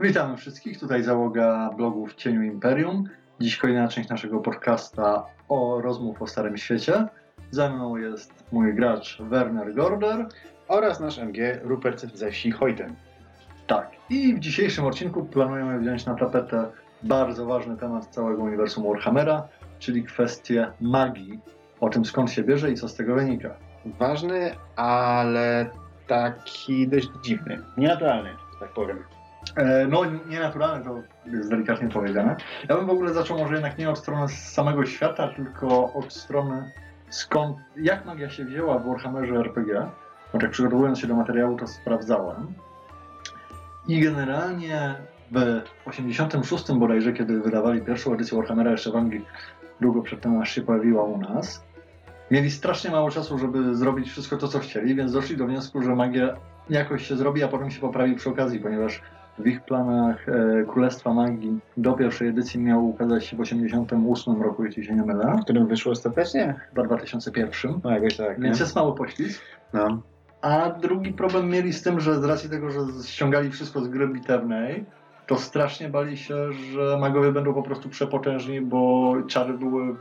Witamy 0.00 0.36
wszystkich, 0.36 0.80
tutaj 0.80 1.02
załoga 1.02 1.70
blogu 1.76 2.06
w 2.06 2.14
Cieniu 2.14 2.42
Imperium. 2.42 3.04
Dziś 3.40 3.56
kolejna 3.56 3.88
część 3.88 4.08
naszego 4.08 4.38
podcasta 4.38 5.26
o 5.48 5.80
rozmów 5.80 6.22
o 6.22 6.26
Starym 6.26 6.56
Świecie. 6.56 7.06
Ze 7.50 7.70
mną 7.70 7.96
jest 7.96 8.44
mój 8.52 8.74
gracz 8.74 9.22
Werner 9.22 9.74
Gorder. 9.74 10.26
oraz 10.68 11.00
nasz 11.00 11.18
MG 11.18 11.60
Rupert 11.62 12.16
ze 12.16 12.30
wsi. 12.30 12.54
Tak, 13.66 13.90
i 14.10 14.34
w 14.34 14.38
dzisiejszym 14.38 14.84
odcinku 14.84 15.24
planujemy 15.24 15.78
wziąć 15.78 16.06
na 16.06 16.14
tapetę 16.14 16.70
bardzo 17.02 17.46
ważny 17.46 17.76
temat 17.76 18.06
całego 18.06 18.42
uniwersum 18.42 18.84
Warhammera, 18.84 19.48
czyli 19.78 20.04
kwestię 20.04 20.72
magii. 20.80 21.40
O 21.80 21.88
tym 21.88 22.04
skąd 22.04 22.30
się 22.30 22.42
bierze 22.42 22.70
i 22.70 22.74
co 22.74 22.88
z 22.88 22.94
tego 22.94 23.14
wynika. 23.14 23.54
Ważny, 23.86 24.50
ale 24.76 25.70
taki 26.06 26.88
dość 26.88 27.08
dziwny. 27.24 27.58
Nienaturalny, 27.76 28.30
tak 28.60 28.72
powiem. 28.72 29.19
E, 29.56 29.86
No, 29.86 30.02
nienaturalne 30.28 30.84
to 30.84 31.02
jest 31.26 31.50
delikatnie 31.50 31.88
powiedziane. 31.88 32.36
Ja 32.68 32.76
bym 32.76 32.86
w 32.86 32.90
ogóle 32.90 33.14
zaczął 33.14 33.38
może 33.38 33.54
jednak 33.54 33.78
nie 33.78 33.90
od 33.90 33.98
strony 33.98 34.28
samego 34.28 34.86
świata, 34.86 35.28
tylko 35.36 35.92
od 35.92 36.12
strony 36.12 36.72
skąd, 37.08 37.56
jak 37.76 38.04
magia 38.06 38.30
się 38.30 38.44
wzięła 38.44 38.78
w 38.78 38.86
Warhammerze 38.86 39.34
RPG. 39.34 39.90
Bo 40.32 40.38
tak 40.38 40.50
przygotowując 40.50 40.98
się 40.98 41.06
do 41.06 41.14
materiału 41.14 41.56
to 41.56 41.66
sprawdzałem. 41.66 42.46
I 43.88 44.00
generalnie 44.00 44.94
w 45.32 45.62
86 45.88 46.72
bodajże, 46.72 47.12
kiedy 47.12 47.40
wydawali 47.40 47.80
pierwszą 47.80 48.14
edycję 48.14 48.38
Warhammera 48.38 48.70
jeszcze 48.70 48.90
w 48.90 48.96
Anglii, 48.96 49.26
długo 49.80 50.02
przedtem 50.02 50.40
aż 50.40 50.54
się 50.54 50.62
pojawiła 50.62 51.04
u 51.04 51.18
nas, 51.18 51.64
mieli 52.30 52.50
strasznie 52.50 52.90
mało 52.90 53.10
czasu, 53.10 53.38
żeby 53.38 53.74
zrobić 53.74 54.10
wszystko 54.10 54.36
to, 54.36 54.48
co 54.48 54.58
chcieli, 54.58 54.94
więc 54.94 55.12
doszli 55.12 55.36
do 55.36 55.46
wniosku, 55.46 55.82
że 55.82 55.94
magia 55.94 56.36
jakoś 56.70 57.08
się 57.08 57.16
zrobi, 57.16 57.42
a 57.42 57.48
potem 57.48 57.70
się 57.70 57.80
poprawi 57.80 58.14
przy 58.14 58.30
okazji, 58.30 58.60
ponieważ 58.60 59.02
w 59.40 59.46
ich 59.46 59.60
planach 59.62 60.28
e, 60.28 60.64
Królestwa 60.64 61.14
Magii 61.14 61.58
do 61.76 61.92
pierwszej 61.92 62.28
edycji 62.28 62.60
miało 62.60 62.82
ukazać 62.82 63.24
się 63.24 63.36
w 63.36 63.40
88 63.40 64.42
roku, 64.42 64.64
jeśli 64.64 64.84
się 64.84 64.94
nie 64.94 65.02
mylę, 65.02 65.36
W 65.40 65.44
którym 65.44 65.66
wyszło 65.66 65.92
ostatecznie? 65.92 66.54
chyba 66.68 66.82
2001, 66.82 67.80
No 67.84 67.90
jakoś 67.90 68.16
tak, 68.16 68.38
nie? 68.38 68.44
więc 68.44 68.60
jest 68.60 68.76
mały 68.76 68.94
poślizg. 68.94 69.42
No. 69.72 70.02
A 70.42 70.70
drugi 70.70 71.12
problem 71.12 71.48
mieli 71.50 71.72
z 71.72 71.82
tym, 71.82 72.00
że 72.00 72.20
z 72.20 72.24
racji 72.24 72.50
tego, 72.50 72.70
że 72.70 72.80
ściągali 73.06 73.50
wszystko 73.50 73.80
z 73.80 73.88
gry 73.88 74.08
bitewnej, 74.08 74.84
to 75.26 75.36
strasznie 75.36 75.88
bali 75.88 76.16
się, 76.16 76.52
że 76.52 76.98
magowie 77.00 77.32
będą 77.32 77.54
po 77.54 77.62
prostu 77.62 77.88
przepotężni, 77.88 78.60
bo 78.60 79.14
czary 79.28 79.52
były 79.58 79.96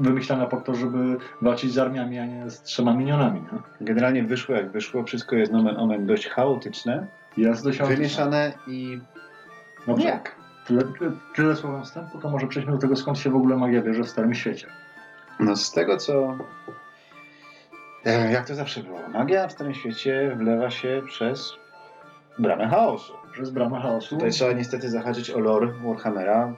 wymyślane 0.00 0.46
po 0.46 0.56
to, 0.56 0.74
żeby 0.74 1.16
walczyć 1.42 1.72
z 1.72 1.78
armiami, 1.78 2.18
a 2.18 2.26
nie 2.26 2.50
z 2.50 2.62
trzema 2.62 2.94
minionami. 2.94 3.40
Nie? 3.40 3.58
Generalnie 3.86 4.22
wyszło 4.22 4.54
jak 4.54 4.70
wyszło, 4.70 5.04
wszystko 5.04 5.36
jest 5.36 5.52
nomen 5.52 5.76
omen 5.76 6.06
dość 6.06 6.28
chaotyczne, 6.28 7.06
Jest 7.36 7.64
dość 7.64 7.78
wymieszane 7.82 8.52
i 8.66 9.00
Dobrze. 9.86 10.08
jak? 10.08 10.36
Tyle, 10.66 10.82
tyle, 11.34 11.56
słowem 11.56 11.84
wstępu, 11.84 12.18
to 12.18 12.30
może 12.30 12.46
przejdźmy 12.46 12.72
do 12.72 12.78
tego, 12.78 12.96
skąd 12.96 13.18
się 13.18 13.30
w 13.30 13.36
ogóle 13.36 13.56
magia 13.56 13.82
bierze 13.82 14.02
w 14.04 14.10
Starym 14.10 14.34
Świecie. 14.34 14.66
No 15.40 15.56
z 15.56 15.72
tego 15.72 15.96
co... 15.96 16.38
E, 18.04 18.32
Jak 18.32 18.46
to 18.48 18.54
zawsze 18.54 18.82
było? 18.82 18.98
Magia 19.08 19.48
w 19.48 19.52
Starym 19.52 19.74
Świecie 19.74 20.36
wlewa 20.38 20.70
się 20.70 21.02
przez 21.06 21.52
bramę 22.38 22.68
chaosu. 22.68 23.12
Przez 23.32 23.50
bramę 23.50 23.80
chaosu. 23.80 24.14
Tutaj 24.14 24.30
trzeba 24.30 24.52
niestety 24.52 24.90
zahaczyć 24.90 25.30
o 25.30 25.38
lore 25.40 25.66
Warhammera, 25.84 26.52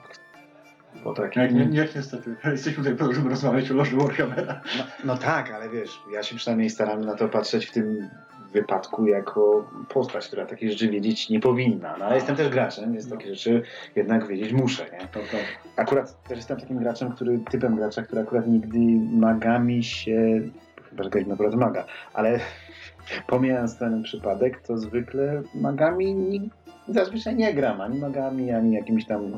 bo 1.03 1.13
tak... 1.13 1.35
Jak, 1.35 1.53
nie, 1.53 1.65
nie, 1.65 1.87
niestety, 1.95 2.35
jesteśmy 2.51 2.83
tutaj 2.83 2.95
po 2.97 3.05
to, 3.05 3.13
żeby 3.13 3.29
rozmawiać 3.29 3.71
o 3.71 3.73
loży 3.73 3.97
Warhammera. 3.97 4.61
No, 4.77 4.83
no 5.03 5.17
tak, 5.17 5.51
ale 5.51 5.69
wiesz, 5.69 5.99
ja 6.11 6.23
się 6.23 6.35
przynajmniej 6.35 6.69
staram 6.69 7.01
na 7.01 7.15
to 7.15 7.29
patrzeć 7.29 7.65
w 7.65 7.71
tym 7.71 8.09
wypadku 8.55 9.07
jako 9.07 9.65
postać, 9.89 10.27
która 10.27 10.45
takie 10.45 10.69
rzeczy 10.69 10.89
wiedzieć 10.89 11.29
nie 11.29 11.39
powinna. 11.39 11.95
No 11.99 12.05
ale 12.05 12.15
jestem 12.15 12.35
też 12.35 12.49
graczem, 12.49 12.93
więc 12.93 13.09
takie 13.09 13.27
rzeczy 13.35 13.61
jednak 13.95 14.27
wiedzieć 14.27 14.53
muszę, 14.53 14.85
nie? 14.93 14.99
To, 14.99 15.19
to. 15.19 15.37
Akurat 15.75 16.23
też 16.23 16.37
jestem 16.37 16.59
takim 16.59 16.77
graczem, 16.77 17.11
który, 17.11 17.39
typem 17.51 17.75
gracza, 17.75 18.03
który 18.03 18.21
akurat 18.21 18.47
nigdy 18.47 18.79
magami 19.17 19.83
się, 19.83 20.41
chyba 20.89 21.03
że 21.03 21.09
ktoś 21.09 21.25
naprawdę 21.25 21.57
maga, 21.57 21.85
ale 22.13 22.39
pomijając 23.27 23.77
ten 23.77 24.03
przypadek, 24.03 24.61
to 24.61 24.77
zwykle 24.77 25.41
magami 25.55 26.49
zazwyczaj 26.87 27.35
nie 27.35 27.53
gram, 27.53 27.81
ani 27.81 27.99
magami, 27.99 28.51
ani 28.51 28.73
jakimiś 28.73 29.05
tam 29.05 29.37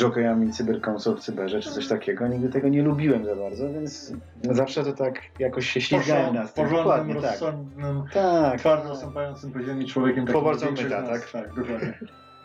jokejami 0.00 0.52
cyberkonsol 0.52 1.16
w 1.16 1.20
cyberze, 1.20 1.60
czy 1.60 1.70
coś 1.70 1.88
takiego. 1.88 2.28
Nigdy 2.28 2.48
tego 2.48 2.68
nie 2.68 2.82
lubiłem 2.82 3.24
za 3.24 3.36
bardzo, 3.36 3.72
więc 3.72 4.12
zawsze 4.42 4.84
to 4.84 4.92
tak 4.92 5.22
jakoś 5.38 5.70
się 5.70 5.80
ślizgałem 5.80 6.34
na 6.34 6.46
tym. 6.46 6.64
porządnym, 6.64 7.16
tak. 7.16 7.30
rozsądnym, 7.30 8.02
Tak, 8.12 8.58
twardo 8.58 8.96
stąpającym 8.96 9.52
po 9.52 9.60
ziemi 9.60 9.86
człowiekiem. 9.86 10.26
Poborcą 10.26 10.70
myta, 10.70 11.02
tak? 11.02 11.30
Tak, 11.30 11.48
dokładnie. 11.54 11.98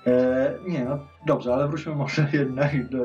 E, 0.08 0.54
nie, 0.68 0.86
no 0.86 1.00
dobrze, 1.26 1.54
ale 1.54 1.68
wróćmy 1.68 1.96
może 1.96 2.28
jednak 2.34 2.90
do 2.90 2.98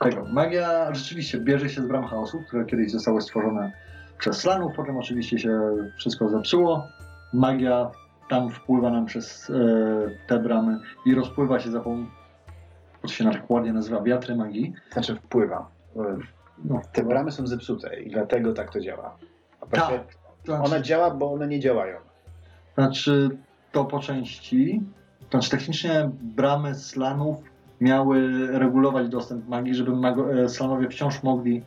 tego. 0.00 0.24
Magia 0.32 0.94
rzeczywiście 0.94 1.38
bierze 1.40 1.68
się 1.68 1.82
z 1.82 1.86
bram 1.86 2.06
chaosu, 2.06 2.42
które 2.48 2.64
kiedyś 2.64 2.90
zostały 2.90 3.22
stworzone 3.22 3.72
przez 4.18 4.36
Slanów, 4.36 4.72
potem 4.76 4.96
oczywiście 4.96 5.38
się 5.38 5.60
wszystko 5.98 6.28
zepsuło. 6.28 6.88
Magia 7.32 7.90
tam 8.30 8.50
wpływa 8.50 8.90
nam 8.90 9.06
przez 9.06 9.50
e, 9.50 9.54
te 10.28 10.38
bramy 10.38 10.78
i 11.06 11.14
rozpływa 11.14 11.60
się 11.60 11.70
za 11.70 11.80
pomocą, 11.80 12.10
to 13.02 13.08
się 13.08 13.24
tak 13.24 13.50
ładnie 13.50 13.72
nazywa, 13.72 14.02
wiatry 14.02 14.36
magii. 14.36 14.72
znaczy 14.92 15.16
wpływa. 15.16 15.68
No, 16.64 16.80
Te 16.92 17.04
bramy 17.04 17.30
są 17.32 17.46
zepsute 17.46 18.00
i 18.00 18.10
dlatego 18.10 18.52
tak 18.52 18.72
to 18.72 18.80
działa. 18.80 19.16
A 19.60 19.66
to 19.66 19.76
znaczy, 19.76 20.00
Ona 20.64 20.80
działa, 20.80 21.10
bo 21.10 21.32
one 21.32 21.48
nie 21.48 21.60
działają. 21.60 21.96
Znaczy, 22.74 23.30
to 23.72 23.84
po 23.84 23.98
części. 24.00 24.82
Znaczy, 25.30 25.50
technicznie 25.50 26.10
bramy 26.22 26.74
slanów 26.74 27.36
miały 27.80 28.46
regulować 28.58 29.08
dostęp 29.08 29.48
magii, 29.48 29.74
żeby 29.74 29.96
mago, 29.96 30.34
e, 30.34 30.48
slanowie 30.48 30.88
wciąż 30.88 31.22
mogli 31.22 31.62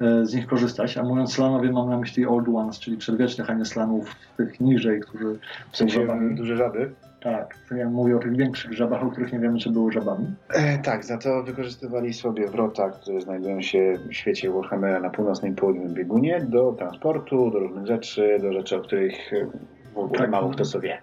e, 0.00 0.26
z 0.26 0.34
nich 0.34 0.46
korzystać. 0.46 0.96
A 0.98 1.02
mówiąc 1.02 1.32
slanowie, 1.32 1.72
mam 1.72 1.90
na 1.90 1.98
myśli 1.98 2.26
Old 2.26 2.48
Ones, 2.48 2.78
czyli 2.78 2.96
przedwiecznych, 2.96 3.50
a 3.50 3.54
nie 3.54 3.64
slanów 3.64 4.16
tych 4.36 4.60
niżej, 4.60 5.00
którzy 5.00 5.38
W 5.70 5.76
sensie 5.76 6.00
żabami. 6.00 6.36
duże 6.36 6.56
żaby. 6.56 6.94
Tak, 7.22 7.56
to 7.68 7.74
ja 7.74 7.90
mówię 7.90 8.16
o 8.16 8.18
tych 8.18 8.36
większych 8.36 8.72
żabach, 8.72 9.02
o 9.02 9.10
których 9.10 9.32
nie 9.32 9.38
wiemy, 9.38 9.58
czy 9.58 9.70
były 9.70 9.92
żabami. 9.92 10.26
E, 10.54 10.78
tak, 10.78 11.04
za 11.04 11.18
to 11.18 11.42
wykorzystywali 11.42 12.14
sobie 12.14 12.48
wrota, 12.48 12.90
które 12.90 13.20
znajdują 13.20 13.62
się 13.62 13.94
w 14.08 14.12
świecie 14.14 14.50
Warhammera 14.50 15.00
na 15.00 15.10
północnym 15.10 15.52
i 15.52 15.56
południowym 15.56 15.94
biegunie 15.94 16.40
do 16.40 16.72
transportu, 16.72 17.50
do 17.50 17.58
różnych 17.58 17.86
rzeczy, 17.86 18.38
do 18.42 18.52
rzeczy, 18.52 18.76
o 18.76 18.80
których 18.80 19.32
e, 19.32 19.46
w 19.94 19.98
ogóle 19.98 20.18
Tak. 20.20 20.30
mało 20.30 20.50
kto 20.50 20.64
co 20.64 20.80
wie. 20.80 20.98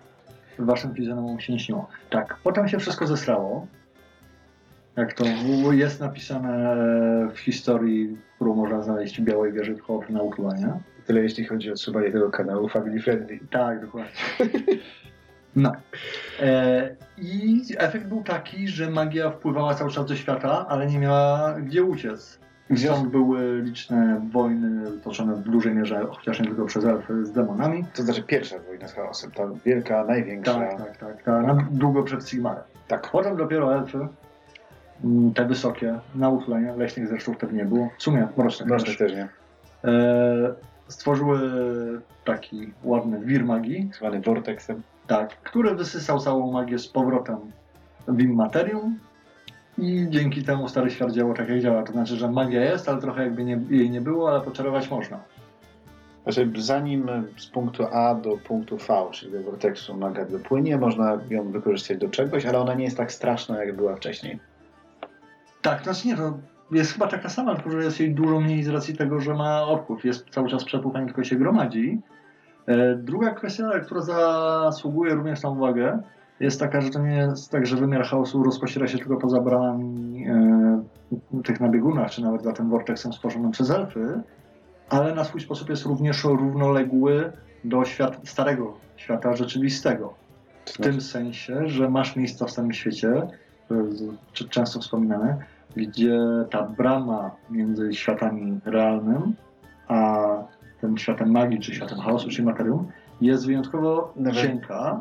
Waszym 0.60 0.94
fizjonomom 0.96 1.40
się 1.40 1.54
nie 1.54 1.60
śniło. 1.60 1.88
Tak, 2.10 2.38
potem 2.44 2.68
się 2.68 2.80
wszystko 2.80 3.08
zesrało. 3.08 3.68
Jak 4.96 5.14
to 5.14 5.24
w- 5.70 5.74
jest 5.74 6.00
napisane 6.00 6.76
w 7.34 7.40
historii, 7.40 8.18
którą 8.36 8.56
można 8.56 8.82
znaleźć 8.82 9.22
w 9.22 9.24
Białej 9.24 9.54
Wieży 9.54 9.76
w 9.76 9.82
Hołd 9.82 10.10
na 10.10 10.22
Utlanie. 10.22 10.74
Tyle 11.06 11.22
jeśli 11.22 11.46
chodzi 11.46 11.72
o 11.72 11.74
trzymanie 11.74 12.12
tego 12.12 12.30
kanału 12.32 12.70
Family 12.70 13.00
Friendly. 13.02 13.40
Tak, 13.52 13.82
dokładnie. 13.82 14.12
No. 15.58 15.72
E, 16.42 16.96
I 17.18 17.62
efekt 17.78 18.08
był 18.08 18.24
taki, 18.24 18.68
że 18.68 18.90
magia 18.92 19.30
wpływała 19.32 19.76
cały 19.76 19.92
czas 19.92 20.06
do 20.06 20.16
świata, 20.16 20.66
ale 20.70 20.88
nie 20.88 21.00
miała 21.00 21.54
gdzie 21.54 21.84
uciec. 21.84 22.40
Stąd 22.76 23.08
były 23.10 23.62
liczne 23.62 24.22
wojny 24.32 24.92
toczone 25.04 25.36
w 25.36 25.40
dużej 25.40 25.76
mierze, 25.76 26.06
chociaż 26.12 26.40
nie 26.40 26.46
tylko 26.46 26.66
przez 26.66 26.86
elfy, 26.86 27.26
z 27.26 27.32
demonami. 27.32 27.86
To 27.96 28.04
znaczy 28.04 28.24
pierwsza 28.24 28.56
wojna 28.60 28.88
z 28.88 28.94
chaosem, 28.94 29.32
ta 29.32 29.44
wielka, 29.66 30.04
największa. 30.04 30.54
Tak, 30.54 30.78
tak, 30.78 30.98
tak. 30.98 31.24
Ta, 31.24 31.42
na, 31.42 31.68
długo 31.72 32.04
przed 32.04 32.30
Sigmarem. 32.30 32.64
tak. 32.88 33.12
Potem 33.12 33.38
dopiero 33.38 33.76
elfy, 33.76 34.08
mm, 35.04 35.34
te 35.34 35.46
wysokie, 35.46 36.00
na 36.16 36.30
utlenie, 36.30 36.74
leśnych 36.78 37.08
zresztą 37.08 37.34
wtedy 37.34 37.54
nie 37.54 37.66
było, 37.66 37.90
w 37.98 38.04
sumie 38.04 38.28
mrocznych 38.38 38.70
Mroczny 38.70 38.88
też, 38.88 38.98
też 38.98 39.14
nie. 39.14 39.28
e, 39.92 40.54
stworzyły 40.88 41.40
taki 42.26 42.74
ładny 42.84 43.20
wir 43.20 43.46
magii, 43.46 43.90
Zwany 43.94 44.22
Vortexem. 44.22 44.82
Tak, 45.08 45.42
który 45.42 45.76
wysysał 45.76 46.20
całą 46.20 46.52
magię 46.52 46.80
z 46.80 46.88
powrotem 46.88 47.38
w 48.08 48.22
immaterium 48.22 49.00
i 49.78 50.08
dzięki 50.10 50.44
temu 50.44 50.68
Stary 50.70 50.92
Świat 50.92 51.12
działał 51.12 51.34
tak 51.34 51.50
jak 51.50 51.62
działa. 51.62 51.84
To 51.84 51.92
znaczy, 51.92 52.16
że 52.16 52.32
magia 52.32 52.64
jest, 52.64 52.90
ale 52.90 53.02
trochę 53.02 53.24
jakby 53.24 53.44
nie, 53.44 53.60
jej 53.70 53.90
nie 53.90 54.02
było, 54.02 54.30
ale 54.30 54.42
poczarować 54.42 54.92
można. 54.92 55.20
Znaczy, 56.24 56.52
zanim 56.58 57.10
z 57.38 57.46
punktu 57.46 57.84
A 57.92 58.16
do 58.16 58.38
punktu 58.38 58.78
V, 58.78 59.08
czyli 59.12 59.32
do 59.32 59.42
Vortexu 59.42 59.98
maga 59.98 60.26
dopłynie, 60.26 60.78
można 60.78 61.20
ją 61.30 61.52
wykorzystać 61.52 61.98
do 61.98 62.10
czegoś, 62.10 62.46
ale 62.46 62.60
ona 62.60 62.74
nie 62.74 62.84
jest 62.84 62.98
tak 62.98 63.12
straszna, 63.12 63.64
jak 63.64 63.76
była 63.76 63.96
wcześniej. 63.96 64.40
Tak, 65.62 65.84
znaczy 65.84 66.08
nie, 66.08 66.16
to 66.16 66.38
jest 66.72 66.94
chyba 66.94 67.08
taka 67.08 67.30
sama, 67.30 67.56
tylko 67.56 67.72
że 67.72 67.84
jest 67.84 68.00
jej 68.00 68.12
dużo 68.12 68.40
mniej 68.40 68.64
z 68.64 68.68
racji 68.68 68.98
tego, 68.98 69.20
że 69.20 69.34
ma 69.34 69.64
odpływ. 69.64 70.06
Jest 70.06 70.30
cały 70.30 70.50
czas 70.50 70.64
przepływanie, 70.64 71.06
tylko 71.06 71.24
się 71.24 71.36
gromadzi. 71.36 72.02
E, 72.68 72.96
Druga 72.96 73.32
kwestia, 73.32 73.80
która 73.80 74.02
zasługuje 74.02 75.14
również 75.14 75.44
na 75.44 75.50
uwagę, 75.50 76.00
jest 76.40 76.60
taka, 76.60 76.82
że 76.82 76.90
to 76.90 77.00
nie 77.00 77.16
jest 77.16 77.52
tak, 77.52 77.66
że 77.66 77.76
wymiar 77.76 78.04
chaosu 78.04 78.44
rozpościera 78.44 78.88
się 78.88 78.98
tylko 78.98 79.18
poza 79.18 79.42
bramami 79.42 80.26
e, 80.28 80.84
tych 81.44 81.60
na 81.60 81.70
biegunach, 81.70 82.12
czy 82.12 82.22
nawet 82.22 82.44
za 82.44 82.54
tym 82.54 82.70
vortexem 82.70 83.14
stworzonym 83.14 83.52
przez 83.52 83.70
elfy, 83.72 84.22
ale 84.90 85.16
na 85.16 85.24
swój 85.24 85.42
sposób 85.42 85.70
jest 85.70 85.86
również 85.86 86.24
równoległy 86.24 87.32
do 87.64 87.86
świat, 87.86 88.18
starego 88.24 88.74
świata 88.96 89.36
rzeczywistego. 89.36 90.14
W 90.66 90.78
tym 90.78 91.02
sensie, 91.02 91.68
że 91.68 91.90
masz 91.90 92.16
miejsca 92.16 92.46
w 92.46 92.52
samym 92.52 92.74
świecie, 92.74 93.28
c- 94.38 94.46
często 94.50 94.80
wspominane, 94.80 95.38
gdzie 95.76 96.20
ta 96.52 96.64
brama 96.64 97.32
między 97.50 97.94
światami 97.94 98.60
realnym 98.66 99.34
tym 100.82 100.98
światem 100.98 101.32
magii, 101.32 101.60
czy 101.60 101.76
światem 101.76 102.00
chaosu, 102.00 102.30
czy 102.30 102.44
materium, 102.44 102.92
jest 103.22 103.46
wyjątkowo 103.46 104.14
Nawet- 104.16 104.42
cienka. 104.42 105.00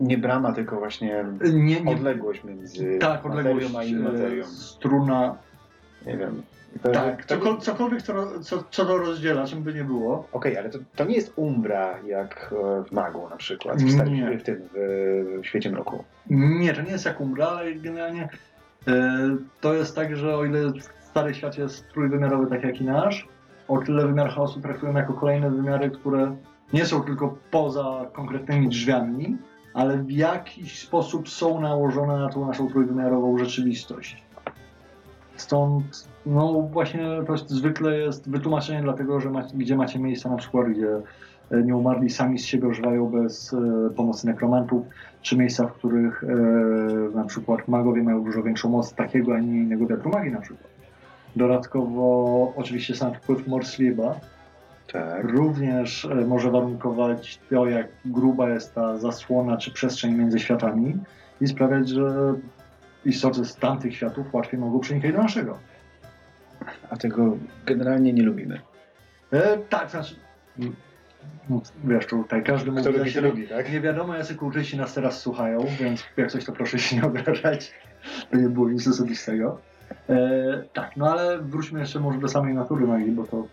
Nie 0.00 0.18
brama, 0.18 0.52
tylko 0.52 0.76
właśnie 0.76 1.24
Nie, 1.54 1.80
nie, 1.80 1.90
odległość 1.90 2.44
między 2.44 2.98
tak, 2.98 3.26
odległość 3.26 3.72
materią 3.72 3.78
a 3.78 3.84
inną 4.00 4.12
materią. 4.12 4.42
e, 4.44 4.46
struna. 4.46 5.36
Nie 6.06 6.16
wiem. 6.16 6.42
To, 6.82 6.90
Tak, 6.90 7.24
to, 7.24 7.36
cokol- 7.36 7.60
cokolwiek, 7.60 8.02
co, 8.02 8.12
ro- 8.12 8.40
co, 8.40 8.64
co 8.70 8.84
to 8.86 8.98
rozdziela, 8.98 9.46
czym 9.46 9.62
by 9.62 9.74
nie 9.74 9.84
było. 9.84 10.28
Okej, 10.32 10.58
ale 10.58 10.70
to, 10.70 10.78
to 10.96 11.04
nie 11.04 11.14
jest 11.14 11.32
umbra 11.36 11.98
jak 12.06 12.54
e, 12.80 12.84
w 12.84 12.92
Magu 12.92 13.28
na 13.30 13.36
przykład, 13.36 13.78
w, 13.78 13.84
Nie. 13.84 13.92
starej, 13.92 14.38
w 14.38 14.42
tym, 14.42 14.68
w, 14.74 15.40
w 15.42 15.46
świecie 15.46 15.70
mroku. 15.70 16.04
Nie, 16.30 16.72
to 16.74 16.82
nie 16.82 16.90
jest 16.90 17.04
jak 17.04 17.20
umbra, 17.20 17.46
ale 17.46 17.72
generalnie 17.74 18.28
e, 18.88 19.18
to 19.60 19.74
jest 19.74 19.96
tak, 19.96 20.16
że 20.16 20.36
o 20.36 20.44
ile 20.44 20.72
stary 21.00 21.34
świat 21.34 21.58
jest 21.58 21.88
trójwymiarowy, 21.88 22.46
tak 22.46 22.64
jak 22.64 22.80
i 22.80 22.84
nasz, 22.84 23.28
o 23.68 23.78
tyle 23.78 24.06
wymiar 24.06 24.30
chaosu 24.30 24.60
traktujemy 24.60 25.00
jako 25.00 25.12
kolejne 25.12 25.50
wymiary, 25.50 25.90
które 25.90 26.36
nie 26.72 26.86
są 26.86 27.02
tylko 27.02 27.36
poza 27.50 28.06
konkretnymi 28.12 28.68
drzwiami, 28.68 29.36
ale 29.74 29.98
w 29.98 30.10
jakiś 30.10 30.78
sposób 30.78 31.28
są 31.28 31.60
nałożone 31.60 32.18
na 32.18 32.28
tą 32.28 32.46
naszą 32.46 32.68
trójwymiarową 32.68 33.38
rzeczywistość. 33.38 34.22
Stąd, 35.36 36.08
no 36.26 36.62
właśnie 36.62 37.00
to 37.26 37.32
jest, 37.32 37.50
zwykle 37.50 37.98
jest 37.98 38.30
wytłumaczenie 38.30 38.82
dlatego, 38.82 39.20
że 39.20 39.30
macie, 39.30 39.56
gdzie 39.56 39.76
macie 39.76 39.98
miejsca 39.98 40.30
na 40.30 40.36
przykład, 40.36 40.68
gdzie 40.68 41.00
e, 41.50 41.62
nieumarli 41.62 42.10
sami 42.10 42.38
z 42.38 42.44
siebie 42.44 42.68
ożywają 42.68 43.06
bez 43.06 43.52
e, 43.52 43.90
pomocy 43.96 44.26
nekromantów, 44.26 44.86
czy 45.22 45.36
miejsca, 45.36 45.66
w 45.66 45.72
których 45.72 46.24
e, 46.24 46.26
na 47.16 47.24
przykład 47.24 47.68
magowie 47.68 48.02
mają 48.02 48.24
dużo 48.24 48.42
większą 48.42 48.68
moc 48.68 48.94
takiego, 48.94 49.34
a 49.34 49.40
nie 49.40 49.58
innego 49.58 49.86
wiatru 49.86 50.10
magii 50.10 50.32
na 50.32 50.40
przykład. 50.40 50.77
Dodatkowo 51.36 52.52
oczywiście 52.56 52.94
sam 52.94 53.14
wpływ 53.14 53.46
Morslieba 53.46 54.20
Tak. 54.92 55.24
również 55.24 56.04
e, 56.04 56.14
może 56.14 56.50
warunkować 56.50 57.40
to, 57.50 57.66
jak 57.66 57.88
gruba 58.04 58.50
jest 58.50 58.74
ta 58.74 58.98
zasłona 58.98 59.56
czy 59.56 59.72
przestrzeń 59.72 60.14
między 60.14 60.38
światami 60.38 60.96
i 61.40 61.46
sprawiać, 61.48 61.88
że 61.88 62.34
istoty 63.04 63.44
z 63.44 63.56
tamtych 63.56 63.96
światów 63.96 64.34
łatwiej 64.34 64.60
mogą 64.60 64.80
przenikać 64.80 65.12
do 65.12 65.18
naszego. 65.18 65.58
A 66.90 66.96
tego 66.96 67.36
generalnie 67.66 68.12
nie 68.12 68.22
lubimy. 68.22 68.60
E, 69.32 69.58
tak, 69.58 69.90
znaczy, 69.90 70.14
no, 71.50 71.60
wiesz, 71.84 72.06
tutaj 72.06 72.42
każdy 72.42 72.72
mówi, 72.72 72.92
lubi, 72.92 73.10
się 73.10 73.20
lubi, 73.20 73.48
tak? 73.48 73.72
Nie 73.72 73.80
wiadomo, 73.80 74.16
jacy 74.16 74.34
kultyści 74.34 74.76
nas 74.76 74.94
teraz 74.94 75.20
słuchają, 75.20 75.66
więc 75.80 76.04
jak 76.16 76.30
coś, 76.30 76.44
to 76.44 76.52
proszę 76.52 76.78
się 76.78 76.96
nie 76.96 77.04
obrażać. 77.04 77.72
To 78.30 78.36
nie 78.36 78.48
było 78.48 78.68
nic 78.68 78.88
osobistego. 78.88 79.60
E, 80.08 80.62
tak, 80.72 80.96
no 80.96 81.10
ale 81.10 81.38
wróćmy 81.38 81.80
jeszcze 81.80 82.00
może 82.00 82.18
do 82.18 82.28
samej 82.28 82.54
natury 82.54 82.86
magii, 82.86 83.12
bo 83.12 83.24
to 83.24 83.44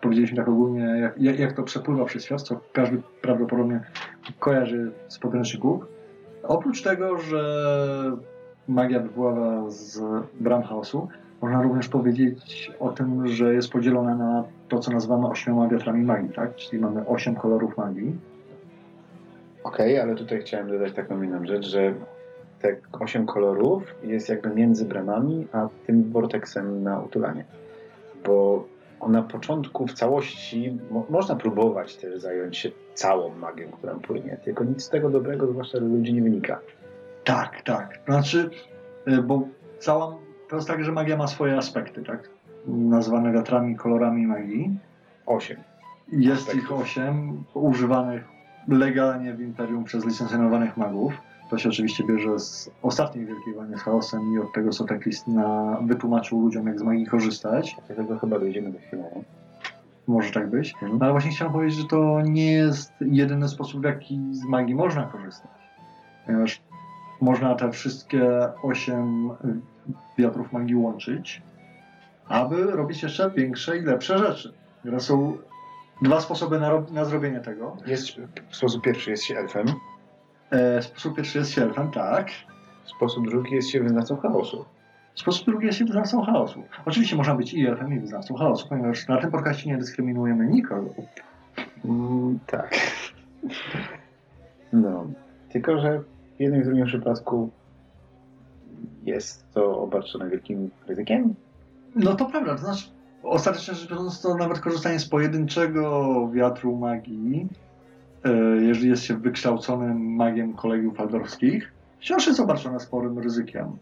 powiedzieliśmy 0.00 0.36
tak 0.36 0.48
ogólnie, 0.48 1.12
jak, 1.18 1.38
jak, 1.38 1.52
to 1.52 1.62
przepływa 1.62 2.04
przez 2.04 2.24
świat, 2.24 2.42
co 2.42 2.60
każdy 2.72 3.02
prawdopodobnie 3.22 3.80
kojarzy 4.38 4.92
z 5.08 5.18
podręczników. 5.18 5.84
Oprócz 6.42 6.82
tego, 6.82 7.18
że 7.18 7.42
magia 8.68 9.00
wypływa 9.00 9.70
z 9.70 10.00
bram 10.40 10.62
chaosu, 10.62 11.08
można 11.42 11.62
również 11.62 11.88
powiedzieć 11.88 12.72
o 12.80 12.88
tym, 12.88 13.28
że 13.28 13.54
jest 13.54 13.70
podzielona 13.70 14.14
na 14.14 14.44
to, 14.68 14.78
co 14.78 14.90
nazywamy 14.90 15.26
ośmioma 15.26 15.68
wiatrami 15.68 16.04
magii, 16.04 16.30
tak? 16.30 16.56
Czyli 16.56 16.82
mamy 16.82 17.06
osiem 17.06 17.34
kolorów 17.34 17.76
magii. 17.76 18.16
Okej, 19.64 20.00
ale 20.00 20.14
tutaj 20.14 20.40
chciałem 20.40 20.68
dodać 20.68 20.92
taką 20.92 21.22
inną 21.22 21.46
rzecz, 21.46 21.66
że 21.66 21.94
te 22.60 22.76
osiem 23.00 23.26
kolorów 23.26 23.94
jest 24.02 24.28
jakby 24.28 24.50
między 24.50 24.84
bramami, 24.84 25.46
a 25.52 25.68
tym 25.86 26.12
vortexem 26.12 26.82
na 26.82 27.00
utulanie. 27.00 27.44
Bo 28.26 28.64
na 29.08 29.22
początku 29.22 29.86
w 29.86 29.92
całości 29.92 30.78
mo 30.90 31.06
można 31.10 31.36
próbować 31.36 31.96
też 31.96 32.20
zająć 32.20 32.58
się 32.58 32.70
całą 32.94 33.34
magią, 33.34 33.70
która 33.70 33.94
płynie, 33.94 34.36
tylko 34.44 34.64
nic 34.64 34.82
z 34.82 34.88
tego 34.88 35.10
dobrego, 35.10 35.46
zwłaszcza 35.46 35.78
dla 35.78 35.88
ludzi, 35.88 36.14
nie 36.14 36.22
wynika. 36.22 36.60
Tak, 37.24 37.62
tak. 37.62 37.98
Znaczy, 38.06 38.50
y, 39.08 39.22
bo 39.22 39.42
cała. 39.78 40.16
To 40.48 40.56
jest 40.56 40.68
tak, 40.68 40.84
że 40.84 40.92
magia 40.92 41.16
ma 41.16 41.26
swoje 41.26 41.56
aspekty, 41.56 42.02
tak? 42.02 42.30
Nazwane 42.66 43.32
wiatrami, 43.32 43.76
kolorami 43.76 44.26
magii. 44.26 44.78
Osiem. 45.26 45.56
Jest 46.12 46.40
Aspektów. 46.42 46.64
ich 46.64 46.72
osiem, 46.72 47.44
używanych 47.54 48.24
legalnie 48.68 49.34
w 49.34 49.40
Imperium 49.40 49.84
przez 49.84 50.04
licencjonowanych 50.04 50.76
magów. 50.76 51.12
To 51.50 51.58
się 51.58 51.68
oczywiście 51.68 52.04
bierze 52.04 52.38
z 52.38 52.70
ostatniej 52.82 53.26
Wielkiej 53.26 53.54
Wojny 53.54 53.78
z 53.78 53.82
chaosem 53.82 54.32
i 54.32 54.38
od 54.38 54.52
tego 54.52 54.72
Soteklist 54.72 55.26
na 55.26 55.78
wytłumaczył 55.82 56.40
ludziom, 56.40 56.66
jak 56.66 56.78
z 56.78 56.82
magii 56.82 57.06
korzystać. 57.06 57.76
Do 57.88 57.94
tego 57.94 58.18
chyba 58.18 58.38
dojdziemy 58.38 58.72
do 58.72 58.78
chwilę. 58.78 59.10
nie? 59.16 59.24
Może 60.06 60.32
tak 60.32 60.50
być. 60.50 60.72
Mhm. 60.72 60.98
No 60.98 61.04
ale 61.04 61.12
właśnie 61.12 61.30
chciałem 61.30 61.52
powiedzieć, 61.52 61.78
że 61.78 61.86
to 61.86 62.20
nie 62.20 62.52
jest 62.52 62.92
jedyny 63.00 63.48
sposób, 63.48 63.80
w 63.80 63.84
jaki 63.84 64.20
z 64.30 64.44
magii 64.44 64.74
można 64.74 65.02
korzystać. 65.02 65.50
Ponieważ 66.26 66.62
można 67.20 67.54
te 67.54 67.70
wszystkie 67.72 68.48
osiem 68.62 69.30
wiatrów 70.18 70.52
magii 70.52 70.76
łączyć, 70.76 71.42
aby 72.28 72.64
robić 72.64 73.02
jeszcze 73.02 73.30
większe 73.30 73.78
i 73.78 73.82
lepsze 73.82 74.18
rzeczy. 74.18 74.52
Teraz 74.82 75.02
są 75.02 75.36
dwa 76.02 76.20
sposoby 76.20 76.60
na, 76.60 76.82
na 76.90 77.04
zrobienie 77.04 77.40
tego. 77.40 77.76
Jest, 77.86 78.06
sposób 78.50 78.82
pierwszy 78.82 79.10
jest 79.10 79.24
się 79.24 79.36
elfem, 79.36 79.66
E, 80.50 80.82
sposób 80.82 81.16
pierwszy 81.16 81.38
jest 81.38 81.50
się 81.50 81.62
elfem, 81.62 81.90
tak. 81.90 82.30
sposób 82.84 83.28
drugi 83.28 83.54
jest 83.54 83.70
się 83.70 83.80
wyznawcą 83.80 84.16
chaosu. 84.16 84.64
Sposób 85.14 85.46
drugi 85.46 85.66
jest 85.66 85.78
się 85.78 85.84
wyznawcą 85.84 86.22
chaosu. 86.22 86.62
Oczywiście 86.86 87.16
można 87.16 87.34
być 87.34 87.54
i 87.54 87.66
elfem, 87.66 87.92
i 87.92 88.00
wyznawcą 88.00 88.34
chaosu, 88.34 88.68
ponieważ 88.68 89.08
na 89.08 89.20
tym 89.20 89.30
podcaście 89.30 89.70
nie 89.70 89.78
dyskryminujemy 89.78 90.46
nikogo. 90.46 90.90
Mm, 91.84 92.38
tak. 92.46 92.76
No, 94.72 95.06
tylko 95.48 95.78
że 95.78 96.00
w 96.36 96.40
jednym 96.40 96.62
i 96.62 96.64
drugim 96.64 96.86
przypadku 96.86 97.50
jest 99.04 99.52
to 99.52 99.78
obarczone 99.78 100.30
wielkim 100.30 100.70
ryzykiem. 100.86 101.34
No 101.94 102.14
to 102.14 102.26
prawda, 102.26 102.54
to 102.54 102.58
znaczy 102.58 102.88
ostatecznie 103.22 103.74
rzecz 103.74 103.90
biorąc 103.90 104.22
to 104.22 104.34
nawet 104.34 104.60
korzystanie 104.60 104.98
z 104.98 105.08
pojedynczego 105.08 106.28
wiatru 106.32 106.76
magii, 106.76 107.48
jeżeli 108.60 108.88
jest 108.88 109.02
się 109.02 109.16
wykształconym 109.16 110.14
magiem 110.16 110.52
kolegiów 110.52 110.96
waldorskich, 110.96 111.72
wciąż 111.98 112.26
jest 112.26 112.40
obarczone 112.40 112.80
sporym 112.80 113.18
ryzykiem. 113.18 113.76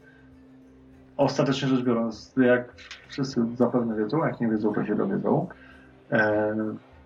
Ostatecznie 1.16 1.68
rzecz 1.68 1.84
biorąc, 1.84 2.32
jak 2.36 2.74
wszyscy 3.08 3.40
zapewne 3.56 3.96
wiedzą, 3.96 4.26
jak 4.26 4.40
nie 4.40 4.48
wiedzą, 4.48 4.72
to 4.72 4.84
się 4.84 4.94
dowiedzą, 4.94 5.46
e, 6.12 6.56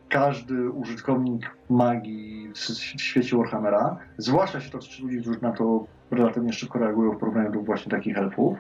każdy 0.09 0.71
użytkownik 0.71 1.51
magii 1.71 2.53
w 2.97 3.01
świecie 3.03 3.37
Warhammera, 3.37 3.97
zwłaszcza 4.19 4.61
się 4.61 4.71
to 4.71 4.79
ludzi, 5.03 5.21
którzy 5.21 5.39
na 5.43 5.53
to 5.53 5.85
relatywnie 6.11 6.53
szybko 6.53 6.79
reagują 6.79 7.13
w 7.13 7.19
porównaniu 7.19 7.53
do 7.53 7.61
właśnie 7.61 7.91
takich 7.91 8.19
elfów, 8.19 8.59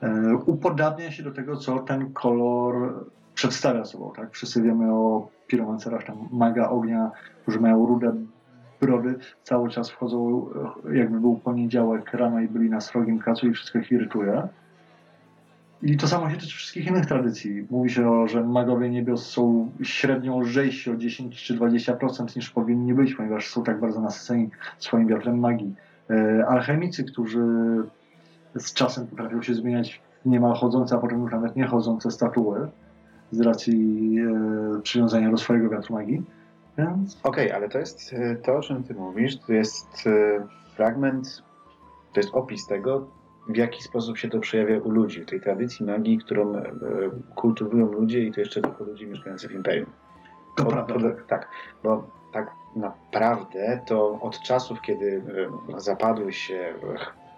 e, 0.00 0.34
upodabnia 0.46 1.10
się 1.10 1.22
do 1.22 1.30
tego, 1.30 1.56
co 1.56 1.78
ten 1.78 2.12
kolor 2.12 3.04
przedstawia 3.34 3.84
sobą. 3.84 4.12
Tak? 4.16 4.32
Wszyscy 4.32 4.62
wiemy 4.62 4.94
o 4.94 5.28
piromancerach, 5.50 6.04
tam 6.04 6.28
maga 6.32 6.68
ognia, 6.68 7.10
którzy 7.42 7.60
mają 7.60 7.86
rude 7.86 8.12
brody, 8.80 9.14
cały 9.42 9.70
czas 9.70 9.90
wchodzą, 9.90 10.46
e, 10.90 10.96
jakby 10.96 11.20
był 11.20 11.36
poniedziałek 11.36 12.14
rano 12.14 12.40
i 12.40 12.48
byli 12.48 12.70
na 12.70 12.80
srogim 12.80 13.18
kacu 13.18 13.48
i 13.48 13.52
wszystko 13.52 13.78
ich 13.78 13.92
irytuje. 13.92 14.48
I 15.82 15.96
to 15.96 16.08
samo 16.08 16.30
się 16.30 16.36
tyczy 16.36 16.56
wszystkich 16.56 16.86
innych 16.86 17.06
tradycji. 17.06 17.66
Mówi 17.70 17.90
się, 17.90 18.10
o, 18.10 18.28
że 18.28 18.44
magowie 18.44 18.90
niebios 18.90 19.26
są 19.26 19.70
średnio 19.82 20.38
lżejsi 20.40 20.90
o 20.90 20.96
10 20.96 21.42
czy 21.42 21.58
20% 21.58 22.36
niż 22.36 22.50
powinni 22.50 22.94
być, 22.94 23.14
ponieważ 23.14 23.50
są 23.50 23.64
tak 23.64 23.80
bardzo 23.80 24.00
nasyceni 24.00 24.50
swoim 24.78 25.06
wiatrem 25.08 25.38
magii. 25.38 25.74
E, 26.10 26.46
Alchemicy, 26.46 27.04
którzy 27.04 27.46
z 28.54 28.72
czasem 28.72 29.06
potrafią 29.06 29.42
się 29.42 29.54
zmieniać 29.54 30.00
w 30.24 30.28
niemal 30.28 30.54
chodzące, 30.54 30.94
a 30.96 30.98
potem 30.98 31.22
już 31.22 31.32
nawet 31.32 31.56
nie 31.56 31.66
chodzące 31.66 32.10
statuły 32.10 32.68
z 33.30 33.40
racji 33.40 34.16
e, 34.18 34.80
przywiązania 34.82 35.30
do 35.30 35.36
swojego 35.36 35.68
wiatru 35.68 35.94
magii. 35.94 36.22
Więc 36.78 37.20
Okej, 37.22 37.52
ale 37.52 37.68
to 37.68 37.78
jest 37.78 38.12
e, 38.12 38.36
to, 38.36 38.56
o 38.56 38.60
czym 38.60 38.82
ty 38.82 38.94
mówisz, 38.94 39.38
to 39.38 39.52
jest 39.52 40.06
e, 40.06 40.46
fragment, 40.76 41.42
to 42.12 42.20
jest 42.20 42.34
opis 42.34 42.66
tego, 42.66 43.06
w 43.48 43.56
jaki 43.56 43.82
sposób 43.82 44.18
się 44.18 44.28
to 44.28 44.38
przejawia 44.38 44.78
u 44.78 44.90
ludzi, 44.90 45.20
w 45.20 45.26
tej 45.26 45.40
tradycji 45.40 45.86
magii, 45.86 46.18
którą 46.18 46.54
e, 46.54 46.70
kultywują 47.34 47.92
ludzie 47.92 48.24
i 48.24 48.32
to 48.32 48.40
jeszcze 48.40 48.60
tylko 48.60 48.84
ludzie 48.84 49.06
mieszkający 49.06 49.48
w 49.48 49.52
Imperium. 49.52 49.90
to 50.56 50.64
prawda. 50.64 51.10
Tak, 51.28 51.48
bo 51.82 52.04
tak 52.32 52.50
naprawdę 52.76 53.80
to 53.86 54.20
od 54.20 54.40
czasów, 54.42 54.80
kiedy 54.80 55.22
e, 55.76 55.80
zapadły 55.80 56.32
się 56.32 56.74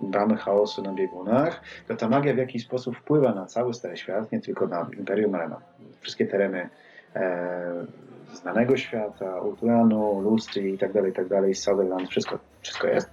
bramy 0.00 0.36
chaosu 0.36 0.82
na 0.82 0.92
biegunach, 0.92 1.60
to 1.88 1.96
ta 1.96 2.08
magia 2.08 2.34
w 2.34 2.38
jakiś 2.38 2.64
sposób 2.64 2.96
wpływa 2.96 3.34
na 3.34 3.46
cały 3.46 3.74
Stary 3.74 3.96
Świat, 3.96 4.32
nie 4.32 4.40
tylko 4.40 4.66
na 4.66 4.86
Imperium, 4.98 5.34
ale 5.34 5.48
na 5.48 5.60
wszystkie 6.02 6.26
tereny 6.26 6.68
e, 7.16 7.86
znanego 8.34 8.76
świata, 8.76 9.40
Ulturanu, 9.40 10.20
Lustri 10.20 10.74
i 10.74 10.78
tak 10.78 10.92
dalej, 10.92 11.10
i 11.10 11.14
tak 11.14 11.28
dalej, 11.28 11.54
Sutherland, 11.54 12.10
wszystko, 12.10 12.38
wszystko 12.60 12.86
jest. 12.86 13.10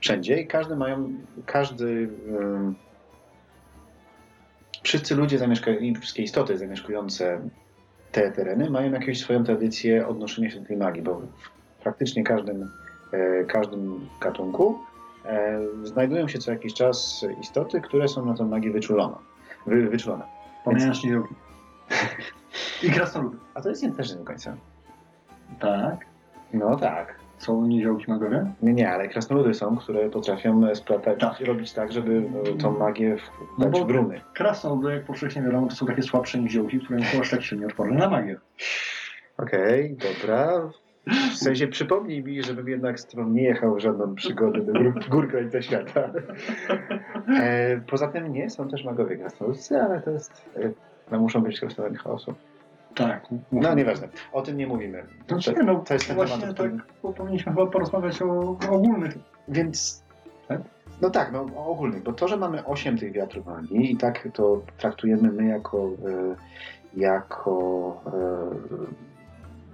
Wszędzie 0.00 0.40
i 0.40 0.46
każdy 0.46 0.76
mają, 0.76 1.12
każdy, 1.46 2.08
wszyscy 4.82 5.14
ludzie 5.14 5.38
zamieszkający, 5.38 5.86
i 5.86 5.94
wszystkie 5.94 6.22
istoty 6.22 6.58
zamieszkujące 6.58 7.40
te 8.12 8.30
tereny 8.30 8.70
mają 8.70 8.92
jakąś 8.92 9.18
swoją 9.18 9.44
tradycję 9.44 10.06
odnoszenia 10.06 10.50
się 10.50 10.60
do 10.60 10.66
tej 10.66 10.76
magii, 10.76 11.02
bo 11.02 11.14
w 11.78 11.82
praktycznie 11.82 12.24
każdym, 12.24 12.70
e, 13.12 13.44
każdym 13.44 14.08
gatunku 14.20 14.78
e, 15.24 15.60
znajdują 15.82 16.28
się 16.28 16.38
co 16.38 16.50
jakiś 16.50 16.74
czas 16.74 17.26
istoty, 17.40 17.80
które 17.80 18.08
są 18.08 18.24
na 18.24 18.34
tą 18.34 18.48
magię 18.48 18.70
wyczulone. 18.70 19.16
Wy, 19.66 19.88
wyczulone. 19.88 20.24
Pomijając 20.64 21.04
niziołki. 21.04 21.34
I 22.82 22.90
krasnoludy. 22.90 23.36
A 23.54 23.60
to 23.62 23.68
jest 23.68 23.82
nie 23.82 23.92
też 23.92 24.10
nie 24.10 24.16
do 24.16 24.24
końca. 24.24 24.56
Tak. 25.60 26.06
No 26.52 26.76
tak. 26.76 27.14
Są 27.38 27.66
niziołki 27.66 28.04
magowie? 28.08 28.46
Nie, 28.62 28.72
nie, 28.72 28.90
ale 28.90 29.08
krasnoludy 29.08 29.54
są, 29.54 29.76
które 29.76 30.10
potrafią 30.10 30.74
splatać, 30.74 31.20
Tak. 31.20 31.40
robić 31.40 31.72
tak, 31.72 31.92
żeby 31.92 32.22
e, 32.54 32.58
tą 32.58 32.78
magię 32.78 33.16
w, 33.16 33.30
No 33.58 33.84
w 33.84 33.90
runy. 33.90 34.20
Krasnoludy, 34.34 34.92
jak 34.94 35.04
powszechnie 35.04 35.42
wiadomo, 35.42 35.66
to 35.66 35.76
są 35.76 35.86
takie 35.86 36.02
słabsze 36.02 36.38
niziołki, 36.38 36.80
które 36.80 37.04
są 37.04 37.20
aż 37.20 37.30
tak 37.30 37.42
silnie 37.42 37.66
odporne 37.66 37.98
na 37.98 38.10
magię. 38.10 38.36
Okej, 39.38 39.96
dobra. 39.96 40.70
W 41.06 41.36
sensie 41.36 41.68
przypomnij 41.68 42.22
mi, 42.22 42.42
żebym 42.42 42.68
jednak 42.68 43.00
z 43.00 43.06
tobą 43.06 43.28
nie 43.28 43.42
jechał 43.42 43.74
w 43.74 43.78
żadną 43.80 44.14
przygodę 44.14 44.60
do 44.60 44.72
gór, 44.72 45.00
gór 45.10 45.32
końca 45.32 45.62
świata. 45.62 46.10
E, 47.40 47.80
poza 47.80 48.08
tym 48.08 48.32
nie, 48.32 48.50
są 48.50 48.68
też 48.68 48.84
magowie 48.84 49.16
krasnoludzcy, 49.16 49.80
ale 49.82 50.00
to 50.00 50.10
jest... 50.10 50.50
No 51.10 51.18
muszą 51.18 51.40
być 51.40 51.60
krasnoludami 51.60 51.98
chaosu. 51.98 52.34
Tak. 52.94 53.26
No 53.52 53.74
nieważne, 53.74 54.08
o 54.32 54.42
tym 54.42 54.56
nie 54.56 54.66
mówimy. 54.66 55.04
To, 55.26 55.36
To, 55.36 55.52
no, 55.64 55.80
to 55.80 55.94
jest 55.94 56.06
ten 56.06 56.16
właśnie 56.16 56.40
temat, 56.40 56.60
o 57.02 57.12
tak, 57.12 57.16
powinniśmy 57.16 57.52
chyba 57.52 57.66
porozmawiać 57.66 58.22
o 58.22 58.56
ogólnych. 58.70 59.18
Więc... 59.48 60.04
Tak? 60.48 60.60
No 61.00 61.10
tak, 61.10 61.32
no 61.32 61.46
ogólnie, 61.66 62.00
bo 62.00 62.12
to, 62.12 62.28
że 62.28 62.36
mamy 62.36 62.64
8 62.64 62.98
tych 62.98 63.12
wiatrów 63.12 63.46
magii 63.46 63.92
i 63.92 63.96
tak 63.96 64.28
to 64.32 64.62
traktujemy 64.78 65.32
my 65.32 65.46
jako, 65.46 65.78
e, 65.88 66.36
jako 67.00 68.00
e, 68.06 69.17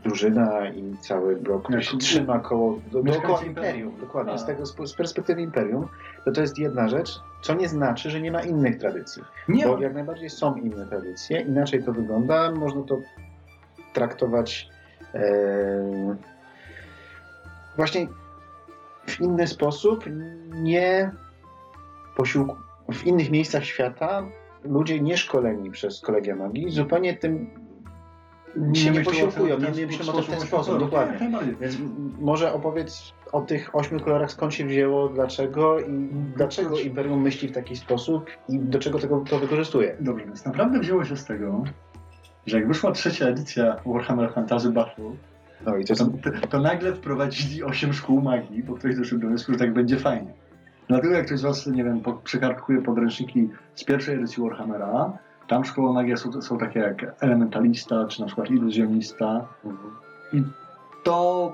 drużyna 0.04 0.68
i 0.68 0.96
cały 1.00 1.36
blok, 1.36 1.62
który 1.64 1.82
się 1.82 1.88
Jako- 1.88 1.98
trzyma 1.98 2.38
koło, 2.38 2.78
do, 2.92 3.02
dookoła 3.02 3.42
imperium. 3.42 3.48
imperium, 3.48 4.00
dokładnie, 4.00 4.32
A. 4.32 4.38
z, 4.38 4.46
tego, 4.46 4.66
z, 4.66 4.76
z 4.90 4.94
perspektywy 4.94 5.42
imperium, 5.42 5.88
to 6.24 6.32
to 6.32 6.40
jest 6.40 6.58
jedna 6.58 6.88
rzecz, 6.88 7.20
co 7.42 7.54
nie 7.54 7.68
znaczy, 7.68 8.10
że 8.10 8.20
nie 8.20 8.32
ma 8.32 8.42
innych 8.42 8.78
tradycji. 8.78 9.22
Nie, 9.48 9.66
Bo 9.66 9.78
jak 9.80 9.94
najbardziej 9.94 10.30
są 10.30 10.56
inne 10.56 10.86
tradycje, 10.86 11.40
inaczej 11.40 11.84
to 11.84 11.92
wygląda, 11.92 12.50
można 12.52 12.82
to 12.82 12.98
traktować 13.92 14.68
e, 15.14 16.16
właśnie 17.76 18.06
w 19.06 19.20
inny 19.20 19.46
sposób, 19.46 20.04
nie 20.54 21.10
posiłku, 22.16 22.56
w 22.92 23.06
innych 23.06 23.30
miejscach 23.30 23.64
świata 23.64 24.22
ludzie 24.64 25.00
nieszkoleni 25.00 25.70
przez 25.70 26.00
kolegia 26.00 26.36
magii 26.36 26.70
zupełnie 26.70 27.14
tym 27.16 27.50
nie 28.56 28.92
tym 28.92 29.04
posiłkują, 29.04 29.58
nie 29.58 29.68
o 29.68 29.70
tym 29.70 29.88
w 29.88 29.98
ten 29.98 30.06
sposób, 30.06 30.34
sposób, 30.46 30.72
jak 30.72 30.80
dokładnie. 30.80 31.18
Najbardziej. 31.20 31.56
Więc 31.60 31.76
może 32.20 32.52
opowiedz 32.52 33.12
o 33.32 33.40
tych 33.40 33.76
ośmiu 33.76 34.00
kolorach, 34.00 34.32
skąd 34.32 34.54
się 34.54 34.64
wzięło, 34.64 35.08
dlaczego 35.08 35.80
i 35.80 36.08
dlaczego 36.36 36.78
Imperium 36.78 37.22
myśli 37.22 37.48
w 37.48 37.52
taki 37.52 37.76
sposób 37.76 38.30
i 38.48 38.58
do 38.58 38.78
czego 38.78 38.98
tego 38.98 39.24
to 39.30 39.38
wykorzystuje. 39.38 39.96
Dobrze, 40.00 40.24
więc 40.24 40.44
naprawdę 40.44 40.80
wzięło 40.80 41.04
się 41.04 41.16
z 41.16 41.24
tego, 41.24 41.64
że 42.46 42.56
jak 42.56 42.68
wyszła 42.68 42.92
trzecia 42.92 43.26
edycja 43.26 43.76
Warhammer 43.86 44.32
Fantasy 44.32 44.70
Battle, 44.70 45.10
No 45.66 45.76
i 45.76 45.84
to 45.84 45.94
to, 45.94 46.06
to, 46.50 46.60
nagle 46.60 46.92
wprowadzili 46.92 47.62
8 47.62 47.92
szkół 47.92 48.20
magii, 48.20 48.62
bo 48.62 48.74
ktoś 48.74 48.96
doszedł 48.96 49.20
do 49.20 49.28
wniosku, 49.28 49.52
że 49.52 49.58
tak 49.58 49.72
będzie 49.72 49.96
fajnie. 49.96 50.32
Dlatego 50.88 51.14
jak 51.14 51.26
ktoś 51.26 51.38
z 51.38 51.42
Was, 51.42 51.66
nie 51.66 51.84
wiem, 51.84 52.00
po, 52.00 52.12
przekartkuje 52.12 52.82
podręczniki 52.82 53.48
z 53.74 53.84
pierwszej 53.84 54.14
edycji 54.14 54.42
Warhammera, 54.42 55.18
tam 55.48 55.64
szkoły 55.64 55.92
magii 55.92 56.16
są, 56.16 56.42
są 56.42 56.58
takie 56.58 56.80
jak 56.80 57.16
elementalista, 57.20 58.06
czy 58.06 58.20
na 58.20 58.26
przykład 58.26 58.50
iluzjonista. 58.50 59.46
To 61.04 61.52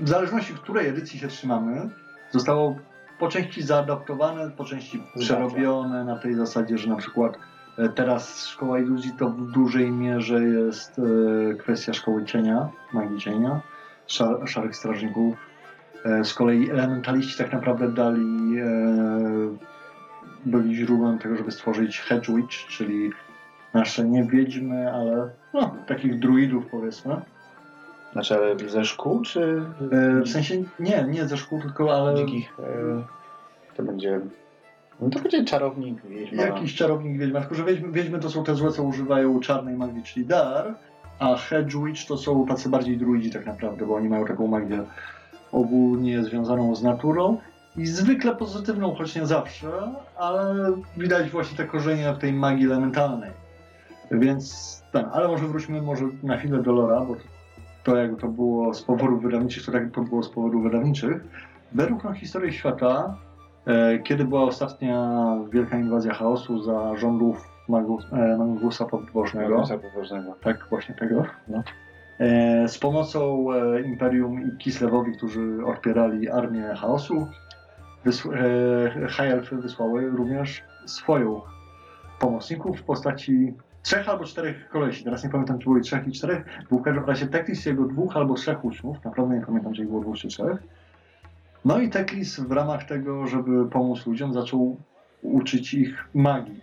w 0.00 0.08
zależności, 0.08 0.54
której 0.54 0.88
edycji 0.88 1.18
się 1.18 1.28
trzymamy, 1.28 1.90
zostało 2.30 2.76
po 3.18 3.28
części 3.28 3.62
zaadaptowane, 3.62 4.50
po 4.50 4.64
części 4.64 5.02
przerobione 5.18 6.04
na 6.04 6.16
tej 6.16 6.34
zasadzie, 6.34 6.78
że 6.78 6.88
na 6.88 6.96
przykład 6.96 7.38
e, 7.78 7.88
teraz 7.88 8.46
szkoła 8.46 8.78
iluzji 8.78 9.12
to 9.18 9.28
w 9.30 9.50
dużej 9.50 9.90
mierze 9.90 10.44
jest 10.44 10.98
e, 10.98 11.54
kwestia 11.54 11.92
szkoły 11.92 12.24
cienia, 12.24 12.68
magii 12.92 13.18
cienia, 13.18 13.60
szar, 14.06 14.48
szarych 14.48 14.76
strażników. 14.76 15.36
E, 16.04 16.24
Z 16.24 16.34
kolei 16.34 16.70
elementaliści 16.70 17.38
tak 17.38 17.52
naprawdę 17.52 17.92
dali, 17.92 18.56
byli 20.44 20.76
źródłem 20.76 21.18
tego, 21.18 21.36
żeby 21.36 21.50
stworzyć 21.50 22.00
Hedge 22.00 22.30
Witch, 22.30 22.56
czyli 22.68 23.10
nasze 23.74 24.04
nie 24.04 24.24
wiedźmy, 24.24 24.92
ale 24.92 25.30
no, 25.54 25.74
takich 25.86 26.18
druidów 26.18 26.66
powiedzmy. 26.66 27.16
Znaczy, 28.12 28.34
ale 28.34 28.68
ze 28.68 28.84
szkół, 28.84 29.20
czy 29.22 29.62
E, 29.92 30.20
W 30.20 30.28
sensie 30.28 30.62
nie, 30.80 31.06
nie 31.10 31.26
ze 31.26 31.36
szkół, 31.36 31.60
tylko 31.60 31.94
ale 31.94 32.14
dzikich? 32.14 32.52
E, 32.58 33.74
to 33.76 33.82
będzie. 33.82 34.20
No 35.00 35.10
to 35.10 35.20
będzie 35.20 35.44
czarownik, 35.44 36.02
wiedźma. 36.06 36.42
jakiś 36.42 36.74
czarownik 36.74 37.18
wiedźma. 37.18 37.40
Tylko, 37.40 37.54
że 37.54 37.64
wiedźmy, 37.64 37.92
wiedźmy 37.92 38.18
to 38.18 38.30
są 38.30 38.44
te 38.44 38.54
złe, 38.54 38.70
co 38.70 38.82
używają 38.82 39.40
czarnej 39.40 39.76
magii, 39.76 40.02
czyli 40.02 40.26
dar, 40.26 40.74
a 41.18 41.36
Hedge 41.36 41.74
Witch 41.76 42.06
to 42.06 42.16
są 42.16 42.46
tacy 42.46 42.68
bardziej 42.68 42.96
druidzi 42.96 43.30
tak 43.30 43.46
naprawdę, 43.46 43.86
bo 43.86 43.94
oni 43.94 44.08
mają 44.08 44.24
taką 44.24 44.46
magię 44.46 44.82
ogólnie 45.52 46.24
związaną 46.24 46.74
z 46.74 46.82
naturą 46.82 47.38
i 47.76 47.86
zwykle 47.86 48.36
pozytywną, 48.36 48.94
choć 48.94 49.16
nie 49.16 49.26
zawsze, 49.26 49.70
ale 50.16 50.54
widać 50.96 51.30
właśnie 51.30 51.56
te 51.56 51.64
korzenie 51.64 52.12
w 52.12 52.18
tej 52.18 52.32
magii 52.32 52.66
elementalnej. 52.66 53.30
Więc 54.10 54.76
ten, 54.92 55.04
ale 55.12 55.28
może 55.28 55.46
wróćmy 55.46 55.82
może 55.82 56.04
na 56.22 56.36
chwilę 56.36 56.62
do 56.62 56.72
Lora, 56.72 57.00
bo 57.00 57.16
to 57.84 57.96
jak 57.96 58.16
to 58.20 58.28
było 58.28 58.74
z 58.74 58.82
powodów 58.82 59.22
wydawniczych, 59.22 59.64
to 59.66 59.72
tak 59.72 59.90
to 59.92 60.00
było 60.02 60.22
z 60.22 60.28
powodów 60.28 60.62
wydawniczych. 60.62 61.24
Według 61.72 62.04
na 62.04 62.12
historii 62.12 62.52
świata, 62.52 63.14
e, 63.66 63.98
kiedy 63.98 64.24
była 64.24 64.42
ostatnia 64.42 65.20
wielka 65.52 65.78
inwazja 65.78 66.14
chaosu 66.14 66.62
za 66.62 66.96
rządów 66.96 67.48
Magus, 67.68 68.04
e, 68.12 68.36
Magusa 68.38 68.84
Podwożnego, 68.84 69.54
Magusa 69.54 69.78
Podwożnego. 69.78 70.34
tak 70.42 70.66
właśnie 70.70 70.94
tego, 70.94 71.22
No. 71.48 71.62
e, 72.18 72.68
z 72.68 72.78
pomocą 72.78 73.46
e, 73.52 73.82
Imperium 73.82 74.42
i 74.48 74.56
Kislewowi, 74.58 75.12
którzy 75.12 75.58
odpierali 75.66 76.28
armię 76.30 76.74
chaosu, 76.80 77.28
wysł- 78.04 78.32
e, 79.52 79.56
wysłały 79.56 80.10
również 80.10 80.62
swoją 80.86 81.40
pomocników 82.18 82.80
w 82.80 82.82
postaci 82.82 83.54
trzech 83.82 84.08
albo 84.08 84.24
czterech 84.24 84.68
kolesi. 84.68 85.04
Teraz 85.04 85.24
nie 85.24 85.30
pamiętam, 85.30 85.58
czy 85.58 85.64
było 85.64 85.76
ich 85.76 85.82
trzech 85.84 86.08
i 86.08 86.12
czterech. 86.12 86.44
Był 86.68 86.78
w 86.78 86.82
każdym 86.82 87.04
razie 87.04 87.26
Teklis 87.26 87.66
i 87.66 87.68
jego 87.68 87.84
dwóch 87.84 88.16
albo 88.16 88.34
trzech 88.34 88.64
uczniów. 88.64 89.04
Naprawdę 89.04 89.34
nie 89.34 89.46
pamiętam, 89.46 89.72
czy 89.72 89.82
ich 89.82 89.88
było 89.88 90.00
dwóch 90.00 90.16
czy 90.16 90.28
trzech. 90.28 90.62
No 91.64 91.78
i 91.78 91.88
Teklis 91.88 92.40
w 92.40 92.52
ramach 92.52 92.84
tego, 92.84 93.26
żeby 93.26 93.66
pomóc 93.66 94.06
ludziom, 94.06 94.32
zaczął 94.32 94.76
uczyć 95.22 95.74
ich 95.74 96.04
magii. 96.14 96.60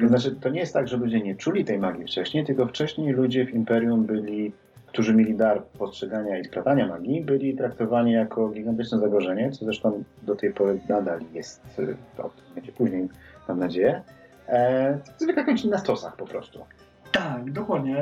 To 0.00 0.08
znaczy, 0.08 0.36
to 0.36 0.48
nie 0.48 0.60
jest 0.60 0.74
tak, 0.74 0.88
że 0.88 0.96
ludzie 0.96 1.20
nie 1.20 1.36
czuli 1.36 1.64
tej 1.64 1.78
magii 1.78 2.04
wcześniej, 2.04 2.44
tylko 2.44 2.66
wcześniej 2.66 3.12
ludzie 3.12 3.46
w 3.46 3.50
Imperium 3.54 4.04
byli, 4.04 4.52
którzy 4.88 5.14
mieli 5.14 5.34
dar 5.34 5.64
postrzegania 5.64 6.38
i 6.38 6.44
sprawania 6.44 6.86
magii, 6.86 7.24
byli 7.24 7.56
traktowani 7.56 8.12
jako 8.12 8.48
gigantyczne 8.48 8.98
zagrożenie, 8.98 9.50
co 9.50 9.64
zresztą 9.64 10.04
do 10.22 10.36
tej 10.36 10.52
pory 10.52 10.80
nadal 10.88 11.20
jest, 11.34 11.78
y, 11.78 11.96
to 12.16 12.30
będzie 12.54 12.72
później, 12.72 13.08
mam 13.48 13.58
nadzieję. 13.58 14.02
E, 14.48 14.98
zwykle 15.18 15.44
kończy 15.44 15.68
na 15.68 15.78
stosach 15.78 16.16
po 16.16 16.26
prostu. 16.26 16.64
Tak, 17.12 17.52
dokładnie. 17.52 17.96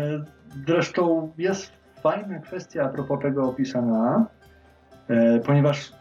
Zresztą 0.66 1.32
jest 1.38 1.72
fajna 2.02 2.38
kwestia 2.38 2.82
a 2.84 2.88
propos 2.88 3.22
tego 3.22 3.48
opisana, 3.48 4.26
e, 5.08 5.40
ponieważ 5.40 5.92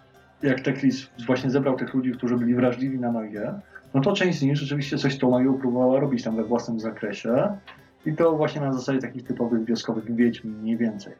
jak 0.43 0.61
Teklis 0.61 1.09
właśnie 1.25 1.49
zebrał 1.49 1.75
tych 1.75 1.93
ludzi, 1.93 2.11
którzy 2.11 2.37
byli 2.37 2.55
wrażliwi 2.55 2.99
na 2.99 3.11
magię, 3.11 3.53
no 3.93 4.01
to 4.01 4.13
część 4.13 4.39
z 4.39 4.41
nich 4.41 4.57
rzeczywiście 4.57 4.97
coś 4.97 5.15
z 5.15 5.19
tą 5.19 5.31
magią 5.31 5.53
próbowała 5.53 5.99
robić 5.99 6.23
tam 6.23 6.35
we 6.35 6.43
własnym 6.43 6.79
zakresie 6.79 7.57
i 8.05 8.13
to 8.13 8.35
właśnie 8.35 8.61
na 8.61 8.73
zasadzie 8.73 8.99
takich 8.99 9.23
typowych 9.23 9.65
wioskowych 9.65 10.15
wiedźm 10.15 10.47
mniej 10.61 10.77
więcej. 10.77 11.13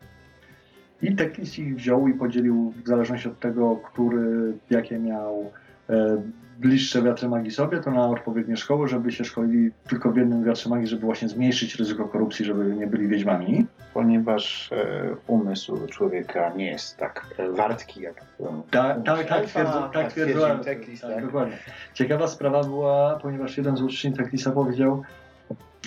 I 1.01 1.15
Teklis 1.15 1.59
ich 1.59 1.75
wziął 1.75 2.07
i 2.07 2.13
podzielił 2.13 2.73
w 2.83 2.87
zależności 2.87 3.27
od 3.27 3.39
tego, 3.39 3.75
który 3.75 4.53
jakie 4.69 4.99
miał 4.99 5.51
e, 5.89 6.21
bliższe 6.59 7.01
wiatry 7.01 7.29
magii 7.29 7.51
sobie, 7.51 7.79
to 7.79 7.91
na 7.91 8.09
odpowiednie 8.09 8.57
szkoły, 8.57 8.87
żeby 8.87 9.11
się 9.11 9.23
szkolili 9.23 9.71
tylko 9.87 10.11
w 10.11 10.17
jednym 10.17 10.43
wiatrze 10.43 10.69
magii, 10.69 10.87
żeby 10.87 11.05
właśnie 11.05 11.29
zmniejszyć 11.29 11.75
ryzyko 11.75 12.05
korupcji, 12.05 12.45
żeby 12.45 12.75
nie 12.75 12.87
byli 12.87 13.07
wiedźmami. 13.07 13.65
Ponieważ 13.93 14.71
e, 14.71 15.15
umysł 15.27 15.87
człowieka 15.87 16.51
nie 16.55 16.65
jest 16.65 16.97
tak 16.97 17.25
e, 17.37 17.51
wartki 17.51 18.01
jak 18.01 18.21
um, 18.37 18.61
Tak, 18.71 18.97
umysł 18.97 19.27
tak, 19.27 19.27
tak, 19.27 19.45
tak 19.53 19.93
tak 19.93 20.11
twierdzą. 20.11 20.39
twierdził 20.39 20.63
Teklis, 20.63 21.01
tak, 21.01 21.13
tak. 21.13 21.25
dokładnie. 21.25 21.57
Ciekawa 21.93 22.27
sprawa 22.27 22.63
była, 22.63 23.19
ponieważ 23.21 23.57
jeden 23.57 23.77
z 23.77 23.81
uczniów 23.81 24.17
Teklisa 24.17 24.51
powiedział 24.51 25.03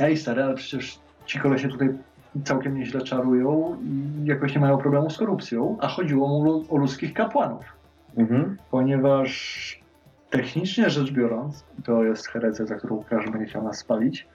Ej 0.01 0.17
stary, 0.17 0.43
ale 0.43 0.55
przecież 0.55 0.99
ci 1.27 1.39
kolesie 1.39 1.69
tutaj 1.69 1.89
całkiem 2.45 2.79
nieźle 2.79 3.01
czarują 3.01 3.77
i 3.83 4.25
jakoś 4.25 4.55
nie 4.55 4.61
mają 4.61 4.79
problemu 4.79 5.11
z 5.11 5.19
korupcją, 5.19 5.77
a 5.81 5.89
chodziło 5.89 6.29
mu 6.29 6.65
o 6.71 6.77
ludzkich 6.77 7.13
kapłanów, 7.15 7.65
Mhm. 8.17 8.57
ponieważ 8.71 9.81
technicznie 10.31 10.91
rzecz 10.91 11.11
biorąc, 11.13 11.65
to 11.85 12.05
jest 12.05 12.29
herezja, 12.29 12.67
za 12.67 12.75
którą 12.75 13.05
każdy 13.09 13.31
będzie 13.31 13.47
chciał 13.47 13.63
nas 13.63 13.79
spalić, 13.79 14.27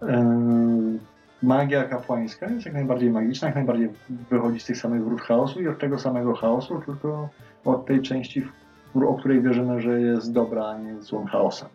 em, 0.00 0.98
magia 1.42 1.84
kapłańska 1.84 2.46
jest 2.46 2.64
jak 2.66 2.74
najbardziej 2.74 3.10
magiczna, 3.10 3.48
jak 3.48 3.54
najbardziej 3.54 3.88
wychodzi 4.30 4.60
z 4.60 4.64
tych 4.64 4.76
samych 4.76 5.04
wrót 5.04 5.20
chaosu 5.20 5.60
i 5.60 5.68
od 5.68 5.78
tego 5.78 5.98
samego 5.98 6.34
chaosu, 6.34 6.82
tylko 6.86 7.28
od 7.64 7.86
tej 7.86 8.02
części, 8.02 8.48
o 8.94 9.14
której 9.14 9.42
wierzymy, 9.42 9.80
że 9.80 10.00
jest 10.00 10.32
dobra, 10.32 10.66
a 10.66 10.78
nie 10.78 10.88
jest 10.88 11.06
złym 11.06 11.26
chaosem. 11.26 11.68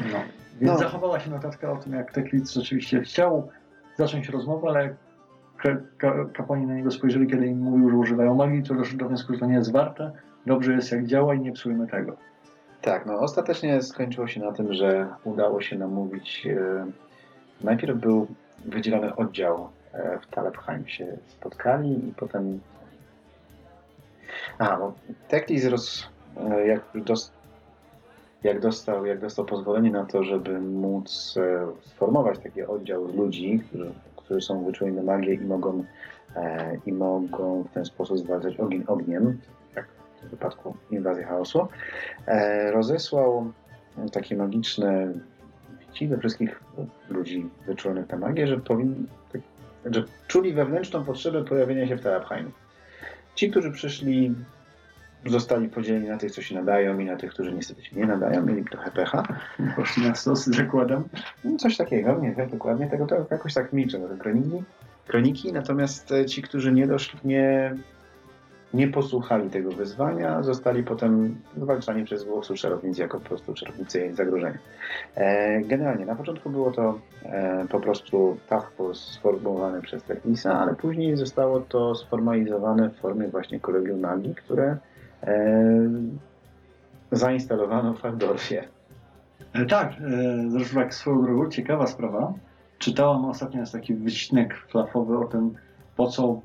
No. 0.00 0.18
Więc 0.62 0.72
No. 0.72 0.78
zachowała 0.78 1.20
się 1.20 1.30
notatka 1.30 1.72
o 1.72 1.76
tym, 1.76 1.92
jak 1.92 2.12
Teklic 2.12 2.52
rzeczywiście 2.52 3.00
chciał 3.00 3.48
zacząć 3.96 4.28
rozmowę, 4.28 4.68
ale 4.68 4.94
kapłani 6.32 6.66
na 6.66 6.74
niego 6.74 6.90
spojrzeli, 6.90 7.26
kiedy 7.26 7.46
im 7.46 7.58
mówił, 7.58 7.90
że 7.90 7.96
używają 7.96 8.34
magii, 8.34 8.62
to 8.62 8.74
doszli 8.74 8.98
do 8.98 9.08
wniosku, 9.08 9.34
że 9.34 9.40
to 9.40 9.46
nie 9.46 9.54
jest 9.54 9.72
warte. 9.72 10.12
Dobrze 10.46 10.72
jest 10.72 10.92
jak 10.92 11.06
działa 11.06 11.34
i 11.34 11.40
nie 11.40 11.52
psujmy 11.52 11.86
tego. 11.86 12.16
Tak, 12.82 13.06
no 13.06 13.18
ostatecznie 13.18 13.82
skończyło 13.82 14.26
się 14.26 14.40
na 14.40 14.52
tym, 14.52 14.74
że 14.74 15.08
udało 15.24 15.60
się 15.62 15.78
namówić. 15.78 16.46
E, 16.46 16.86
najpierw 17.64 17.98
był 17.98 18.26
wydzielony 18.64 19.16
oddział 19.16 19.68
e, 19.92 20.18
w 20.18 20.26
Talepheim 20.26 20.88
się 20.88 21.06
spotkali 21.28 22.08
i 22.08 22.12
potem. 22.16 22.60
A, 24.58 24.76
bo 24.76 24.92
Teklis 25.28 25.66
roz, 25.66 26.08
e, 26.50 26.66
jak, 26.66 26.80
dos, 26.94 27.32
jak, 28.44 28.60
dostał, 28.60 29.06
jak 29.06 29.20
dostał 29.20 29.44
pozwolenie 29.44 29.90
na 29.90 30.04
to, 30.04 30.24
żeby 30.24 30.60
móc 30.60 31.34
e, 31.36 31.66
sformować 31.80 32.38
taki 32.38 32.62
oddział 32.62 33.04
ludzi, 33.16 33.60
którzy, 33.68 33.92
którzy 34.16 34.40
są 34.40 34.64
wyczuleni 34.64 34.96
na 34.96 35.02
magię 35.02 35.34
i 35.34 35.40
mogą, 35.40 35.84
e, 36.36 36.76
i 36.86 36.92
mogą 36.92 37.62
w 37.62 37.74
ten 37.74 37.84
sposób 37.84 38.18
zwalczać 38.18 38.60
ogień 38.60 38.84
ogniem, 38.86 39.38
jak 39.76 39.86
w 40.22 40.30
wypadku 40.30 40.76
inwazję 40.90 41.24
chaosu, 41.24 41.68
e, 42.26 42.70
rozesłał 42.70 43.52
takie 44.12 44.36
magiczne 44.36 45.12
wici 45.80 46.08
do 46.08 46.18
wszystkich 46.18 46.62
ludzi 47.08 47.50
wyczulonych 47.66 48.08
na 48.08 48.18
magię, 48.18 48.46
że 48.46 48.58
powinni, 48.58 49.06
tak, 49.32 49.40
że 49.84 50.04
czuli 50.28 50.52
wewnętrzną 50.52 51.04
potrzebę 51.04 51.44
pojawienia 51.44 51.88
się 51.88 51.96
w 51.96 52.02
Talabheim. 52.02 52.52
Ci, 53.34 53.50
którzy 53.50 53.70
przyszli, 53.70 54.34
zostali 55.26 55.68
podzieleni 55.68 56.08
na 56.08 56.18
tych, 56.18 56.32
co 56.32 56.42
się 56.42 56.54
nadają 56.54 56.98
i 56.98 57.04
na 57.04 57.16
tych, 57.16 57.30
którzy 57.30 57.52
niestety 57.52 57.84
się 57.84 57.96
nie 57.96 58.06
nadają, 58.06 58.46
mieli 58.46 58.64
trochę 58.64 58.90
pecha. 58.90 59.22
Poszli 59.76 60.02
na 60.02 60.14
stos 60.14 60.44
z 60.44 60.56
zakładem. 60.56 61.04
No, 61.44 61.56
coś 61.56 61.76
takiego, 61.76 62.18
nie 62.20 62.32
wiem 62.32 62.50
dokładnie 62.50 62.86
tego, 62.86 63.06
to 63.06 63.26
jakoś 63.30 63.54
tak 63.54 63.72
milczę 63.72 63.98
na 63.98 64.08
te 64.08 64.16
kroniki. 64.16 64.62
kroniki. 65.06 65.52
Natomiast 65.52 66.12
e, 66.12 66.26
ci, 66.26 66.42
którzy 66.42 66.72
nie 66.72 66.86
doszli, 66.86 67.18
nie, 67.24 67.74
nie 68.74 68.88
posłuchali 68.88 69.50
tego 69.50 69.72
wyzwania, 69.72 70.42
zostali 70.42 70.82
potem 70.82 71.36
zwalczani 71.56 72.04
przez 72.04 72.24
głosu 72.24 72.54
czarownic 72.54 72.98
jako 72.98 73.20
po 73.20 73.28
prostu 73.28 73.54
czarownicy 73.54 74.14
zagrożenia. 74.14 74.58
E, 75.14 75.60
generalnie 75.60 76.06
na 76.06 76.16
początku 76.16 76.50
było 76.50 76.70
to 76.70 76.98
e, 77.24 77.66
po 77.70 77.80
prostu 77.80 78.36
task 78.48 78.70
force 78.70 79.12
sformułowane 79.12 79.82
przez 79.82 80.02
Teklisa, 80.02 80.60
ale 80.60 80.74
później 80.74 81.16
zostało 81.16 81.60
to 81.60 81.94
sformalizowane 81.94 82.90
w 82.90 82.96
formie 82.96 83.28
właśnie 83.28 83.60
kolegium 83.60 84.00
magii, 84.00 84.34
które 84.34 84.76
zainstalowano 87.12 87.94
w 87.94 88.02
Waldorfie. 88.02 88.64
E, 89.52 89.66
tak, 89.66 89.92
e, 89.92 90.50
zresztą 90.50 90.74
tak 90.74 90.94
swoją 90.94 91.22
drogą, 91.22 91.48
ciekawa 91.50 91.86
sprawa. 91.86 92.32
Czytałam 92.78 93.24
ostatnio 93.24 93.60
jest 93.60 93.72
taki 93.72 93.94
wycinek 93.94 94.54
flafowy 94.68 95.18
o 95.18 95.24
tym, 95.24 95.54
po 95.96 96.06
co 96.06 96.40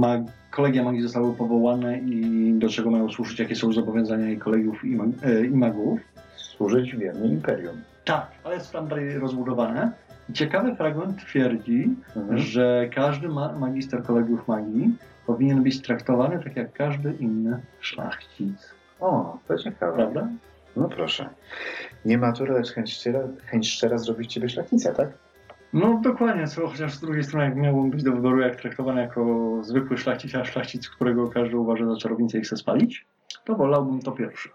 mag- 0.00 0.26
kolegia 0.50 0.82
magii 0.84 1.02
zostały 1.02 1.34
powołane 1.34 1.98
i 1.98 2.52
do 2.58 2.68
czego 2.68 2.90
mają 2.90 3.10
służyć, 3.10 3.38
jakie 3.40 3.56
są 3.56 3.72
zobowiązania 3.72 4.30
i 4.30 4.38
kolegiów 4.38 4.84
i, 4.84 4.96
mag- 4.96 5.24
e, 5.24 5.44
i 5.46 5.50
magów. 5.50 6.00
Służyć 6.36 6.96
wiernie 6.96 7.28
imperium. 7.28 7.76
Tak, 8.04 8.26
ale 8.44 8.54
jest 8.54 8.72
tam 8.72 8.88
dalej 8.88 9.18
rozbudowane. 9.18 9.92
Ciekawy 10.32 10.76
fragment 10.76 11.16
twierdzi, 11.18 11.94
Mhm. 12.16 12.38
że 12.38 12.88
każdy 12.94 13.28
ma- 13.28 13.52
magister 13.58 14.02
kolegiów 14.02 14.48
magii 14.48 14.96
powinien 15.26 15.62
być 15.62 15.82
traktowany 15.82 16.44
tak 16.44 16.56
jak 16.56 16.72
każdy 16.72 17.14
inny 17.20 17.60
szlachcic. 17.80 18.74
O, 19.00 19.38
to 19.48 19.58
ciekawe. 19.58 19.96
Prawda? 19.96 20.28
No 20.76 20.88
proszę. 20.88 21.28
Nie 22.04 22.18
maturę, 22.18 22.54
lecz 22.54 22.72
chęć 22.72 22.94
szczera, 22.94 23.20
chęć 23.46 23.70
szczera 23.70 23.98
zrobić 23.98 24.32
ciebie 24.32 24.48
szlachcica, 24.48 24.92
tak? 24.92 25.08
No 25.72 26.00
dokładnie, 26.02 26.46
co, 26.46 26.68
chociaż 26.68 26.94
z 26.94 27.00
drugiej 27.00 27.24
strony 27.24 27.44
jak 27.44 27.56
miałbym 27.56 27.90
być 27.90 28.02
do 28.02 28.12
wyboru 28.12 28.40
jak 28.40 28.56
traktowany 28.56 29.00
jako 29.00 29.50
zwykły 29.62 29.98
szlachcic, 29.98 30.34
a 30.34 30.44
szlachcic, 30.44 30.88
którego 30.88 31.28
każdy 31.28 31.56
uważa 31.56 31.86
za 31.86 31.96
czarownicę 31.96 32.38
i 32.38 32.40
chce 32.40 32.56
spalić, 32.56 33.06
to 33.44 33.54
wolałbym 33.54 34.02
to 34.02 34.12
pierwsze. 34.12 34.48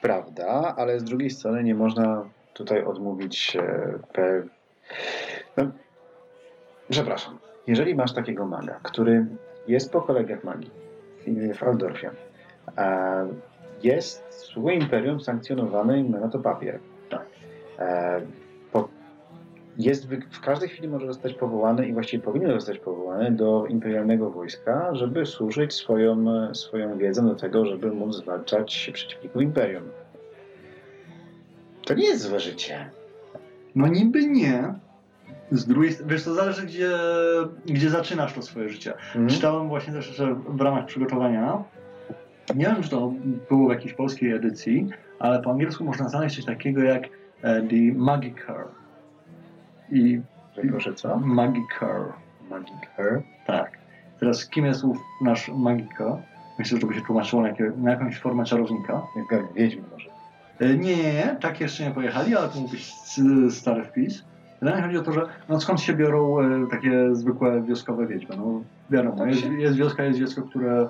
Prawda, 0.00 0.74
ale 0.76 1.00
z 1.00 1.04
drugiej 1.04 1.30
strony 1.30 1.64
nie 1.64 1.74
można 1.74 2.24
tutaj 2.54 2.84
odmówić 2.84 3.56
e, 3.56 3.98
pe... 4.12 4.42
no, 5.56 5.70
Przepraszam. 6.90 7.38
Jeżeli 7.66 7.94
masz 7.94 8.14
takiego 8.14 8.46
maga, 8.46 8.80
który 8.82 9.26
jest 9.68 9.92
po 9.92 10.02
kolegach 10.02 10.44
magii 10.44 10.70
w, 11.26 11.58
w 11.58 11.62
Aldorfie, 11.62 12.10
a 12.76 13.14
jest 13.82 14.50
złe 14.54 14.74
imperium 14.74 15.20
sankcjonowane 15.20 16.00
i 16.00 16.04
ma 16.04 16.20
na 16.20 16.28
to 16.28 16.38
papier. 16.38 16.80
Tak. 17.10 17.26
E, 17.78 18.20
jest 19.78 20.08
w 20.08 20.40
każdej 20.40 20.68
chwili 20.68 20.88
może 20.88 21.06
zostać 21.06 21.34
powołany 21.34 21.88
i 21.88 21.92
właściwie 21.92 22.22
powinien 22.22 22.50
zostać 22.50 22.78
powołany 22.78 23.30
do 23.32 23.66
imperialnego 23.66 24.30
wojska, 24.30 24.94
żeby 24.94 25.26
służyć 25.26 25.72
swoją, 25.72 26.24
swoją 26.54 26.98
wiedzą 26.98 27.28
do 27.28 27.34
tego, 27.34 27.66
żeby 27.66 27.92
móc 27.92 28.16
zwalczać 28.16 28.90
przeciwników 28.94 29.42
imperium. 29.42 29.84
To 31.84 31.94
nie 31.94 32.04
jest 32.04 32.22
złe 32.22 32.40
życie. 32.40 32.90
No 33.74 33.86
niby 33.86 34.26
nie. 34.26 34.74
Z 35.54 35.66
drugiej 35.66 35.96
wiesz, 36.06 36.24
to 36.24 36.34
zależy 36.34 36.66
gdzie, 36.66 36.90
gdzie 37.66 37.90
zaczynasz 37.90 38.32
to 38.32 38.42
swoje 38.42 38.68
życie. 38.68 38.92
Mhm. 38.92 39.28
Czytałem 39.28 39.68
właśnie 39.68 39.92
też 39.92 40.16
że 40.16 40.34
w 40.34 40.60
ramach 40.60 40.86
przygotowania, 40.86 41.64
nie 42.54 42.64
wiem 42.66 42.82
czy 42.82 42.90
to 42.90 43.12
było 43.48 43.68
w 43.68 43.70
jakiejś 43.72 43.94
polskiej 43.94 44.32
edycji, 44.32 44.88
ale 45.18 45.42
po 45.42 45.50
angielsku 45.50 45.84
można 45.84 46.08
znaleźć 46.08 46.36
coś 46.36 46.44
takiego 46.44 46.82
jak 46.82 47.04
e, 47.42 47.62
The 47.62 47.76
Magicker. 47.94 48.64
I 49.92 50.20
proszę 50.70 50.94
co? 50.94 51.16
Magicker. 51.18 52.00
Magiker. 52.50 53.22
Tak. 53.46 53.78
Teraz 54.20 54.46
kim 54.48 54.66
jest 54.66 54.84
ów 54.84 54.98
nasz 55.22 55.48
Magiker? 55.54 56.12
Myślę, 56.58 56.80
że 56.80 56.86
by 56.86 56.94
się 56.94 57.00
tłumaczyło 57.00 57.42
na, 57.42 57.48
jakie, 57.48 57.72
na 57.76 57.90
jakąś 57.90 58.18
formę 58.18 58.44
czarownika. 58.44 59.02
Jak 59.30 59.52
wiedźmy 59.54 59.82
może. 59.92 60.10
E, 60.60 60.76
Nie, 60.76 60.96
nie, 60.96 61.12
nie, 61.12 61.36
tak 61.40 61.60
jeszcze 61.60 61.84
nie 61.84 61.90
pojechali, 61.90 62.36
ale 62.36 62.48
to 62.48 62.58
mógł 62.58 62.70
być 62.70 62.94
stary 63.50 63.84
wpis. 63.84 64.24
Się 64.76 64.82
chodzi 64.82 64.98
o 64.98 65.02
to, 65.02 65.12
że 65.12 65.26
no 65.48 65.60
skąd 65.60 65.80
się 65.80 65.94
biorą 65.94 66.40
e, 66.40 66.66
takie 66.70 67.14
zwykłe 67.14 67.62
wioskowe 67.62 68.06
wiedźmy. 68.06 68.36
No 68.36 68.60
wiadomo, 68.90 69.16
Tak 69.16 69.28
jest, 69.28 69.44
jest 69.44 69.76
wioska, 69.76 70.04
jest 70.04 70.18
dziecko, 70.18 70.42
które 70.42 70.88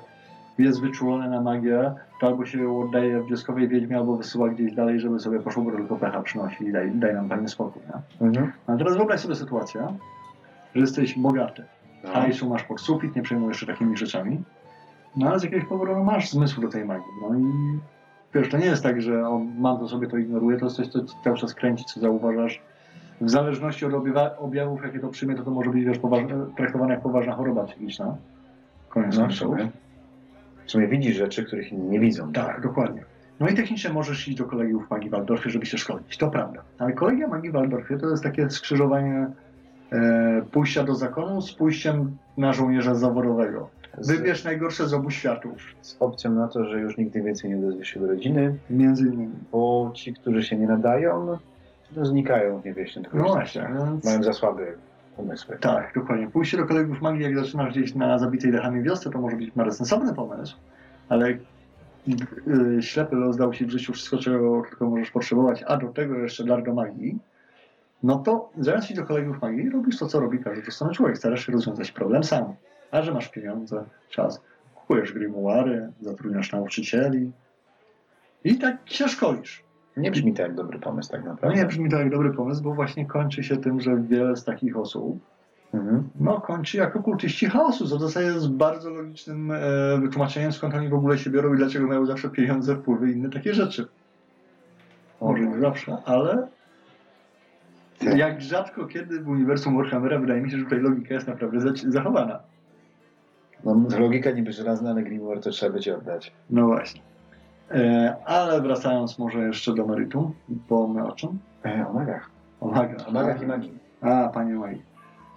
jest 0.58 0.80
wyczulone 0.80 1.30
na 1.30 1.40
magię, 1.40 1.92
to 2.20 2.26
albo 2.26 2.46
się 2.46 2.62
ją 2.62 2.80
oddaje 2.80 3.22
wioskowej 3.30 3.68
wiedźmie, 3.68 3.96
albo 3.96 4.16
wysyła 4.16 4.48
gdzieś 4.48 4.74
dalej, 4.74 5.00
żeby 5.00 5.20
sobie 5.20 5.40
poszło, 5.40 5.62
bo 5.62 5.70
tylko 5.70 5.96
pecha 5.96 6.22
przynosi 6.22 6.64
i 6.64 6.72
daj, 6.72 6.90
daj 6.90 7.14
nam 7.14 7.28
fajny 7.28 7.48
spokój. 7.48 7.82
Nie? 8.20 8.26
Mhm. 8.26 8.52
A 8.66 8.76
teraz 8.76 8.96
wyobraź 8.96 9.20
sobie 9.20 9.34
sytuację, 9.34 9.86
że 10.74 10.80
jesteś 10.80 11.18
bogaty, 11.18 11.64
No. 12.04 12.10
hajsu 12.10 12.48
masz 12.48 12.62
pod 12.64 12.80
sufit, 12.80 13.16
nie 13.16 13.22
przejmujesz 13.22 13.60
się 13.60 13.66
takimi 13.66 13.96
rzeczami, 13.96 14.42
no 15.16 15.28
ale 15.30 15.40
z 15.40 15.42
jakiegoś 15.42 15.68
powodu 15.68 15.92
no, 15.92 16.04
masz 16.04 16.30
zmysł 16.30 16.60
do 16.60 16.68
tej 16.68 16.84
magii. 16.84 17.06
No 17.22 17.38
i 17.38 17.42
wiesz, 18.34 18.48
to 18.50 18.58
nie 18.58 18.66
jest 18.66 18.82
tak, 18.82 19.02
że 19.02 19.28
on, 19.28 19.52
mam 19.58 19.78
to 19.78 19.88
sobie 19.88 20.06
to 20.06 20.16
ignoruje, 20.18 20.58
to 20.58 20.64
jest 20.66 20.76
coś, 20.76 20.88
co 20.88 20.98
cały 21.24 21.36
czas 21.36 21.54
kręci, 21.54 21.84
co 21.84 22.00
zauważasz. 22.00 22.62
W 23.20 23.30
zależności 23.30 23.86
od 23.86 23.92
objawów, 24.38 24.82
jakie 24.84 24.98
to 25.00 25.08
przyjmie, 25.08 25.34
to 25.34 25.42
to 25.42 25.50
może 25.50 25.70
być 25.70 25.84
wiesz, 25.84 25.98
traktowane 26.56 26.94
jak 26.94 27.02
poważna 27.02 27.32
choroba 27.32 27.64
psychiczna. 27.64 28.16
Koniec 28.88 29.16
No, 29.16 29.22
w 29.22 29.26
końców. 29.26 29.38
sumie. 29.48 29.70
W 30.66 30.70
sumie 30.70 30.88
widzisz 30.88 31.16
rzeczy, 31.16 31.44
których 31.44 31.72
inni 31.72 31.88
nie 31.88 32.00
widzą. 32.00 32.32
Tak, 32.32 32.60
dokładnie. 32.62 33.04
No 33.40 33.48
i 33.48 33.54
technicznie 33.54 33.90
możesz 33.92 34.28
iść 34.28 34.38
do 34.38 34.44
kolegiów 34.44 34.90
magii 34.90 35.08
w 35.08 35.12
Waldorfie, 35.12 35.50
żeby 35.50 35.66
się 35.66 35.78
szkolić. 35.78 36.16
To 36.18 36.30
prawda. 36.30 36.62
Ale 36.78 36.92
kolegia 36.92 37.28
magii 37.28 37.50
Waldorfie 37.50 37.98
to 37.98 38.10
jest 38.10 38.22
takie 38.22 38.50
skrzyżowanie 38.50 39.26
e, 39.92 40.42
pójścia 40.52 40.84
do 40.84 40.94
zakonu 40.94 41.40
z 41.42 41.52
pójściem 41.54 42.16
na 42.36 42.52
żołnierza 42.52 42.94
zawodowego. 42.94 43.68
Z, 43.98 44.10
Wybierz 44.10 44.44
najgorsze 44.44 44.88
z 44.88 44.94
obu 44.94 45.10
światów. 45.10 45.52
z 45.82 45.96
opcją 46.00 46.30
na 46.32 46.48
to, 46.48 46.64
że 46.64 46.80
już 46.80 46.96
nigdy 46.96 47.22
więcej 47.22 47.50
nie 47.50 47.56
odezwiesz 47.58 47.88
się 47.88 48.00
do 48.00 48.06
rodziny, 48.06 48.54
Między 48.70 49.06
innymi. 49.06 49.28
bo 49.52 49.90
ci, 49.94 50.14
którzy 50.14 50.42
się 50.42 50.56
nie 50.56 50.66
nadają, 50.66 51.38
no 51.96 52.04
znikają 52.04 52.60
w 52.60 52.64
niewieśniach. 52.64 53.14
No 53.14 53.24
właśnie, 53.24 53.68
więc... 53.78 54.04
Mają 54.04 54.22
za 54.22 54.32
słaby 54.32 54.76
umysły. 55.16 55.58
Tak, 55.58 55.94
dokładnie. 55.94 56.30
Pójście 56.30 56.56
do 56.56 56.66
kolegów 56.66 57.00
magii, 57.00 57.22
jak 57.22 57.38
zaczynasz 57.38 57.70
gdzieś 57.70 57.94
na 57.94 58.18
zabitej 58.18 58.52
dechami 58.52 58.82
wiosce, 58.82 59.10
to 59.10 59.20
może 59.20 59.36
być 59.36 59.56
miarę 59.56 59.72
sensowny 59.72 60.14
pomysł, 60.14 60.56
ale 61.08 61.38
yy, 62.06 62.82
ślepy 62.82 63.16
los 63.16 63.36
dał 63.36 63.52
ci 63.52 63.66
w 63.66 63.70
życiu 63.70 63.92
wszystko, 63.92 64.18
czego 64.18 64.62
tylko 64.68 64.90
możesz 64.90 65.10
potrzebować, 65.10 65.64
a 65.66 65.76
do 65.76 65.88
tego 65.88 66.18
jeszcze 66.18 66.44
dar 66.44 66.62
do 66.62 66.74
magii, 66.74 67.18
no 68.02 68.18
to 68.18 68.50
zamiast 68.58 68.90
iść 68.90 68.96
do 69.00 69.06
kolegów 69.06 69.42
magii, 69.42 69.70
robisz 69.70 69.98
to, 69.98 70.06
co 70.06 70.20
robi 70.20 70.38
każdy 70.38 70.62
dostojny 70.62 70.94
człowiek. 70.94 71.18
Starasz 71.18 71.46
się 71.46 71.52
rozwiązać 71.52 71.90
problem 71.90 72.24
sam. 72.24 72.54
A 72.90 73.02
że 73.02 73.12
masz 73.12 73.28
pieniądze, 73.28 73.84
czas, 74.10 74.42
kupujesz 74.74 75.12
grimoire, 75.12 75.90
zatrudniasz 76.00 76.52
nauczycieli 76.52 77.32
i 78.44 78.58
tak 78.58 78.76
się 78.84 79.08
szkolisz. 79.08 79.64
Nie 79.96 80.10
brzmi 80.10 80.34
to 80.34 80.42
jak 80.42 80.54
dobry 80.54 80.78
pomysł 80.78 81.10
tak 81.10 81.24
No 81.24 81.30
naprawdę. 81.30 81.58
nie 81.58 81.66
brzmi 81.66 81.90
to 81.90 81.96
jak 81.98 82.10
dobry 82.10 82.30
pomysł, 82.32 82.62
bo 82.62 82.74
właśnie 82.74 83.06
kończy 83.06 83.42
się 83.44 83.56
tym, 83.56 83.80
że 83.80 83.96
wiele 83.96 84.36
z 84.36 84.44
takich 84.44 84.76
osób 84.76 85.18
Mhm. 85.74 86.08
no, 86.20 86.40
kończy 86.40 86.76
jako 86.76 87.02
kultyści 87.02 87.46
chaosu, 87.46 87.86
co 87.88 87.96
w 87.96 88.00
zasadzie 88.00 88.26
jest 88.26 88.50
bardzo 88.50 88.90
logicznym 88.90 89.50
e, 89.50 89.58
wytłumaczeniem, 90.00 90.52
skąd 90.52 90.74
oni 90.74 90.88
w 90.88 90.94
ogóle 90.94 91.18
się 91.18 91.30
biorą 91.30 91.54
i 91.54 91.56
dlaczego 91.56 91.86
mają 91.86 92.06
zawsze 92.06 92.28
pieniądze, 92.30 92.76
wpływy 92.76 93.10
i 93.10 93.14
inne 93.14 93.30
takie 93.30 93.54
rzeczy. 93.54 93.86
Może 95.20 95.42
nie 95.46 95.58
zawsze, 95.60 95.96
ale 96.04 96.48
Tak. 97.98 98.18
jak 98.18 98.40
rzadko 98.40 98.86
kiedy 98.86 99.20
w 99.20 99.28
uniwersum 99.28 99.76
Warhammera 99.76 100.18
wydaje 100.18 100.40
mi 100.42 100.50
się, 100.50 100.56
że 100.58 100.64
tutaj 100.64 100.80
logika 100.80 101.14
jest 101.14 101.26
naprawdę 101.28 101.60
za- 101.60 101.90
zachowana. 101.90 102.40
No, 103.64 103.86
logika 103.98 104.30
niby 104.30 104.52
żelazna, 104.52 104.90
ale 104.90 105.02
Grimoire 105.02 105.40
to 105.40 105.50
trzeba 105.50 105.72
będzie 105.72 105.96
oddać. 105.96 106.32
No 106.50 106.66
właśnie. 106.66 107.00
E, 107.70 108.16
ale 108.24 108.60
wracając 108.60 109.18
może 109.18 109.38
jeszcze 109.38 109.74
do 109.74 109.86
meritum, 109.86 110.34
bo 110.48 110.88
my 110.88 111.06
o 111.06 111.12
czym? 111.12 111.38
E, 111.64 111.86
o 111.88 111.92
magach. 111.92 112.30
O 112.60 112.66
magach. 112.66 113.08
O 113.08 113.10
magach 113.10 113.42
i 113.42 113.46
magii. 113.46 113.78
A, 114.00 114.28
panie 114.28 114.54
Magi. 114.54 114.82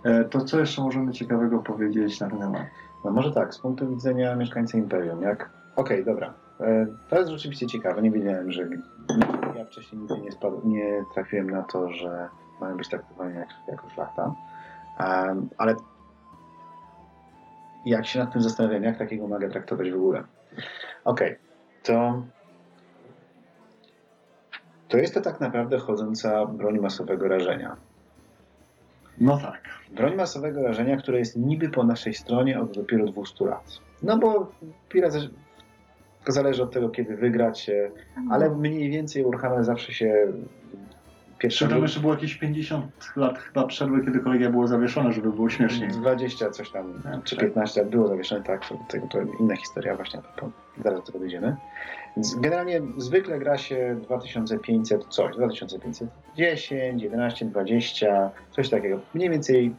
E, 0.04 0.24
to 0.24 0.42
co 0.42 0.60
jeszcze 0.60 0.82
możemy 0.82 1.12
ciekawego 1.12 1.60
powiedzieć 1.60 2.20
na 2.20 2.30
ten 2.30 2.40
temat? 2.40 2.62
No 3.06 3.12
może 3.12 3.32
tak, 3.32 3.54
z 3.54 3.60
punktu 3.60 3.90
widzenia 3.90 4.36
mieszkańca 4.36 4.78
Imperium, 4.78 5.22
jak... 5.22 5.50
Okej, 5.76 6.06
dobra. 6.06 6.34
E, 6.60 6.88
to 7.10 7.20
jest 7.20 7.32
rzeczywiście 7.32 7.68
ciekawe. 7.68 8.02
Nie 8.02 8.12
wiedziałem, 8.12 8.52
że... 8.52 8.68
Ja 9.56 9.66
wcześniej 9.66 10.02
nigdy 10.02 10.18
nie, 10.22 10.32
spadł, 10.32 10.62
nie 10.64 11.04
trafiłem 11.14 11.50
na 11.50 11.64
to, 11.64 11.90
że 11.92 12.30
mają 12.62 12.78
być 12.78 12.90
traktowani 12.90 13.36
jak, 13.36 13.50
jako 13.68 13.90
szlachta. 13.90 14.36
Em, 15.00 15.50
ale 15.58 15.76
jak 17.86 18.06
się 18.06 18.20
nad 18.20 18.34
tym 18.34 18.42
zastanawiam, 18.42 18.84
jak 18.84 18.98
takiego 18.98 19.28
maga 19.28 19.50
traktować 19.50 19.92
w 19.92 19.96
ogóle? 19.96 20.24
Okej, 21.06 21.38
to... 21.88 22.24
To 24.88 24.98
jest 24.98 25.14
to 25.14 25.22
tak 25.22 25.40
naprawdę 25.40 25.78
chodząca 25.78 26.46
broń 26.46 26.80
masowego 26.80 27.28
rażenia. 27.28 27.76
No 29.18 29.38
tak. 29.38 29.62
Broń 29.92 30.16
masowego 30.16 30.64
rażenia, 30.64 30.98
która 30.98 31.18
jest 31.18 31.36
niby 31.36 31.70
po 31.70 31.84
naszej 31.84 32.14
stronie 32.14 32.60
od 32.60 32.72
dopiero 32.72 33.06
200 33.06 33.46
lat. 33.46 33.80
No 34.04 34.18
bo 34.18 34.52
Pirat 34.90 35.14
to 36.26 36.32
zależy 36.32 36.64
od 36.64 36.72
tego, 36.72 36.90
kiedy 36.90 37.16
wygracie, 37.16 37.92
ale 38.30 38.50
mniej 38.50 38.90
więcej 38.90 39.24
Warhammer 39.24 39.64
zawsze 39.64 39.94
się 39.94 40.34
pierwszy 41.38 41.66
Czy 41.66 41.72
tam 41.72 41.82
jeszcze 41.82 42.00
było 42.00 42.14
jakieś 42.14 42.36
50 42.36 43.14
lat 43.16 43.40
chyba 43.40 43.68
przerwy, 43.68 44.06
kiedy 44.06 44.20
kolegia 44.20 44.50
było 44.50 44.68
zawieszone, 44.68 45.14
żeby 45.14 45.32
było 45.32 45.50
śmieszniej. 45.50 45.90
20 45.90 46.50
coś 46.50 46.72
tam, 46.72 47.02
czy 47.24 47.36
Tak. 47.36 47.46
15 47.46 47.82
lat 47.82 47.90
było 47.90 48.08
zawieszone, 48.08 48.44
tak, 48.44 48.68
to, 48.68 48.80
to, 48.90 49.08
to 49.08 49.20
inna 49.40 49.56
historia 49.56 49.96
właśnie, 49.96 50.22
to, 50.22 50.28
to, 50.42 50.52
zaraz 50.84 51.00
do 51.00 51.06
tego 51.06 51.20
dojdziemy. 51.20 51.56
Więc 52.16 52.36
generalnie 52.36 52.82
zwykle 52.98 53.40
gra 53.40 53.58
się 53.58 54.00
2500 54.04 55.06
coś, 55.06 55.36
2510, 55.36 57.04
11, 57.04 57.46
20, 57.46 58.32
coś 58.52 58.70
takiego. 58.70 59.00
Mniej 59.14 59.30
więcej 59.30 59.76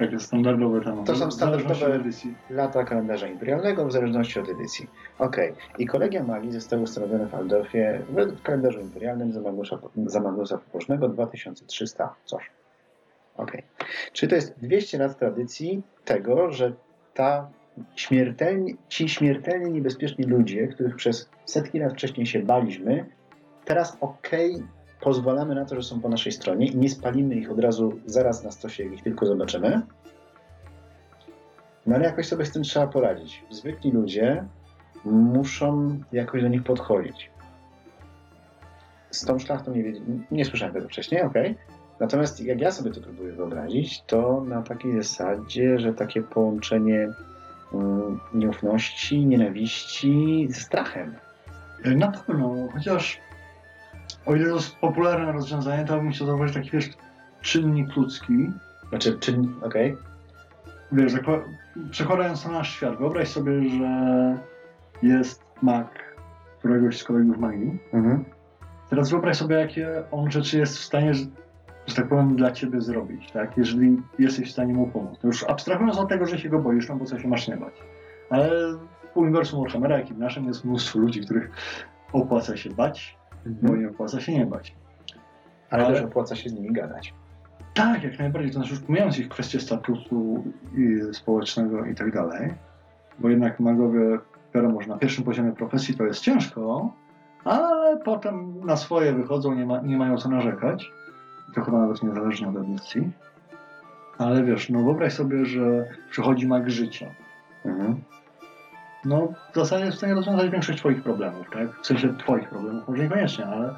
Takie 0.00 0.18
standardowe 0.20 0.80
tam. 0.80 1.04
To 1.04 1.16
są 1.16 1.28
standardowe- 1.28 1.94
edycji. 1.94 2.34
lata 2.50 2.84
kalendarza 2.84 3.26
imperialnego 3.26 3.86
w 3.86 3.92
zależności 3.92 4.40
od 4.40 4.48
edycji. 4.48 4.90
Okej. 5.18 5.52
I 5.78 5.86
kolegia 5.86 6.24
magii 6.24 6.52
zostały 6.52 6.82
ustanowione 6.82 7.26
w 7.26 7.34
Aldorfie 7.34 8.02
w 8.08 8.42
kalendarzu 8.42 8.80
imperialnym 8.80 9.32
za 9.32 9.40
Magnusa, 9.40 9.78
za 10.06 10.20
Magnusa 10.20 10.58
Pobożnego 10.58 11.08
2300 11.08 12.14
coś. 12.24 12.50
Okej. 13.36 13.62
Czy 14.12 14.28
to 14.28 14.34
jest 14.34 14.58
200 14.58 14.98
lat 14.98 15.18
tradycji 15.18 15.82
tego, 16.04 16.52
że 16.52 16.72
ta 17.14 17.48
śmiertelni, 17.96 18.76
ci 18.88 19.08
śmiertelnie 19.08 19.70
niebezpieczni 19.70 20.24
ludzie, 20.24 20.68
których 20.68 20.96
przez 20.96 21.30
setki 21.44 21.78
lat 21.78 21.92
wcześniej 21.92 22.26
się 22.26 22.40
baliśmy, 22.42 23.04
teraz 23.64 23.96
okej, 24.00 24.62
pozwalamy 25.00 25.54
na 25.54 25.64
to, 25.64 25.76
że 25.76 25.82
są 25.82 26.00
po 26.00 26.08
naszej 26.08 26.32
stronie 26.32 26.66
i 26.66 26.76
nie 26.76 26.90
spalimy 26.90 27.34
ich 27.34 27.50
od 27.50 27.58
razu 27.58 27.92
zaraz 28.06 28.44
na 28.44 28.50
stosie, 28.50 28.84
jak 28.84 28.92
ich 28.92 29.02
tylko 29.02 29.26
zobaczymy. 29.26 29.82
No 31.86 31.96
ale 31.96 32.04
jakoś 32.04 32.28
sobie 32.28 32.46
z 32.46 32.52
tym 32.52 32.62
trzeba 32.62 32.86
poradzić. 32.86 33.44
Zwykli 33.50 33.90
ludzie 33.92 34.44
muszą 35.04 35.98
jakoś 36.12 36.42
do 36.42 36.48
nich 36.48 36.62
podchodzić. 36.62 37.30
Z 39.10 39.24
tą 39.24 39.38
szlachtą 39.38 39.74
nie, 39.74 39.92
nie 40.30 40.44
słyszałem 40.44 40.74
tego 40.74 40.88
wcześniej, 40.88 41.22
okej. 41.22 41.56
Natomiast 42.00 42.40
jak 42.40 42.60
ja 42.60 42.72
sobie 42.72 42.90
to 42.90 43.00
próbuję 43.00 43.32
wyobrazić, 43.32 44.02
to 44.02 44.40
na 44.40 44.62
takiej 44.62 45.02
zasadzie, 45.02 45.78
że 45.78 45.94
takie 45.94 46.22
połączenie 46.22 47.08
mm, 47.74 48.20
nieufności, 48.34 49.26
nienawiści 49.26 50.46
ze 50.50 50.60
strachem. 50.60 51.14
Na 51.84 52.08
pewno, 52.10 52.68
chociaż 52.72 53.20
o 54.26 54.34
ile 54.34 54.48
to 54.48 54.54
jest 54.54 54.76
popularne 54.76 55.32
rozwiązanie, 55.32 55.84
to 55.84 55.96
bym 55.96 56.10
chciał 56.10 56.26
zauważyć 56.26 56.54
taki 56.56 56.70
wiesz, 56.70 56.90
czynnik 57.40 57.96
ludzki. 57.96 58.50
Znaczy, 58.88 59.18
czy, 59.20 59.38
okej, 59.62 59.96
Wiesz, 60.92 61.12
zakła- 61.12 61.42
przekładając 61.90 62.46
na 62.46 62.52
nasz 62.52 62.70
świat, 62.74 62.98
wyobraź 62.98 63.28
sobie, 63.28 63.62
że 63.68 64.38
jest 65.02 65.44
mag 65.62 65.86
któregoś 66.58 66.98
z 66.98 67.04
kolegów 67.04 67.38
magii. 67.38 67.78
mhm. 67.92 68.24
Teraz 68.90 69.10
wyobraź 69.10 69.36
sobie, 69.36 69.56
jakie 69.56 69.88
on 70.10 70.30
rzeczy 70.30 70.58
jest 70.58 70.78
w 70.78 70.84
stanie, 70.84 71.14
że, 71.14 71.24
że 71.86 71.94
tak 71.94 72.08
powiem, 72.08 72.36
dla 72.36 72.50
ciebie 72.50 72.80
zrobić, 72.80 73.30
tak? 73.32 73.56
Jeżeli 73.56 74.02
jesteś 74.18 74.48
w 74.48 74.52
stanie 74.52 74.74
mu 74.74 74.86
pomóc. 74.86 75.18
To 75.20 75.26
już 75.26 75.44
abstrahując 75.44 75.98
od 75.98 76.08
tego, 76.08 76.26
że 76.26 76.38
się 76.38 76.48
go 76.48 76.58
boisz, 76.58 76.88
no 76.88 76.96
bo 76.96 77.04
co 77.04 77.18
się 77.18 77.28
masz 77.28 77.48
nie 77.48 77.56
bać. 77.56 77.74
Ale 78.30 78.50
w 79.14 79.16
uniwersum 79.16 79.60
Warhammera, 79.62 79.98
jak 79.98 80.10
i 80.10 80.14
w 80.14 80.18
naszym, 80.18 80.44
jest 80.44 80.64
mnóstwo 80.64 80.98
ludzi, 80.98 81.20
których 81.20 81.50
opłaca 82.12 82.56
się 82.56 82.70
bać, 82.70 83.18
bo 83.46 83.76
nie 83.76 83.88
opłaca 83.88 84.20
się 84.20 84.32
nie 84.32 84.46
bać. 84.46 84.74
ale, 85.70 85.86
Ale- 85.86 85.94
też 85.94 86.04
opłaca 86.04 86.36
się 86.36 86.50
z 86.50 86.52
nimi 86.52 86.72
gadać. 86.72 87.14
Tak, 87.74 88.02
jak 88.02 88.18
najbardziej. 88.18 88.50
To 88.50 88.58
znaczy 88.58 88.70
już 88.74 88.82
pomijając 88.82 89.18
ich 89.18 89.28
kwestie 89.28 89.60
statusu 89.60 90.44
i 90.76 91.14
społecznego 91.14 91.84
i 91.84 91.94
tak 91.94 92.12
dalej, 92.12 92.54
bo 93.18 93.28
jednak 93.28 93.60
magowie, 93.60 94.18
wiadomo, 94.54 94.80
że 94.82 94.88
na 94.88 94.98
pierwszym 94.98 95.24
poziomie 95.24 95.52
profesji 95.52 95.94
to 95.94 96.04
jest 96.04 96.20
ciężko, 96.20 96.92
ale 97.44 97.96
potem 97.96 98.66
na 98.66 98.76
swoje 98.76 99.12
wychodzą, 99.12 99.54
nie, 99.54 99.66
ma, 99.66 99.80
nie 99.80 99.96
mają 99.96 100.16
co 100.16 100.28
narzekać. 100.28 100.92
I 101.50 101.54
to 101.54 101.64
chyba 101.64 101.78
nawet 101.78 102.02
niezależnie 102.02 102.48
od 102.48 102.56
edycji. 102.56 103.10
Ale 104.18 104.44
wiesz, 104.44 104.70
no 104.70 104.82
wyobraź 104.82 105.12
sobie, 105.12 105.44
że 105.46 105.88
przychodzi 106.10 106.46
mag 106.46 106.70
życia. 106.70 107.06
Mhm. 107.64 108.00
No 109.04 109.32
w 109.52 109.54
zasadzie 109.54 109.84
jest 109.84 109.96
w 109.96 109.98
stanie 109.98 110.14
rozwiązać 110.14 110.50
większość 110.50 110.78
twoich 110.78 111.02
problemów, 111.02 111.46
tak? 111.52 111.80
W 111.82 111.86
sensie 111.86 112.16
twoich 112.16 112.48
problemów, 112.48 112.88
może 112.88 113.02
niekoniecznie, 113.02 113.46
ale 113.46 113.74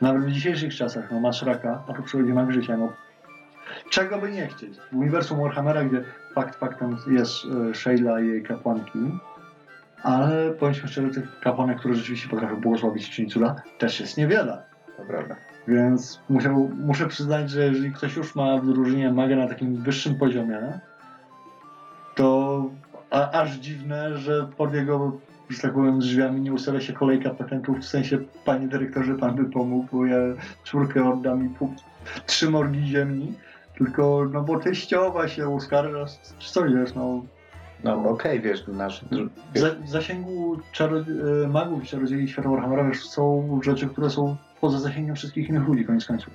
nawet 0.00 0.24
w 0.24 0.30
dzisiejszych 0.30 0.74
czasach, 0.74 1.10
no 1.10 1.20
masz 1.20 1.42
raka, 1.42 1.82
a 1.88 1.92
tu 1.92 2.02
przychodzi 2.02 2.32
mag 2.32 2.52
życia, 2.52 2.76
no 2.76 2.92
czego 3.90 4.18
by 4.18 4.32
nie 4.32 4.46
chcieć. 4.46 4.78
W 4.92 4.96
uniwersum 4.96 5.40
Warhammera, 5.40 5.84
gdzie 5.84 6.04
fakt 6.34 6.58
faktem 6.58 6.96
jest 7.06 7.34
e, 7.70 7.74
Sheila 7.74 8.20
i 8.20 8.26
jej 8.28 8.42
kapłanki, 8.42 8.98
ale 10.02 10.50
bądźmy 10.60 10.88
szczerzy, 10.88 11.10
tych 11.10 11.40
kapłanek, 11.40 11.78
które 11.78 11.94
rzeczywiście 11.94 12.28
potrafią 12.28 12.60
błogosławić 12.60 13.10
czynić 13.10 13.32
cuda, 13.32 13.54
też 13.78 14.00
jest 14.00 14.16
niewiele. 14.16 14.62
To 14.96 15.02
prawda. 15.02 15.36
Więc 15.68 16.20
musiał, 16.28 16.70
muszę 16.76 17.06
przyznać, 17.06 17.50
że 17.50 17.64
jeżeli 17.64 17.92
ktoś 17.92 18.16
już 18.16 18.34
ma 18.34 18.58
w 18.58 18.66
drużynie 18.66 19.12
magę 19.12 19.36
na 19.36 19.48
takim 19.48 19.82
wyższym 19.82 20.14
poziomie, 20.14 20.80
a, 23.14 23.30
aż 23.30 23.52
dziwne, 23.56 24.18
że 24.18 24.46
pod 24.56 24.74
jego, 24.74 25.12
że 25.48 25.60
tak 25.62 25.72
powiem, 25.74 25.98
drzwiami 25.98 26.40
nie 26.40 26.52
ustawia 26.52 26.80
się 26.80 26.92
kolejka 26.92 27.30
patentów, 27.30 27.78
w 27.78 27.84
sensie, 27.84 28.18
panie 28.44 28.68
dyrektorze, 28.68 29.14
pan 29.14 29.34
by 29.36 29.44
pomógł, 29.44 29.86
bo 29.92 30.06
ja 30.06 30.16
czwórkę 30.64 31.10
oddam 31.12 31.46
i 31.46 31.48
pół, 31.48 31.74
trzy 32.26 32.50
morgi 32.50 32.86
ziemi, 32.86 33.34
tylko, 33.78 34.28
no 34.32 34.42
bo 34.42 34.58
teściowa 34.60 35.28
się 35.28 35.48
uskarża, 35.48 36.04
czy 36.38 36.52
co 36.52 36.62
wiesz, 36.64 36.94
no, 36.94 37.22
No 37.84 38.08
okej, 38.08 38.40
wiesz, 38.40 38.64
nasz... 38.68 39.04
w 39.54 39.58
za- 39.58 39.74
w 39.84 39.88
zasięgu 39.88 40.56
czaro- 40.72 41.04
e, 41.44 41.48
magów 41.48 41.84
i 41.84 41.86
czarodziei 41.86 42.28
świata 42.28 42.48
Warhammera 42.48 42.84
wiesz, 42.84 43.04
są 43.04 43.60
rzeczy, 43.64 43.86
które 43.88 44.10
są 44.10 44.36
poza 44.60 44.78
zasięgiem 44.78 45.14
wszystkich 45.16 45.48
innych 45.48 45.68
ludzi, 45.68 45.84
koniec 45.84 46.06
końców. 46.06 46.32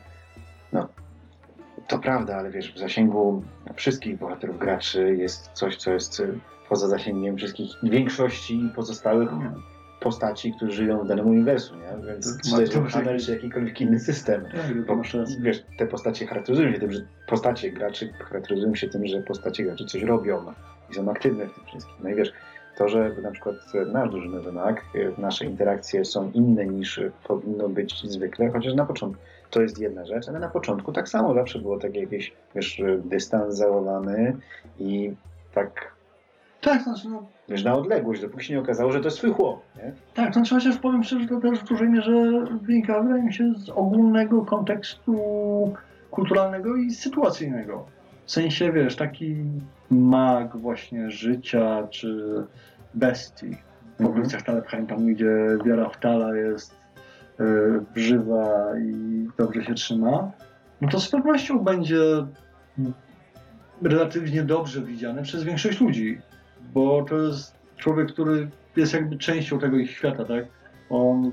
To 1.89 1.99
prawda, 1.99 2.35
ale 2.35 2.51
wiesz, 2.51 2.73
w 2.73 2.77
zasięgu 2.77 3.43
wszystkich 3.75 4.17
bohaterów 4.17 4.59
graczy 4.59 5.15
jest 5.15 5.49
coś, 5.53 5.75
co 5.75 5.91
jest 5.91 6.19
y, 6.19 6.39
poza 6.69 6.87
zasięgiem 6.87 7.37
wszystkich, 7.37 7.71
większości 7.83 8.71
pozostałych 8.75 9.29
postaci, 9.99 10.53
którzy 10.53 10.71
żyją 10.71 11.03
w 11.03 11.07
danym 11.07 11.27
uniwersum, 11.27 11.77
nie? 11.79 12.07
Więc 12.07 12.37
czy 12.43 12.51
to 12.51 12.61
jest 13.11 13.25
czy 13.25 13.31
jakikolwiek 13.31 13.81
inny 13.81 13.99
system. 13.99 14.45
Tak, 14.45 14.85
Bo, 14.85 15.01
wiesz, 15.39 15.63
te 15.77 15.87
postacie 15.87 16.27
charakteryzują 16.27 16.73
się 16.73 16.79
tym, 16.79 16.91
że 16.91 17.01
postacie 17.27 17.71
graczy 17.71 18.13
charakteryzują 18.13 18.75
się 18.75 18.87
tym, 18.87 19.07
że 19.07 19.21
postacie 19.21 19.63
graczy 19.63 19.85
coś 19.85 20.03
robią 20.03 20.53
i 20.91 20.93
są 20.93 21.11
aktywne 21.11 21.47
w 21.47 21.53
tym 21.53 21.65
wszystkim. 21.65 21.95
No 22.03 22.09
i 22.09 22.15
wiesz, 22.15 22.31
to, 22.77 22.89
że 22.89 23.11
na 23.21 23.31
przykład 23.31 23.55
nasz 23.93 24.09
drużynowy 24.09 24.51
mag, 24.51 24.85
y, 24.95 25.13
nasze 25.17 25.45
interakcje 25.45 26.05
są 26.05 26.31
inne 26.31 26.65
niż 26.65 27.01
powinno 27.27 27.69
być 27.69 28.11
zwykle, 28.11 28.49
chociaż 28.49 28.73
na 28.73 28.85
początku, 28.85 29.23
To 29.49 29.61
jest 29.61 29.79
jedna 29.79 30.05
rzecz, 30.05 30.29
ale 30.29 30.39
na 30.39 30.49
początku 30.49 30.91
tak 30.91 31.09
samo 31.09 31.33
zawsze 31.33 31.59
było 31.59 31.77
takie 31.77 31.99
jakieś, 31.99 32.33
wiesz, 32.55 32.81
dystans 33.05 33.55
zachowany 33.55 34.35
i 34.79 35.11
tak, 35.53 35.91
Tak, 36.61 36.81
znaczy, 36.83 37.09
no, 37.09 37.23
wiesz, 37.49 37.63
na 37.63 37.73
odległość, 37.75 38.21
dopóki 38.21 38.45
się 38.45 38.53
nie 38.53 38.59
okazało, 38.59 38.91
że 38.91 38.99
to 38.99 39.05
jest 39.05 39.17
twój 39.17 39.31
chłop, 39.33 39.59
nie? 39.75 39.91
tak, 40.13 40.33
znaczy 40.33 40.55
chociaż 40.55 40.77
powiem 40.77 41.03
szczerze, 41.03 41.27
to 41.27 41.39
też 41.39 41.59
w 41.59 41.63
dużej 41.67 41.89
mierze 41.89 42.45
wynika, 42.61 43.01
wydaje 43.01 43.23
mi 43.23 43.33
się, 43.33 43.53
z 43.57 43.69
ogólnego 43.69 44.45
kontekstu 44.45 45.15
kulturalnego 46.11 46.75
i 46.75 46.91
sytuacyjnego. 46.91 47.85
W 48.25 48.31
sensie, 48.31 48.71
wiesz, 48.71 48.95
taki 48.95 49.35
mag 49.91 50.57
właśnie 50.57 51.11
życia, 51.11 51.87
czy 51.89 52.43
bestii 52.93 53.49
w 53.97 54.01
Mhm. 54.01 54.09
okolicach 54.11 54.41
Talepheim, 54.41 54.87
tam 54.87 55.05
gdzie 55.05 55.31
wiara 55.65 55.89
w 55.89 55.99
Tala 55.99 56.35
jest 56.35 56.78
e, 57.39 57.45
żywa 57.95 58.77
i 58.79 59.27
dobrze 59.37 59.63
się 59.63 59.73
trzyma, 59.73 60.31
no 60.81 60.89
to 60.89 60.99
z 60.99 61.09
pewnością 61.09 61.59
będzie 61.59 61.99
relatywnie 63.81 64.43
dobrze 64.43 64.81
widziany 64.81 65.23
przez 65.23 65.43
większość 65.43 65.81
ludzi, 65.81 66.21
bo 66.73 67.05
to 67.09 67.17
jest 67.17 67.55
człowiek, 67.77 68.11
który 68.11 68.49
jest 68.75 68.93
jakby 68.93 69.17
częścią 69.17 69.59
tego 69.59 69.77
ich 69.77 69.91
świata, 69.91 70.25
tak? 70.25 70.45
On 70.89 71.31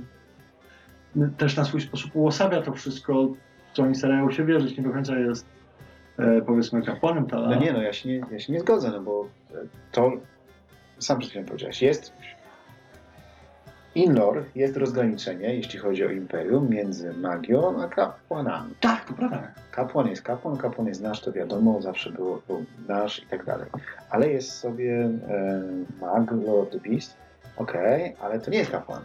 też 1.37 1.57
na 1.57 1.65
swój 1.65 1.81
sposób 1.81 2.11
uosabia 2.15 2.63
to 2.63 2.73
wszystko, 2.73 3.29
co 3.73 3.83
oni 3.83 3.95
starają 3.95 4.31
się 4.31 4.45
wierzyć, 4.45 4.79
nie 4.79 4.85
do 4.85 4.91
końca 4.91 5.19
jest 5.19 5.47
e, 6.19 6.43
powiedzmy 6.43 6.83
kapłanem 6.83 7.27
Tala. 7.27 7.49
No 7.49 7.61
nie, 7.61 7.73
no 7.73 7.83
ja 7.83 7.93
się 7.93 8.09
nie, 8.09 8.23
ja 8.31 8.39
się 8.39 8.53
nie 8.53 8.61
zgodzę, 8.61 8.91
no 8.91 9.01
bo 9.01 9.29
to 9.93 10.13
sam 10.99 11.19
przed 11.19 11.31
chwilą 11.31 11.45
powiedziałeś, 11.45 11.83
jest 11.83 12.13
in-lore, 13.97 14.45
jest 14.55 14.77
rozgraniczenie, 14.77 15.55
jeśli 15.55 15.79
chodzi 15.79 16.05
o 16.05 16.11
imperium, 16.11 16.71
między 16.71 17.13
magią 17.13 17.83
a 17.83 17.89
kapłanami. 17.89 18.75
Tak, 18.81 19.05
to 19.05 19.15
prawda. 19.15 19.49
Kapłan 19.71 20.09
jest 20.09 20.23
kapłan, 20.23 20.57
kapłan 20.57 20.87
jest 20.87 21.03
nasz, 21.03 21.21
to 21.21 21.33
wiadomo, 21.33 21.83
zawsze 21.83 22.11
było, 22.11 22.43
był 22.47 22.65
nasz 22.89 23.23
i 23.23 23.27
tak 23.27 23.45
dalej. 23.45 23.67
Ale 24.11 24.31
jest 24.31 24.59
sobie 24.59 25.11
e, 25.29 25.63
mag, 26.01 26.31
Lord 26.47 26.77
Beast, 26.77 27.17
okej, 27.57 28.17
ale 28.21 28.41
to 28.41 28.51
nie 28.51 28.59
jest 28.59 28.71
kapłan. 28.71 29.03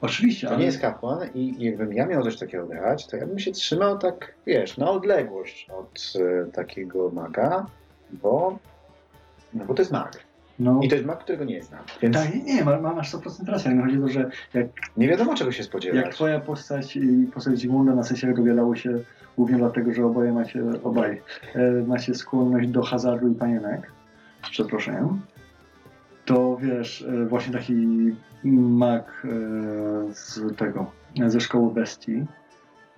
Oczywiście, 0.00 0.46
To 0.46 0.52
ale 0.52 0.60
nie 0.60 0.66
jest 0.66 0.80
kapłan 0.80 1.28
i 1.34 1.64
jakbym 1.64 1.92
ja 1.92 2.06
miał 2.06 2.22
coś 2.22 2.38
takiego 2.38 2.66
grać, 2.66 3.06
to 3.06 3.16
ja 3.16 3.26
bym 3.26 3.38
się 3.38 3.52
trzymał 3.52 3.98
tak, 3.98 4.34
wiesz, 4.46 4.76
na 4.76 4.90
odległość 4.90 5.70
od 5.70 6.12
e, 6.16 6.52
takiego 6.52 7.10
maga, 7.10 7.66
bo, 8.10 8.58
no 9.54 9.64
bo 9.64 9.74
to 9.74 9.82
jest 9.82 9.92
mag. 9.92 10.24
No, 10.58 10.80
I 10.82 10.88
to 10.88 10.94
jest 10.94 11.06
mag, 11.06 11.18
którego 11.18 11.44
nie 11.44 11.62
znam. 11.62 11.80
Więc 12.02 12.16
tak, 12.16 12.34
nie, 12.34 12.42
nie, 12.54 12.64
ma- 12.64 12.80
ma- 12.80 12.94
masz 12.94 13.14
100% 13.14 13.48
racji, 13.48 13.66
ale 13.70 13.76
mi 13.76 13.82
chodzi 13.82 13.98
o 13.98 14.00
to, 14.00 14.08
że 14.08 14.30
jak, 14.54 14.66
nie 14.96 15.08
wiadomo 15.08 15.34
czego 15.34 15.52
się 15.52 15.58
jak 15.58 15.66
spodziewać. 15.66 16.14
twoja 16.14 16.40
postać 16.40 16.96
i 16.96 17.26
postać 17.34 17.58
Zygmunda 17.58 17.94
na 17.94 18.02
sesjach 18.02 18.36
dowiadały 18.36 18.76
się 18.76 18.98
głównie 19.36 19.56
dlatego, 19.58 19.92
że 19.94 20.06
oboje 20.06 20.32
macie, 20.32 20.62
obaj 20.84 21.22
e, 21.54 21.70
macie 21.86 22.14
skłonność 22.14 22.68
do 22.68 22.82
hazardu 22.82 23.28
i 23.28 23.34
panienek, 23.34 23.90
z 24.46 24.50
przeproszeniem, 24.50 25.20
to 26.24 26.56
wiesz, 26.60 27.02
e, 27.02 27.26
właśnie 27.26 27.52
taki 27.52 27.86
mag 28.44 29.22
e, 29.24 29.28
z 30.14 30.56
tego, 30.56 30.90
ze 31.26 31.40
szkoły 31.40 31.74
bestii, 31.74 32.24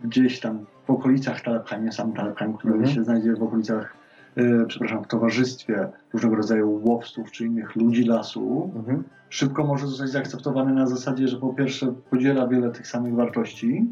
gdzieś 0.05 0.41
tam 0.41 0.67
w 0.87 0.91
okolicach 0.91 1.41
nie 1.83 1.93
sam 1.93 2.13
Talepheim, 2.13 2.55
który 2.55 2.75
Mhm. 2.75 2.95
się 2.95 3.05
znajdzie 3.05 3.33
w 3.33 3.43
okolicach, 3.43 3.95
przepraszam, 4.69 5.05
w 5.05 5.07
towarzystwie 5.07 5.89
różnego 6.13 6.37
rodzaju 6.37 6.81
łowców 6.85 7.31
czy 7.31 7.45
innych 7.45 7.77
ludzi 7.77 8.05
lasu, 8.05 8.71
Mhm. 8.77 9.05
szybko 9.29 9.65
może 9.65 9.87
zostać 9.87 10.11
zaakceptowany 10.11 10.73
na 10.75 10.87
zasadzie, 10.87 11.29
że 11.29 11.37
po 11.37 11.55
pierwsze 11.55 11.95
podziela 12.11 12.49
wiele 12.49 12.71
tych 12.71 12.87
samych 12.87 13.15
wartości, 13.15 13.85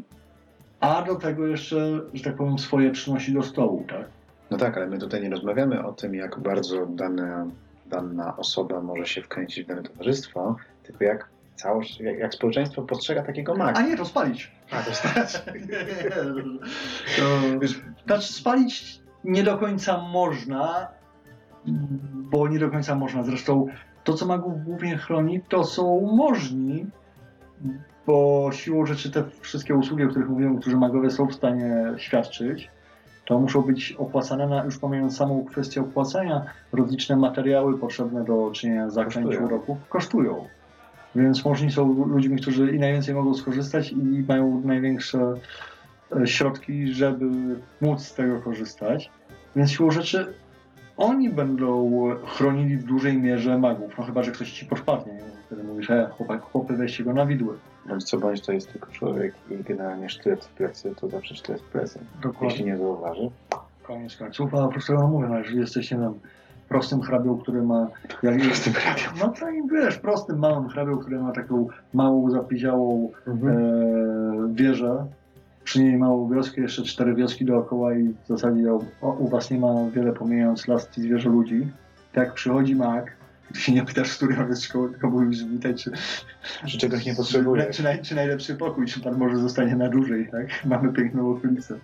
a 0.79 1.01
do 1.01 1.15
tego 1.15 1.47
jeszcze, 1.47 2.01
że 2.13 2.23
tak 2.23 2.35
powiem, 2.35 2.59
swoje 2.59 2.91
przynosi 2.91 3.33
do 3.33 3.43
stołu, 3.43 3.85
tak? 3.89 4.05
No 4.51 4.57
tak, 4.57 4.77
ale 4.77 4.87
my 4.87 4.97
tutaj 4.97 5.21
nie 5.21 5.29
rozmawiamy 5.29 5.85
o 5.85 5.93
tym, 5.93 6.15
jak 6.15 6.39
bardzo 6.39 6.85
dana, 6.85 7.47
dana 7.85 8.37
osoba 8.37 8.81
może 8.81 9.05
się 9.05 9.21
wkręcić 9.21 9.63
w 9.65 9.67
dane 9.67 9.83
towarzystwo, 9.83 10.55
tylko 10.83 11.03
jak 11.03 11.29
całość, 11.55 11.99
jak, 11.99 12.19
jak 12.19 12.33
społeczeństwo 12.33 12.81
postrzega 12.81 13.23
takiego 13.23 13.55
maga. 13.55 13.79
A 13.79 13.81
nie, 13.81 13.97
to 13.97 14.05
spalić. 14.05 14.51
A, 14.71 14.81
to 14.81 14.91
nie, 15.55 16.09
to, 17.17 17.67
znaczy 18.05 18.33
spalić 18.33 19.04
nie 19.25 19.43
do 19.43 19.57
końca 19.57 20.01
można, 20.01 20.87
bo 22.13 22.47
nie 22.47 22.59
do 22.59 22.71
końca 22.71 22.95
można. 22.95 23.23
Zresztą 23.23 23.67
to, 24.03 24.13
co 24.13 24.25
magów 24.25 24.63
głównie 24.63 24.97
chroni, 24.97 25.41
to 25.49 25.63
są 25.63 26.01
możni, 26.15 26.85
bo 28.07 28.49
siłą 28.51 28.85
rzeczy 28.85 29.11
te 29.11 29.23
wszystkie 29.41 29.75
usługi, 29.75 30.03
o 30.03 30.07
których 30.07 30.29
mówiłem, 30.29 30.59
którzy 30.59 30.77
magowie 30.77 31.09
są 31.09 31.27
w 31.27 31.33
stanie 31.33 31.93
świadczyć, 31.97 32.69
to 33.25 33.39
muszą 33.39 33.61
być 33.61 33.91
opłacane, 33.91 34.47
na, 34.47 34.63
już 34.63 34.77
pomijając 34.77 35.17
samą 35.17 35.45
kwestię 35.45 35.81
opłacania, 35.81 36.45
rozliczne 36.73 37.15
materiały 37.15 37.77
potrzebne 37.77 38.23
do 38.23 38.51
czynienia 38.53 38.87
Kosztują. 38.87 39.45
uroków 39.45 39.77
kosztują. 39.89 40.47
Więc 41.15 41.45
możni 41.45 41.71
są 41.71 42.05
ludźmi, 42.07 42.37
którzy 42.37 42.75
i 42.75 42.79
najwięcej 42.79 43.15
mogą 43.15 43.33
skorzystać 43.33 43.91
i 43.91 44.25
mają 44.27 44.61
największe 44.65 45.33
środki, 46.25 46.93
żeby 46.93 47.25
móc 47.81 48.01
z 48.01 48.13
tego 48.13 48.41
korzystać. 48.41 49.11
Więc 49.55 49.71
siłą 49.71 49.91
rzeczy 49.91 50.33
oni 50.97 51.29
będą 51.29 51.91
chronili 52.25 52.77
w 52.77 52.83
dużej 52.83 53.17
mierze 53.17 53.57
magów. 53.57 53.97
No 53.97 54.03
chyba, 54.03 54.23
że 54.23 54.31
ktoś 54.31 54.51
ci 54.51 54.65
podpadnie. 54.65 55.13
nie? 55.13 55.19
Wtedy 55.45 55.63
mówisz, 55.63 55.89
e, 55.89 56.09
chłopak, 56.17 56.41
chłopy, 56.41 56.77
weźcie 56.77 57.03
go 57.03 57.13
na 57.13 57.25
widły. 57.25 57.57
Bądź 57.85 58.03
co 58.03 58.17
bądź 58.17 58.41
to 58.41 58.51
jest 58.51 58.71
tylko 58.71 58.91
człowiek 58.91 59.33
i 59.51 59.63
generalnie 59.63 60.09
sztylet 60.09 60.45
w 60.45 60.49
plecy, 60.49 60.93
to 61.01 61.09
zawsze 61.09 61.35
sztylet 61.35 61.61
w 61.61 61.65
plecy. 61.65 61.99
Jeśli 62.41 62.65
nie 62.65 62.77
zauważy. 62.77 63.29
Koniec 63.83 64.15
końców, 64.17 64.53
a 64.55 64.57
po 64.57 64.67
prostu 64.71 64.93
ja 64.93 64.99
mówię, 64.99 65.27
no, 65.29 65.37
jeżeli 65.37 65.59
jesteś, 65.59 65.91
nie 65.91 65.97
wiem, 65.97 66.13
prostym 66.69 67.01
hrabią, 67.01 67.37
który 67.37 67.61
ma... 67.61 67.87
Jak 68.23 68.39
Prostym 68.41 68.73
hrabią. 68.73 69.01
No 69.19 69.29
to 69.39 69.49
i 69.49 69.67
wiesz, 69.67 69.97
prostym, 69.97 70.39
małym 70.39 70.69
hrabią, 70.69 70.97
który 70.97 71.19
ma 71.19 71.31
taką 71.31 71.67
małą, 71.93 72.31
zapiziałą 72.31 73.11
Mhm. 73.27 73.57
e, 73.57 74.53
wieżę, 74.53 75.05
przy 75.65 75.83
niej 75.83 75.97
małą 75.97 76.29
wioskę, 76.29 76.61
jeszcze 76.61 76.83
cztery 76.83 77.15
wioski 77.15 77.45
dookoła 77.45 77.95
i 77.95 78.07
w 78.07 78.27
zasadzie 78.27 78.73
o, 78.73 78.83
o, 79.01 79.13
u 79.13 79.27
was 79.27 79.51
nie 79.51 79.59
ma 79.59 79.89
wiele 79.93 80.13
pomijając 80.13 80.67
las 80.67 80.97
i 80.97 81.01
zwierzę 81.01 81.29
ludzi. 81.29 81.67
Tak 82.13 82.33
przychodzi 82.33 82.75
mak, 82.75 83.15
ty 83.53 83.59
się 83.59 83.71
nie 83.71 83.85
pytasz, 83.85 84.07
z 84.11 84.15
której 84.17 84.39
on 84.39 84.49
jest 84.49 84.63
szkoły, 84.63 84.89
tylko 84.89 85.09
mówisz, 85.09 85.45
witaj, 85.45 85.75
czy, 85.75 85.91
Czy 86.67 86.77
czegoś 86.77 87.05
nie 87.05 87.15
potrzebuje. 87.15 87.65
czy, 87.65 87.83
naj, 87.83 88.01
czy 88.01 88.15
najlepszy 88.15 88.55
pokój, 88.55 88.85
czy 88.85 89.01
pan 89.01 89.17
może 89.17 89.37
zostanie 89.37 89.75
na 89.75 89.89
dłużej, 89.89 90.27
tak? 90.31 90.47
Mamy 90.65 90.93
piękną 90.93 91.31
okolicę. 91.31 91.75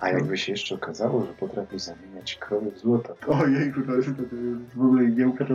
A 0.00 0.08
jakby 0.08 0.38
się 0.38 0.52
jeszcze 0.52 0.74
okazało, 0.74 1.26
że 1.26 1.32
potrafi 1.32 1.78
zamieniać 1.78 2.34
krowy 2.34 2.70
w 2.70 2.78
złoto. 2.78 3.16
Ojejku, 3.28 3.80
to 3.82 3.96
jest, 3.96 4.08
to 4.16 4.22
jest 4.22 4.74
w 4.74 4.80
ogóle 4.80 5.04
igiełka, 5.04 5.44
to 5.44 5.54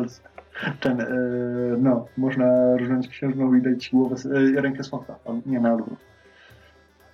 ten, 0.79 1.01
e, 1.01 1.07
no, 1.79 2.07
można 2.17 2.77
różnąć 2.77 3.07
księżną 3.07 3.53
i 3.53 3.61
dać 3.61 3.89
głowę, 3.89 4.15
e, 4.57 4.61
rękę 4.61 4.83
smoka, 4.83 5.15
On 5.25 5.41
nie 5.45 5.59
na 5.59 5.73
odwrót. 5.73 5.99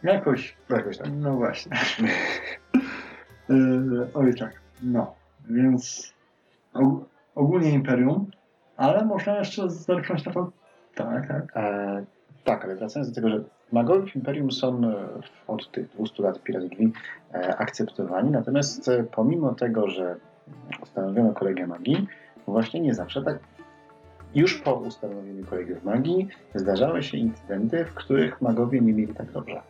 Jakoś, 0.03 0.57
Jakoś 0.69 0.97
tak. 0.97 1.07
no 1.13 1.35
właśnie. 1.35 1.71
e, 3.49 3.53
oj 4.13 4.35
tak, 4.35 4.61
no, 4.83 5.15
więc 5.49 6.13
og- 6.73 7.03
ogólnie 7.35 7.71
imperium, 7.71 8.31
ale 8.77 9.05
można 9.05 9.37
jeszcze 9.37 9.69
zerknąć 9.69 10.25
na 10.25 10.33
to, 10.33 10.51
tak, 10.95 11.27
tak. 11.27 11.51
E, 11.55 12.05
tak, 12.43 12.65
ale 12.65 12.75
wracając 12.75 13.09
do 13.09 13.15
tego, 13.15 13.29
że 13.29 13.43
magowie 13.71 14.11
w 14.11 14.15
Imperium 14.15 14.51
są 14.51 14.81
e, 14.83 15.05
od 15.47 15.71
tych 15.71 15.89
200 15.89 16.23
lat 16.23 16.43
piratki 16.43 16.91
e, 17.33 17.55
akceptowani, 17.57 18.31
natomiast 18.31 18.87
e, 18.87 19.03
pomimo 19.03 19.53
tego, 19.53 19.87
że 19.87 20.15
ustanowiono 20.83 21.33
kolegię 21.33 21.67
magii, 21.67 22.07
właśnie 22.47 22.79
nie 22.79 22.93
zawsze 22.93 23.21
tak. 23.21 23.39
Już 24.35 24.61
po 24.61 24.73
ustanowieniu 24.73 25.45
kolegiów 25.45 25.83
magii 25.83 26.27
zdarzały 26.55 27.03
się 27.03 27.17
incydenty, 27.17 27.85
w 27.85 27.93
których 27.93 28.41
magowie 28.41 28.81
nie 28.81 28.93
mieli 28.93 29.13
tak 29.13 29.31
dobrze. 29.31 29.61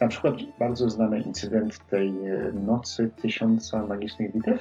Na 0.00 0.08
przykład 0.08 0.34
bardzo 0.58 0.90
znany 0.90 1.20
incydent 1.20 1.78
tej 1.78 2.08
e, 2.08 2.52
nocy 2.52 3.10
tysiąca 3.22 3.86
magicznych 3.86 4.32
bitew, 4.32 4.60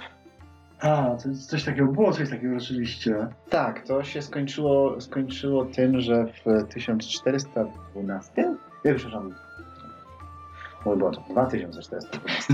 A, 0.81 1.15
coś 1.47 1.63
takiego, 1.63 1.87
było 1.87 2.13
coś 2.13 2.29
takiego 2.29 2.59
rzeczywiście. 2.59 3.27
Tak, 3.49 3.87
to 3.87 4.03
się 4.03 4.21
skończyło, 4.21 5.01
skończyło 5.01 5.65
tym, 5.65 6.01
że 6.01 6.25
w 6.25 6.67
1412, 6.73 8.55
nie 8.85 8.93
przepraszam, 8.95 9.35
mój 10.85 10.97
błąd, 10.97 11.17
2412. 11.29 12.53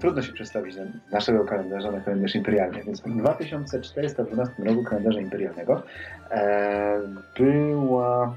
Trudno 0.00 0.22
się 0.22 0.32
przestawić 0.32 0.74
z 0.74 1.12
naszego 1.12 1.44
kalendarza 1.44 1.90
na 1.90 2.00
kalendarz 2.00 2.34
imperialny, 2.34 2.82
więc 2.84 3.00
w 3.00 3.16
2412 3.16 4.54
roku 4.64 4.84
kalendarza 4.84 5.20
imperialnego 5.20 5.82
e, 6.30 7.00
była, 7.38 8.34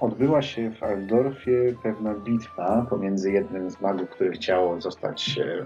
odbyła 0.00 0.42
się 0.42 0.70
w 0.70 0.82
Aldorfie 0.82 1.74
pewna 1.82 2.14
bitwa 2.14 2.86
pomiędzy 2.90 3.32
jednym 3.32 3.70
z 3.70 3.80
magów, 3.80 4.10
który 4.10 4.32
chciał 4.32 4.80
zostać 4.80 5.38
e, 5.38 5.64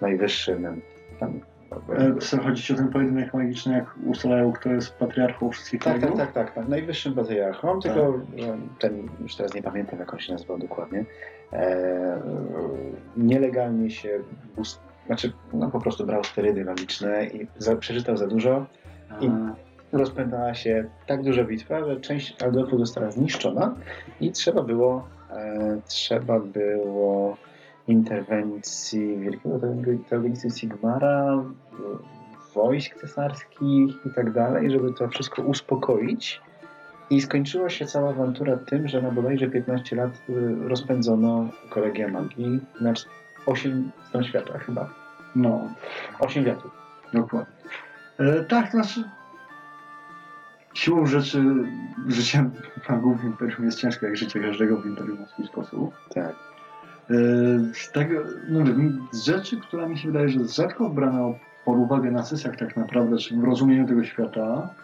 najwyższym 0.00 0.80
tam, 1.20 1.40
E, 2.32 2.38
chodzi 2.42 2.62
ci 2.62 2.72
o 2.72 2.76
ten 2.76 2.88
pojedynek 2.88 3.34
magiczny, 3.34 3.74
jak 3.74 3.94
ustalają, 4.06 4.52
kto 4.52 4.68
jest 4.68 4.94
patriarchą 4.94 5.50
wszystkich 5.50 5.82
Tak, 5.82 6.00
tak, 6.00 6.16
tak, 6.16 6.32
tak, 6.32 6.54
tak. 6.54 6.68
Najwyższym 6.68 7.14
patriarchą, 7.14 7.80
Tak. 7.80 7.82
tylko 7.82 8.18
ten, 8.78 9.08
już 9.22 9.36
teraz 9.36 9.54
nie 9.54 9.62
pamiętam 9.62 9.98
jak 9.98 10.12
on 10.14 10.20
się 10.20 10.32
nazywał 10.32 10.58
dokładnie, 10.58 11.04
e, 11.52 12.22
nielegalnie 13.16 13.90
się, 13.90 14.20
bus, 14.56 14.80
znaczy 15.06 15.32
no 15.52 15.70
po 15.70 15.80
prostu 15.80 16.06
brał 16.06 16.24
sterydy 16.24 16.64
magiczne 16.64 17.26
i 17.26 17.46
za, 17.58 17.76
przeczytał 17.76 18.16
za 18.16 18.26
dużo. 18.26 18.66
I- 19.20 19.30
Rozpętała 19.92 20.54
się 20.54 20.84
tak 21.06 21.22
duża 21.22 21.44
bitwa, 21.44 21.84
że 21.84 22.00
część 22.00 22.42
Aldorfu 22.42 22.78
została 22.78 23.10
zniszczona 23.10 23.74
i 24.20 24.32
trzeba 24.32 24.62
było, 24.62 25.08
e, 25.30 25.80
trzeba 25.86 26.40
było 26.40 27.36
interwencji 27.88 29.18
wielkiego 29.18 29.92
interwencji 29.92 30.50
Sigmara, 30.50 31.44
wojsk 32.54 33.00
cesarskich 33.00 33.94
i 34.06 34.10
tak 34.14 34.32
dalej, 34.32 34.70
żeby 34.70 34.92
to 34.94 35.08
wszystko 35.08 35.42
uspokoić. 35.42 36.40
I 37.10 37.20
skończyła 37.20 37.70
się 37.70 37.86
cała 37.86 38.10
awantura 38.10 38.56
tym, 38.56 38.88
że 38.88 39.02
na 39.02 39.10
bodajże 39.10 39.50
15 39.50 39.96
lat 39.96 40.10
y, 40.28 40.68
rozpędzono 40.68 41.48
kolegia 41.70 42.08
magii 42.08 42.60
na 42.80 42.92
8 43.46 43.90
stron 44.08 44.24
świata 44.24 44.58
chyba. 44.58 44.90
No, 45.36 45.68
8 46.18 46.44
wiatrów. 46.44 46.72
dokładnie. 47.12 47.54
E, 48.18 48.44
tak, 48.44 48.70
znaczy 48.70 49.04
siłą 50.80 51.06
rzeczy 51.06 51.44
życie 52.08 52.50
magów 52.88 53.20
w 53.20 53.24
Imperium 53.24 53.64
jest 53.64 53.78
ciężkie, 53.78 54.06
jak 54.06 54.16
życie 54.16 54.40
każdego 54.40 54.76
w 54.76 54.86
Imperium 54.86 55.20
na 55.20 55.26
swój 55.26 55.46
sposób. 55.46 55.94
Tak. 56.14 56.34
E, 57.10 57.14
Z 57.74 57.92
tego, 57.92 58.14
no 58.48 58.64
wiem, 58.64 59.06
z 59.12 59.24
rzeczy, 59.24 59.56
która 59.60 59.88
mi 59.88 59.98
się 59.98 60.08
wydaje, 60.08 60.28
że 60.28 60.48
rzadko 60.48 60.90
brana 60.90 61.18
pod 61.64 61.78
uwagę 61.78 62.10
na 62.10 62.22
sesjach 62.22 62.56
tak 62.56 62.76
naprawdę, 62.76 63.16
czy 63.16 63.36
w 63.36 63.44
rozumieniu 63.44 63.86
tego 63.86 64.04
świata, 64.04 64.74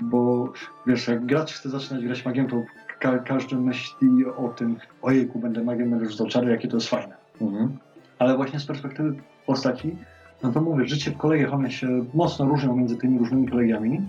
bo 0.00 0.52
wiesz, 0.86 1.08
jak 1.08 1.26
gracz 1.26 1.52
chce 1.52 1.70
zaczynać 1.70 2.04
grać 2.04 2.24
magiem, 2.24 2.46
to 2.46 2.62
ka 2.98 3.18
każdy 3.18 3.56
myśli 3.56 4.08
o 4.36 4.48
tym, 4.48 4.76
ojejku, 5.02 5.38
będę 5.38 5.64
magiem, 5.64 5.90
będę 5.90 6.06
rzucał 6.06 6.26
czary, 6.26 6.50
jakie 6.50 6.68
to 6.68 6.76
jest 6.76 6.88
fajne. 6.88 7.16
Mhm. 7.40 7.78
Ale 8.18 8.36
właśnie 8.36 8.60
z 8.60 8.66
perspektywy 8.66 9.14
postaci, 9.46 9.96
no 10.42 10.52
to 10.52 10.60
mówię, 10.60 10.88
życie 10.88 11.10
w 11.10 11.16
kolegiach, 11.16 11.52
one 11.54 11.70
się 11.70 12.04
mocno 12.14 12.48
różnią 12.48 12.76
między 12.76 12.96
tymi 12.96 13.18
różnymi 13.18 13.48
kolegiami, 13.48 14.08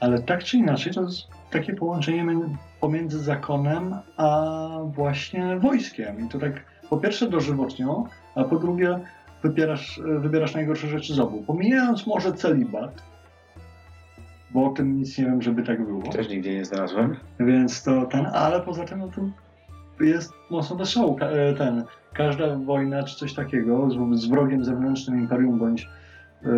ale 0.00 0.22
tak 0.22 0.44
czy 0.44 0.56
inaczej 0.56 0.92
to 0.92 1.02
jest 1.02 1.26
takie 1.50 1.74
połączenie 1.74 2.24
między- 2.24 2.56
pomiędzy 2.80 3.18
zakonem 3.18 3.94
a 4.16 4.58
właśnie 4.84 5.58
wojskiem. 5.58 6.26
I 6.26 6.28
to 6.28 6.38
tak 6.38 6.52
po 6.90 6.96
pierwsze 6.96 7.28
dożywotnią, 7.30 8.04
a 8.34 8.44
po 8.44 8.56
drugie 8.58 8.98
wybierasz, 9.42 10.00
wybierasz 10.20 10.54
najgorsze 10.54 10.88
rzeczy 10.88 11.14
z 11.14 11.20
obu. 11.20 11.42
Pomijając 11.46 12.06
może 12.06 12.32
celibat, 12.32 13.02
bo 14.50 14.66
o 14.66 14.72
tym 14.72 14.96
nic 14.96 15.18
nie 15.18 15.24
wiem, 15.24 15.42
żeby 15.42 15.62
tak 15.62 15.86
było. 15.86 16.02
Też 16.02 16.28
nigdzie 16.28 16.54
nie 16.54 16.64
znalazłem. 16.64 17.16
Więc 17.40 17.82
to 17.82 18.06
ten, 18.06 18.26
ale 18.26 18.60
poza 18.60 18.84
tym 18.84 18.98
no 18.98 19.08
to 19.08 20.04
jest 20.04 20.32
mocno 20.50 20.84
show. 20.84 21.16
Ka- 21.18 21.26
e, 21.26 21.54
Ten, 21.54 21.84
każda 22.12 22.56
wojna 22.56 23.02
czy 23.02 23.16
coś 23.16 23.34
takiego 23.34 23.90
z, 23.90 24.20
z 24.20 24.26
wrogiem 24.26 24.64
zewnętrznym 24.64 25.18
imperium, 25.20 25.58
bądź 25.58 25.88
e, 26.44 26.48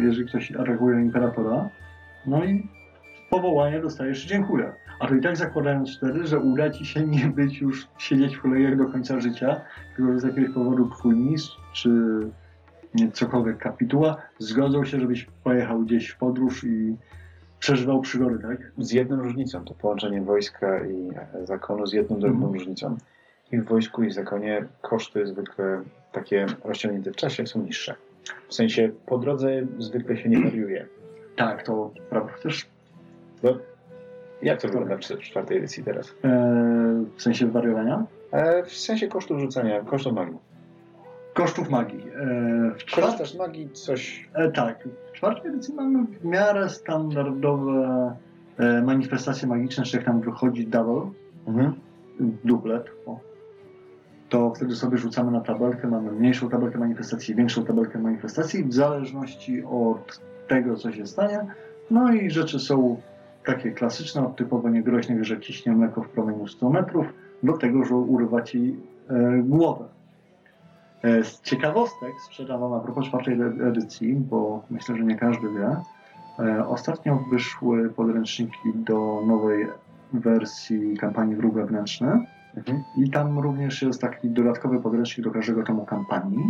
jeżeli 0.00 0.28
ktoś 0.28 0.52
atakuje 0.52 1.00
imperatora, 1.00 1.68
no 2.26 2.44
i 2.44 2.68
powołanie 3.34 3.80
dostajesz 3.80 4.26
dziękuję. 4.26 4.72
A 5.00 5.08
to 5.08 5.14
i 5.14 5.20
tak 5.20 5.36
zakładając 5.36 5.96
wtedy, 5.96 6.26
że 6.26 6.38
uda 6.38 6.70
ci 6.70 6.86
się 6.86 7.06
nie 7.06 7.26
być 7.26 7.60
już 7.60 7.88
siedzieć 7.98 8.36
w 8.36 8.42
kolejach 8.42 8.76
do 8.76 8.86
końca 8.86 9.20
życia, 9.20 9.60
tylko 9.96 10.18
z 10.20 10.24
jakiegoś 10.24 10.54
powodu 10.54 10.90
twój 10.90 11.16
mistrz 11.16 11.56
czy 11.72 11.90
cokolwiek 13.12 13.58
kapituła 13.58 14.16
zgodzą 14.38 14.84
się, 14.84 15.00
żebyś 15.00 15.26
pojechał 15.44 15.80
gdzieś 15.80 16.08
w 16.08 16.16
podróż 16.18 16.64
i 16.64 16.96
przeżywał 17.58 18.00
przygody, 18.00 18.38
tak? 18.38 18.72
Z 18.78 18.92
jedną 18.92 19.16
różnicą, 19.22 19.64
to 19.64 19.74
połączenie 19.74 20.22
wojska 20.22 20.86
i 20.86 21.10
zakonu 21.44 21.86
z 21.86 21.92
jedną 21.92 22.18
drobną 22.20 22.36
Mhm. 22.46 22.54
różnicą. 22.54 22.96
I 23.52 23.58
w 23.58 23.64
wojsku 23.64 24.02
i 24.02 24.08
w 24.08 24.12
zakonie 24.12 24.64
koszty 24.82 25.26
zwykle 25.26 25.80
takie 26.12 26.46
rozciągnięte 26.64 27.12
w 27.12 27.16
czasie 27.16 27.46
są 27.46 27.62
niższe. 27.62 27.94
W 28.48 28.54
sensie 28.54 28.90
po 29.06 29.18
drodze 29.18 29.66
zwykle 29.78 30.16
się 30.16 30.28
nie 30.28 30.40
wariuje. 30.44 30.86
Tak, 31.36 31.62
to 31.62 31.90
prawda. 32.10 32.32
Chociaż 32.32 32.66
No, 33.44 33.50
jak 34.42 34.60
to 34.60 34.68
wygląda 34.68 34.96
w 34.96 35.00
cz- 35.00 35.18
czwartej 35.18 35.58
edycji 35.58 35.84
teraz? 35.84 36.14
e, 36.24 37.04
w 37.16 37.22
sensie 37.22 37.46
wariowania 37.46 38.04
E, 38.32 38.62
w 38.64 38.72
sensie 38.72 39.08
kosztów 39.08 39.40
rzucania, 39.40 39.80
kosztów 39.80 40.12
magii. 40.12 40.38
kosztów 41.34 41.70
magii. 41.70 42.00
E, 42.00 42.70
w 42.78 42.84
czwart... 42.84 43.06
Korzystasz 43.06 43.34
magii, 43.38 43.70
coś... 43.70 44.28
e, 44.34 44.50
tak, 44.52 44.88
w 45.08 45.12
czwartej 45.12 45.50
edycji 45.50 45.74
mamy 45.74 46.04
w 46.06 46.24
miarę 46.24 46.68
standardowe 46.68 48.16
e, 48.58 48.82
manifestacje 48.82 49.48
magiczne, 49.48 49.84
czy 49.84 49.96
jak 49.96 50.06
tam 50.06 50.20
wychodzi 50.20 50.66
double, 50.66 51.10
Mhm. 51.46 51.74
dublet, 52.44 52.86
o, 53.06 53.18
to 54.28 54.52
wtedy 54.54 54.74
sobie 54.76 54.98
rzucamy 54.98 55.30
na 55.30 55.40
tabelkę, 55.40 55.88
mamy 55.88 56.12
mniejszą 56.12 56.48
tabelkę 56.48 56.78
manifestacji, 56.78 57.34
większą 57.34 57.64
tabelkę 57.64 57.98
manifestacji, 57.98 58.64
w 58.64 58.74
zależności 58.74 59.64
od 59.64 60.20
tego, 60.48 60.76
co 60.76 60.92
się 60.92 61.06
stanie. 61.06 61.46
No 61.90 62.12
i 62.12 62.30
rzeczy 62.30 62.58
są 62.60 63.00
takie 63.44 63.70
klasyczne, 63.70 64.26
od 64.26 64.36
typowo 64.36 64.68
niegroźnych, 64.68 65.24
że 65.24 65.40
ciśnie 65.40 65.72
mleko 65.72 66.02
w 66.02 66.08
promieniu 66.08 66.48
100 66.48 66.70
metrów, 66.70 67.06
do 67.42 67.52
tego, 67.52 67.84
że 67.84 67.94
urywa 67.96 68.42
ci 68.42 68.76
e, 69.08 69.42
głowę. 69.42 69.84
E, 71.02 71.24
z 71.24 71.40
ciekawostek 71.40 72.12
sprzedam 72.26 72.60
wam 72.60 72.72
a 72.72 72.80
propos 72.80 73.06
czwartej 73.06 73.34
edy- 73.34 73.64
edycji, 73.64 74.14
bo 74.14 74.62
myślę, 74.70 74.96
że 74.96 75.04
nie 75.04 75.16
każdy 75.16 75.48
wie. 75.52 75.76
E, 76.38 76.66
ostatnio 76.66 77.24
wyszły 77.30 77.90
podręczniki 77.90 78.72
do 78.74 79.22
nowej 79.26 79.66
wersji 80.12 80.96
kampanii 80.96 81.36
Wróg 81.36 81.54
Wewnętrzny. 81.54 82.26
Mhm. 82.56 82.82
I 82.96 83.10
tam 83.10 83.38
również 83.38 83.82
jest 83.82 84.00
taki 84.00 84.30
dodatkowy 84.30 84.80
podręcznik 84.80 85.26
do 85.26 85.30
każdego 85.30 85.62
tomu 85.62 85.84
kampanii. 85.84 86.44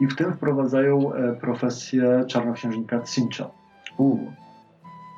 I 0.00 0.06
w 0.06 0.16
tym 0.16 0.32
wprowadzają 0.32 1.12
e, 1.12 1.32
profesję 1.32 2.24
czarnoksiężnika 2.26 3.00
Cincha. 3.02 3.50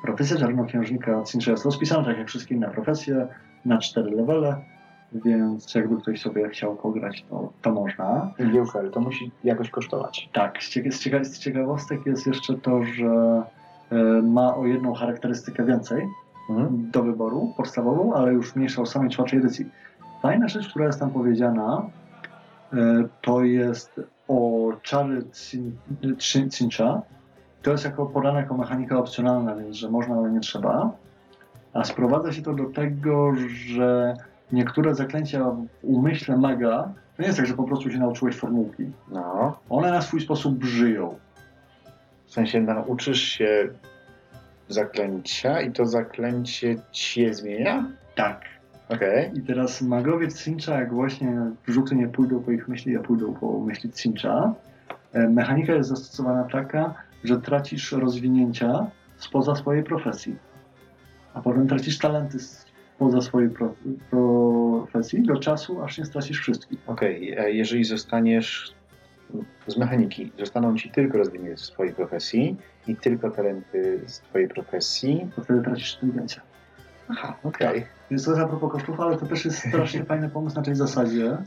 Profesja 0.09 0.37
czarnoksiężnika 0.37 1.23
Cincha 1.23 1.51
jest 1.51 1.65
rozpisana 1.65 2.05
tak 2.05 2.17
jak 2.17 2.27
wszystkie 2.27 2.55
inne 2.55 2.67
profesje 2.69 3.27
na 3.65 3.77
cztery 3.77 4.11
levele, 4.11 4.55
więc 5.25 5.75
jakby 5.75 5.97
ktoś 6.01 6.21
sobie 6.21 6.49
chciał 6.49 6.75
pograć, 6.75 7.25
to, 7.29 7.53
to 7.61 7.71
można. 7.71 8.31
Igiełka, 8.39 8.79
ale 8.79 8.89
to 8.89 8.99
musi 8.99 9.31
jakoś 9.43 9.69
kosztować. 9.69 10.29
Tak, 10.33 10.63
z, 10.63 10.69
cieka- 10.69 10.91
z, 10.91 10.99
cieka- 10.99 11.23
z 11.25 11.39
ciekawostek 11.39 12.05
jest 12.05 12.27
jeszcze 12.27 12.53
to, 12.53 12.83
że 12.83 13.43
e, 13.91 13.95
ma 14.21 14.55
o 14.55 14.65
jedną 14.65 14.93
charakterystykę 14.93 15.65
więcej, 15.65 16.05
Mhm. 16.49 16.91
do 16.91 17.03
wyboru, 17.03 17.53
podstawową, 17.57 18.13
ale 18.13 18.33
już 18.33 18.55
mniejsza 18.55 18.81
o 18.81 18.85
samej 18.85 19.09
czwartej 19.09 19.39
edycji. 19.39 19.65
Fajna 20.21 20.47
rzecz, 20.47 20.69
która 20.69 20.85
jest 20.85 20.99
tam 20.99 21.11
powiedziana, 21.11 21.85
e, 22.73 22.77
to 23.21 23.43
jest 23.43 24.01
o 24.27 24.69
czary 24.81 25.21
Cin- 25.21 25.71
Cin- 26.01 26.49
Cincha. 26.49 27.01
To 27.61 27.71
jest 27.71 27.85
jako 27.85 28.05
podane 28.05 28.39
jako 28.39 28.57
mechanika 28.57 28.97
opcjonalna, 28.97 29.55
więc 29.55 29.75
że 29.75 29.89
można, 29.89 30.15
ale 30.15 30.31
nie 30.31 30.39
trzeba. 30.39 30.91
A 31.73 31.83
sprowadza 31.83 32.33
się 32.33 32.41
to 32.41 32.53
do 32.53 32.65
tego, 32.65 33.33
że 33.65 34.13
niektóre 34.51 34.95
zaklęcia 34.95 35.43
w 35.43 35.65
umyśle 35.81 36.37
maga, 36.37 36.89
to 37.15 37.21
nie 37.21 37.27
jest 37.27 37.37
tak, 37.37 37.47
że 37.47 37.53
po 37.53 37.63
prostu 37.63 37.91
się 37.91 37.97
nauczyłeś 37.97 38.35
formułki. 38.35 38.85
No. 39.11 39.59
One 39.69 39.91
na 39.91 40.01
swój 40.01 40.21
sposób 40.21 40.63
żyją. 40.63 41.15
W 42.25 42.31
sensie 42.31 42.61
nauczysz 42.61 43.21
się 43.21 43.69
zaklęcia 44.67 45.61
i 45.61 45.71
to 45.71 45.85
zaklęcie 45.85 46.75
cię 46.91 47.33
zmienia? 47.33 47.85
Tak. 48.15 48.41
Okej. 48.89 49.31
I 49.37 49.41
teraz 49.41 49.81
magowie 49.81 50.27
Cincha, 50.31 50.79
jak 50.79 50.93
właśnie 50.93 51.37
rzuty 51.67 51.95
nie 51.95 52.07
pójdą 52.07 52.39
po 52.39 52.51
ich 52.51 52.67
myśli, 52.67 52.97
a 52.97 52.99
pójdą 52.99 53.33
po 53.33 53.59
myśli 53.59 53.91
Cincha, 53.91 54.53
e, 55.13 55.29
mechanika 55.29 55.73
jest 55.73 55.89
zastosowana 55.89 56.43
taka, 56.43 56.93
że 57.23 57.41
tracisz 57.41 57.91
rozwinięcia 57.91 58.87
spoza 59.17 59.55
swojej 59.55 59.83
profesji. 59.83 60.35
A 61.33 61.41
potem 61.41 61.67
tracisz 61.67 61.97
talenty 61.97 62.37
spoza 62.39 63.21
swojej 63.21 63.49
pro, 63.49 63.73
profesji 64.09 65.23
do 65.23 65.37
czasu, 65.37 65.83
aż 65.83 65.97
nie 65.97 66.05
stracisz 66.05 66.39
wszystkich. 66.39 66.79
Okej, 66.87 67.39
a 67.39 67.47
jeżeli 67.47 67.83
zostaniesz 67.83 68.73
z 69.67 69.77
mechaniki, 69.77 70.31
zostaną 70.39 70.75
ci 70.75 70.89
tylko 70.89 71.17
rozwinięcia 71.17 71.63
z 71.63 71.71
twojej 71.71 71.93
profesji 71.93 72.57
i 72.87 72.95
tylko 72.95 73.31
talenty 73.31 74.01
z 74.05 74.19
twojej 74.19 74.47
profesji. 74.47 75.27
To 75.35 75.43
wtedy 75.43 75.61
tracisz 75.61 75.93
inteligencję. 75.93 76.41
Aha, 77.09 77.35
okej. 77.43 77.85
Więc 78.11 78.25
to 78.25 78.31
jest 78.31 78.43
a 78.43 78.47
propos 78.47 78.71
kosztów, 78.71 78.99
ale 78.99 79.17
to 79.17 79.25
też 79.25 79.45
jest 79.45 79.57
strasznie 79.57 80.03
fajny 80.03 80.29
pomysł 80.29 80.55
na 80.55 80.61
tej 80.61 80.75
zasadzie, 80.75 81.37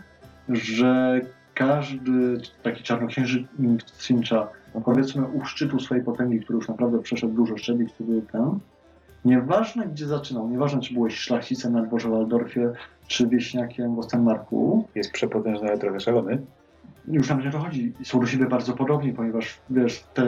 że 0.49 1.20
każdy 1.55 2.40
taki 2.62 2.82
czarnoksiężnik 2.82 3.82
Cincha, 3.99 4.49
no 4.74 4.80
powiedzmy 4.80 5.26
u 5.26 5.44
szczytu 5.44 5.80
swojej 5.80 6.04
potęgi, 6.04 6.40
który 6.40 6.56
już 6.56 6.68
naprawdę 6.68 6.98
przeszedł 6.98 7.32
dużo 7.34 7.56
szczebli, 7.56 7.86
który 7.86 8.22
ten, 8.32 8.58
nieważne 9.24 9.86
gdzie 9.86 10.06
zaczynał, 10.06 10.48
nieważne 10.48 10.80
czy 10.80 10.94
byłeś 10.94 11.14
szlachcicem 11.16 11.72
na 11.72 11.82
dworze 11.82 12.08
Waldorfie, 12.10 12.70
czy 13.06 13.26
wieśniakiem 13.26 13.94
w 13.94 13.98
Ostenmarku, 13.98 14.88
Jest 14.94 15.12
przepotężny, 15.12 15.68
ale 15.68 15.78
trochę 15.78 16.00
szalony. 16.00 16.38
już 17.08 17.28
nam 17.28 17.40
nie 17.40 17.50
to 17.50 17.58
chodzi. 17.58 17.92
Są 18.04 18.20
do 18.20 18.26
siebie 18.26 18.46
bardzo 18.46 18.72
podobni, 18.72 19.12
ponieważ 19.12 19.58
wiesz, 19.70 20.04
te 20.14 20.24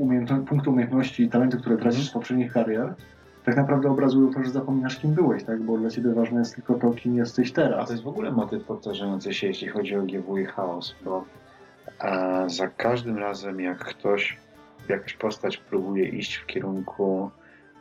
umiejętno- 0.00 0.44
punkty 0.44 0.70
umiejętności 0.70 1.22
i 1.22 1.28
talenty, 1.28 1.56
które 1.56 1.76
tracisz 1.76 2.08
z 2.08 2.12
poprzednich 2.12 2.52
karier, 2.52 2.94
tak 3.44 3.56
naprawdę 3.56 3.90
obrazują 3.90 4.32
to, 4.32 4.44
że 4.44 4.50
zapominasz 4.50 4.96
kim 4.98 5.14
byłeś, 5.14 5.44
tak? 5.44 5.62
Bo 5.62 5.78
dla 5.78 5.90
ciebie 5.90 6.12
ważne 6.14 6.38
jest 6.38 6.54
tylko 6.54 6.74
to, 6.74 6.90
kim 6.90 7.16
jesteś 7.16 7.52
A 7.52 7.54
teraz. 7.54 7.86
to 7.86 7.92
jest 7.92 8.04
w 8.04 8.08
ogóle 8.08 8.32
motyw 8.32 8.64
powtarzający 8.64 9.34
się, 9.34 9.46
jeśli 9.46 9.68
chodzi 9.68 9.96
o 9.96 10.02
GW 10.02 10.38
i 10.38 10.44
chaos, 10.44 10.94
bo 11.04 11.24
e, 12.00 12.44
za 12.46 12.68
każdym 12.68 13.18
razem, 13.18 13.60
jak 13.60 13.78
ktoś, 13.78 14.36
jakaś 14.88 15.14
postać 15.14 15.56
próbuje 15.56 16.08
iść 16.08 16.36
w 16.36 16.46
kierunku 16.46 17.30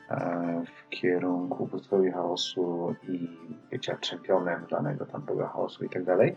e, 0.09 0.63
w 0.65 0.89
kierunku 0.89 1.67
bóstwowi 1.67 2.11
chaosu 2.11 2.95
i 3.07 3.29
bycia 3.71 3.97
czempionem 3.97 4.65
danego 4.71 5.05
tam 5.05 5.21
boga 5.21 5.47
chaosu 5.47 5.85
i 5.85 5.89
tak 5.89 6.03
dalej, 6.03 6.35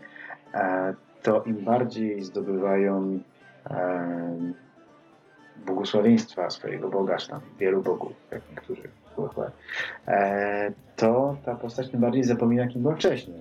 e, 0.53 0.93
to 1.23 1.43
im 1.43 1.65
bardziej 1.65 2.21
zdobywają 2.21 3.19
e, 3.69 4.53
błogosławieństwa 5.65 6.49
swojego 6.49 6.89
boga, 6.89 7.17
czy 7.17 7.29
tam 7.29 7.41
wielu 7.59 7.81
bogów, 7.81 8.13
jak 8.31 8.41
niektórzy 8.49 8.89
to 10.95 11.37
ta 11.45 11.55
postać 11.55 11.89
tym 11.89 12.01
bardziej 12.01 12.23
zapomina, 12.23 12.67
kim 12.67 12.81
była 12.81 12.95
wcześniej. 12.95 13.39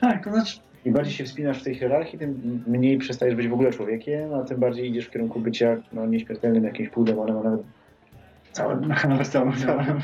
Tak, 0.00 0.24
to 0.24 0.30
znaczy, 0.30 0.60
Im 0.84 0.92
bardziej 0.92 1.14
się 1.14 1.24
wspinasz 1.24 1.60
w 1.60 1.64
tej 1.64 1.74
hierarchii, 1.74 2.18
tym 2.18 2.62
mniej 2.66 2.98
przestajesz 2.98 3.34
być 3.34 3.48
w 3.48 3.52
ogóle 3.52 3.72
człowiekiem, 3.72 4.34
a 4.34 4.42
tym 4.44 4.60
bardziej 4.60 4.90
idziesz 4.90 5.06
w 5.06 5.10
kierunku 5.10 5.40
bycia 5.40 5.76
no, 5.92 6.06
nieśmiertelnym 6.06 6.64
jakimś 6.64 6.88
półdemonem, 6.88 7.36
a 7.38 7.42
nawet 7.42 7.62
całym. 8.52 8.88
nawet 9.08 9.28
całym, 9.28 9.52
całym. 9.52 10.00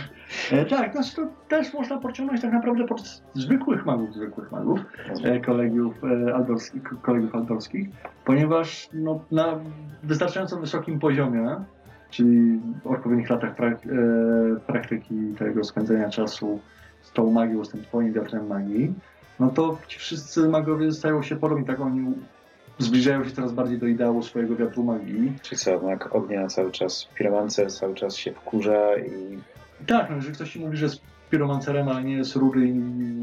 E, 0.52 0.64
tak, 0.64 0.92
znaczy 0.92 1.16
to 1.16 1.26
też 1.48 1.74
można 1.74 1.98
pociągnąć 1.98 2.42
tak 2.42 2.52
naprawdę 2.52 2.86
pod 2.86 3.22
zwykłych 3.34 3.86
magów, 3.86 4.14
zwykłych 4.14 4.52
magów, 4.52 4.80
e, 5.24 5.40
kolegów, 5.40 5.94
e, 6.04 6.34
aldorskich, 6.34 6.82
kolegów 7.02 7.34
aldorskich, 7.34 7.88
ponieważ 8.24 8.88
no, 8.92 9.20
na 9.30 9.60
wystarczająco 10.02 10.56
wysokim 10.56 10.98
poziomie, 10.98 11.56
czyli 12.10 12.60
w 12.84 12.86
odpowiednich 12.86 13.30
latach 13.30 13.54
prak, 13.54 13.78
e, 13.86 14.60
praktyki 14.66 15.14
tego 15.38 15.64
spędzenia 15.64 16.10
czasu 16.10 16.60
z 17.02 17.12
tą 17.12 17.30
magią, 17.30 17.64
z 17.64 17.70
tym 17.70 17.82
twoim 17.82 18.12
wiatrem 18.12 18.46
magii, 18.46 18.94
no 19.40 19.50
to 19.50 19.78
ci 19.88 19.98
wszyscy 19.98 20.48
magowie 20.48 20.92
stają 20.92 21.22
się 21.22 21.36
podobni, 21.36 21.64
tak 21.64 21.80
oni 21.80 22.14
zbliżają 22.78 23.24
się 23.24 23.30
coraz 23.30 23.52
bardziej 23.52 23.78
do 23.78 23.86
ideału 23.86 24.22
swojego 24.22 24.56
wiatru 24.56 24.84
magii. 24.84 25.32
Czy 25.42 25.56
co, 25.56 25.88
jak 25.90 26.14
ognia 26.14 26.46
cały 26.46 26.70
czas, 26.70 27.08
piromancer 27.14 27.72
cały 27.72 27.94
czas 27.94 28.16
się 28.16 28.32
wkurza 28.32 28.96
i 28.96 29.38
Tak, 29.86 30.10
no 30.10 30.16
jeżeli 30.16 30.34
ktoś 30.34 30.52
ci 30.52 30.60
mówi, 30.60 30.76
że 30.76 30.84
jest 30.84 31.00
piromancerem, 31.30 31.88
ale 31.88 32.04
nie 32.04 32.14
jest 32.14 32.36
rudy 32.36 32.66
i 32.66 32.80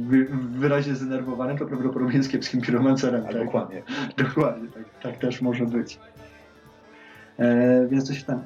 wy, 0.08 0.28
wyraźnie 0.52 0.96
zdenerwowany, 0.96 1.58
to 1.58 1.66
prawdopodobnie 1.66 2.18
jest 2.18 2.32
kiepskim 2.32 2.62
piromancerem. 2.62 3.24
tak? 3.24 3.52
kłamie. 3.52 3.84
Dokładnie, 4.18 4.70
tak, 4.70 4.84
tak 5.02 5.18
też 5.18 5.42
może 5.42 5.66
być. 5.66 6.00
E, 7.40 7.88
więc 7.88 8.08
to 8.08 8.14
się 8.14 8.26
ten, 8.26 8.42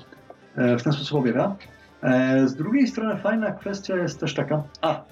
e, 0.56 0.78
w 0.78 0.84
ten 0.84 0.94
sposób 0.94 1.20
obiega. 1.20 1.56
E, 2.04 2.48
z 2.48 2.56
drugiej 2.56 2.88
strony 2.88 3.18
fajna 3.18 3.52
kwestia 3.52 3.96
jest 3.96 4.20
też 4.20 4.34
taka, 4.34 4.64
a, 4.82 5.04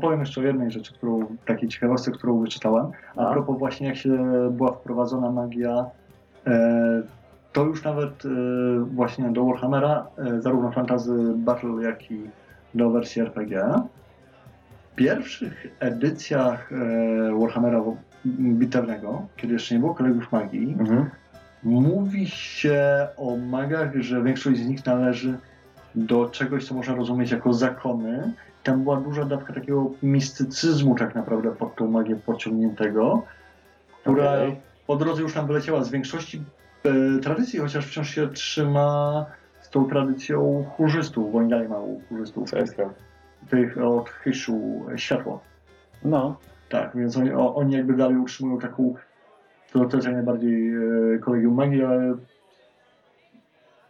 powiem 0.00 0.20
jeszcze 0.20 0.40
o 0.40 0.44
jednej 0.44 0.70
rzeczy, 0.70 0.94
którą, 0.94 1.26
takiej 1.46 1.68
ciekawostce, 1.68 2.10
którą 2.10 2.40
wyczytałem. 2.40 2.86
A 3.16 3.28
A? 3.28 3.32
propos 3.32 3.58
właśnie 3.58 3.86
jak 3.86 3.96
się 3.96 4.18
była 4.50 4.72
wprowadzona 4.72 5.30
magia, 5.30 5.84
e, 6.46 7.02
to 7.52 7.64
już 7.64 7.84
nawet 7.84 8.24
e, 8.24 8.28
właśnie 8.84 9.30
do 9.30 9.44
Warhammera, 9.44 10.06
e, 10.18 10.40
zarówno 10.42 10.70
fantazy 10.72 11.32
Battle, 11.36 11.82
jak 11.82 12.10
i 12.10 12.20
do 12.74 12.90
wersji 12.90 13.22
RPG. 13.22 13.64
W 14.92 14.94
pierwszych 14.94 15.66
edycjach 15.80 16.70
Warhammera 17.40 17.82
bitewnego, 18.26 19.22
kiedy 19.36 19.52
jeszcze 19.52 19.74
nie 19.74 19.80
było 19.80 19.94
kolegów 19.94 20.32
magii, 20.32 20.76
Mhm. 20.80 21.10
mówi 21.62 22.26
się 22.26 23.06
o 23.16 23.36
magach, 23.36 23.94
że 23.96 24.22
większość 24.22 24.60
z 24.60 24.66
nich 24.68 24.86
należy 24.86 25.38
do 25.94 26.28
czegoś, 26.28 26.68
co 26.68 26.74
można 26.74 26.94
rozumieć 26.94 27.30
jako 27.30 27.52
zakony. 27.52 28.32
Tam 28.62 28.82
była 28.82 28.96
duża 29.00 29.24
dawka 29.24 29.52
takiego 29.52 29.90
mistycyzmu 30.02 30.94
tak 30.94 31.14
naprawdę 31.14 31.50
pod 31.50 31.76
tą 31.76 31.90
magię 31.90 32.16
podciągniętego, 32.16 33.22
która 34.00 34.32
Okej. 34.32 34.56
po 34.86 34.96
drodze 34.96 35.22
już 35.22 35.34
tam 35.34 35.46
wyleciała 35.46 35.84
z 35.84 35.90
większości 35.90 36.42
e, 36.84 37.18
tradycji, 37.18 37.58
chociaż 37.58 37.86
wciąż 37.86 38.10
się 38.10 38.28
trzyma 38.28 39.26
z 39.60 39.70
tą 39.70 39.84
tradycją 39.88 40.64
chórzystów, 40.76 41.32
bo 41.32 41.38
oni 41.38 41.50
dalej 41.50 41.68
mają 41.68 42.00
chórzystów, 42.08 42.50
Co 42.50 42.58
jest 42.58 42.76
to? 42.76 42.90
tych 43.50 43.78
od 43.78 44.08
Hyszu 44.08 44.82
światło. 44.96 45.40
No, 46.04 46.36
Tak, 46.68 46.90
więc 46.96 47.16
oni, 47.16 47.32
o, 47.32 47.54
oni 47.54 47.74
jakby 47.74 47.94
dalej 47.94 48.16
utrzymują 48.16 48.58
taką, 48.58 48.94
to 49.72 49.84
też 49.84 50.04
jak 50.04 50.14
najbardziej 50.14 50.74
e, 50.74 51.18
kolegium 51.18 51.54
magii, 51.54 51.84
ale 51.84 52.14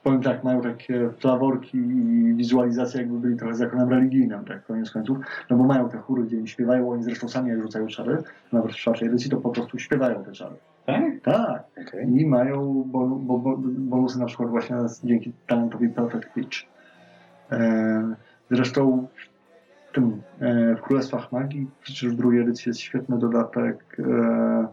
powiem 0.02 0.22
tak, 0.22 0.44
mają 0.44 0.60
takie 0.60 1.10
flaworki 1.18 1.78
i 1.78 2.34
wizualizacje 2.34 3.00
jakby 3.00 3.18
byli 3.18 3.36
trochę 3.36 3.54
zakonem 3.54 3.88
religijnym, 3.88 4.44
tak 4.44 4.66
koniec 4.66 4.90
końców, 4.90 5.18
no 5.50 5.56
bo 5.56 5.64
mają 5.64 5.88
te 5.88 5.98
chóry, 5.98 6.22
gdzie 6.22 6.36
oni 6.36 6.48
śpiewają, 6.48 6.90
oni 6.90 7.02
zresztą 7.02 7.28
sami 7.28 7.50
jak 7.50 7.62
rzucają 7.62 7.86
czary, 7.86 8.18
nawet 8.52 8.72
w 8.72 8.76
czwartej 8.76 9.08
edycji 9.08 9.30
to 9.30 9.36
po 9.36 9.50
prostu 9.50 9.78
śpiewają 9.78 10.24
te 10.24 10.32
czary. 10.32 10.54
tak? 10.86 11.20
Tak, 11.22 11.64
Okej. 11.88 12.20
i 12.20 12.26
mają 12.26 12.84
bo, 12.86 13.06
bo, 13.06 13.38
bo, 13.38 13.56
bonusy 13.62 14.18
na 14.18 14.26
przykład 14.26 14.50
właśnie 14.50 14.76
dzięki 15.04 15.32
talentowi 15.46 15.88
Perfect 15.88 16.32
Pitch. 16.34 16.58
E, 17.52 18.14
zresztą 18.50 19.06
w 19.90 19.94
tym 19.94 20.22
e, 20.40 20.76
w 20.76 20.80
Królestwach 20.80 21.32
Magii 21.32 21.70
przecież 21.82 22.12
w 22.12 22.16
drugiej 22.16 22.40
edycji 22.40 22.70
jest 22.70 22.80
świetny 22.80 23.18
dodatek, 23.18 23.96
e, 23.98 24.66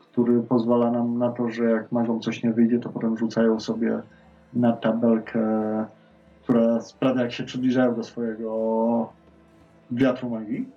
który 0.00 0.42
pozwala 0.42 0.90
nam 0.90 1.18
na 1.18 1.30
to, 1.30 1.50
że 1.50 1.64
jak 1.64 1.92
magom 1.92 2.20
coś 2.20 2.42
nie 2.42 2.52
wyjdzie, 2.52 2.78
to 2.78 2.88
potem 2.88 3.18
rzucają 3.18 3.60
sobie 3.60 4.02
na 4.54 4.72
tabelkę, 4.72 5.40
która 6.42 6.80
sprawia 6.80 7.22
jak 7.22 7.32
się 7.32 7.44
przybliżają 7.44 7.94
do 7.94 8.04
swojego 8.04 9.12
wiatru 9.90 10.30
magii. 10.30 10.68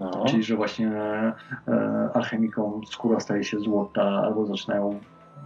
No. 0.00 0.24
Czyli, 0.26 0.42
że 0.42 0.56
właśnie 0.56 0.88
e, 0.88 1.34
alchemikom 2.14 2.86
skóra 2.86 3.20
staje 3.20 3.44
się 3.44 3.60
złota, 3.60 4.02
albo 4.02 4.46
zaczynają 4.46 5.00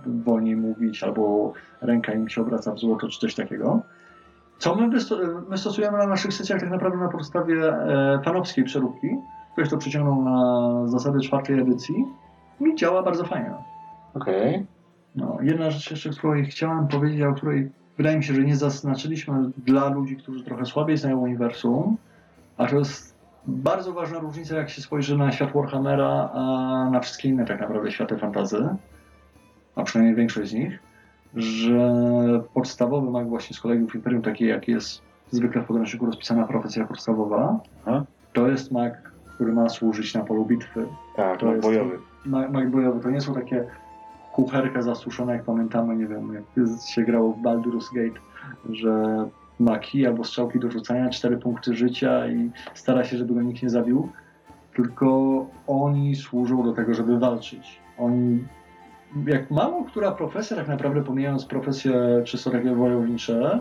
wolniej 0.06 0.56
mówić, 0.56 1.02
albo 1.02 1.52
ręka 1.80 2.12
im 2.12 2.28
się 2.28 2.40
obraca 2.40 2.72
w 2.72 2.78
złoto, 2.78 3.08
czy 3.08 3.20
coś 3.20 3.34
takiego. 3.34 3.82
Co 4.58 4.74
my, 4.74 4.88
my 5.48 5.58
stosujemy 5.58 5.98
na 5.98 6.06
naszych 6.06 6.34
sesjach 6.34 6.60
tak 6.60 6.70
naprawdę 6.70 6.98
na 6.98 7.08
podstawie 7.08 7.68
e, 7.68 8.18
panowskiej 8.24 8.64
przeróbki. 8.64 9.08
Ktoś 9.52 9.68
to 9.68 9.78
przyciągnął 9.78 10.22
na 10.22 10.72
zasady 10.86 11.20
czwartej 11.20 11.60
edycji 11.60 11.94
i 12.60 12.74
działa 12.74 13.02
bardzo 13.02 13.24
fajnie. 13.24 13.54
Okej. 14.14 14.66
No, 15.16 15.38
jedna 15.42 15.70
rzecz 15.70 15.90
jeszcze, 15.90 16.10
której 16.10 16.44
chciałem 16.44 16.88
powiedzieć, 16.88 17.22
o 17.22 17.32
której 17.34 17.70
wydaje 17.98 18.16
mi 18.16 18.24
się, 18.24 18.34
że 18.34 18.42
nie 18.42 18.56
zaznaczyliśmy 18.56 19.50
dla 19.66 19.88
ludzi, 19.88 20.16
którzy 20.16 20.44
trochę 20.44 20.66
słabiej 20.66 20.96
znają 20.96 21.18
uniwersum, 21.18 21.96
a 22.56 22.66
to 22.66 22.78
jest 22.78 23.14
bardzo 23.46 23.92
ważna 23.92 24.18
różnica, 24.18 24.56
jak 24.56 24.70
się 24.70 24.82
spojrzy 24.82 25.16
na 25.18 25.32
świat 25.32 25.52
Warhammera, 25.52 26.30
a 26.34 26.88
na 26.92 27.00
wszystkie 27.00 27.28
inne 27.28 27.44
tak 27.46 27.60
naprawdę 27.60 27.92
światy 27.92 28.18
fantazy, 28.18 28.68
a 29.76 29.82
przynajmniej 29.84 30.16
większość 30.16 30.50
z 30.50 30.54
nich, 30.54 30.78
że 31.36 31.90
podstawowy 32.54 33.10
mag 33.10 33.28
właśnie 33.28 33.56
z 33.56 33.60
kolegów 33.60 33.94
Imperium, 33.94 34.22
taki 34.22 34.46
jak 34.46 34.68
jest 34.68 35.02
zwykle 35.30 35.62
w 35.62 35.64
podręczniku 35.64 36.06
rozpisana 36.06 36.46
profesja 36.46 36.84
podstawowa, 36.86 37.60
Aha. 37.86 38.04
to 38.32 38.48
jest 38.48 38.72
mag, 38.72 39.12
który 39.34 39.52
ma 39.52 39.68
służyć 39.68 40.14
na 40.14 40.24
polu 40.24 40.44
bitwy, 40.44 40.86
Tak, 41.16 41.38
To 41.40 41.50
jest- 41.54 41.62
bojowy. 41.62 41.98
ma- 42.26 42.48
mag 42.48 42.70
bojowy. 42.70 43.00
To 43.00 43.10
nie 43.10 43.20
są 43.20 43.34
takie 43.34 43.64
kucherka 44.32 44.82
zasuszone, 44.82 45.32
jak 45.32 45.44
pamiętamy, 45.44 45.96
nie 45.96 46.06
wiem, 46.06 46.34
jak 46.34 46.44
się 46.86 47.02
grało 47.02 47.32
w 47.32 47.42
Baldur's 47.42 47.94
Gate, 47.94 48.20
że 48.70 49.26
ma 49.58 49.78
kij 49.78 50.06
albo 50.06 50.24
strzałki 50.24 50.60
do 50.60 50.70
rzucania, 50.70 51.10
cztery 51.10 51.38
punkty 51.38 51.74
życia 51.74 52.28
i 52.28 52.50
stara 52.74 53.04
się, 53.04 53.16
żeby 53.16 53.34
go 53.34 53.42
nikt 53.42 53.62
nie 53.62 53.70
zabił. 53.70 54.08
Tylko 54.74 55.46
oni 55.66 56.16
służą 56.16 56.62
do 56.62 56.72
tego, 56.72 56.94
żeby 56.94 57.18
walczyć. 57.18 57.80
Oni, 57.98 58.44
jak 59.26 59.50
mało 59.50 59.84
która 59.84 60.12
profesja, 60.12 60.56
tak 60.56 60.68
naprawdę 60.68 61.04
pomijając 61.04 61.44
profesje 61.44 62.22
czysto 62.24 62.50
takie 62.50 62.74
wojownicze, 62.74 63.60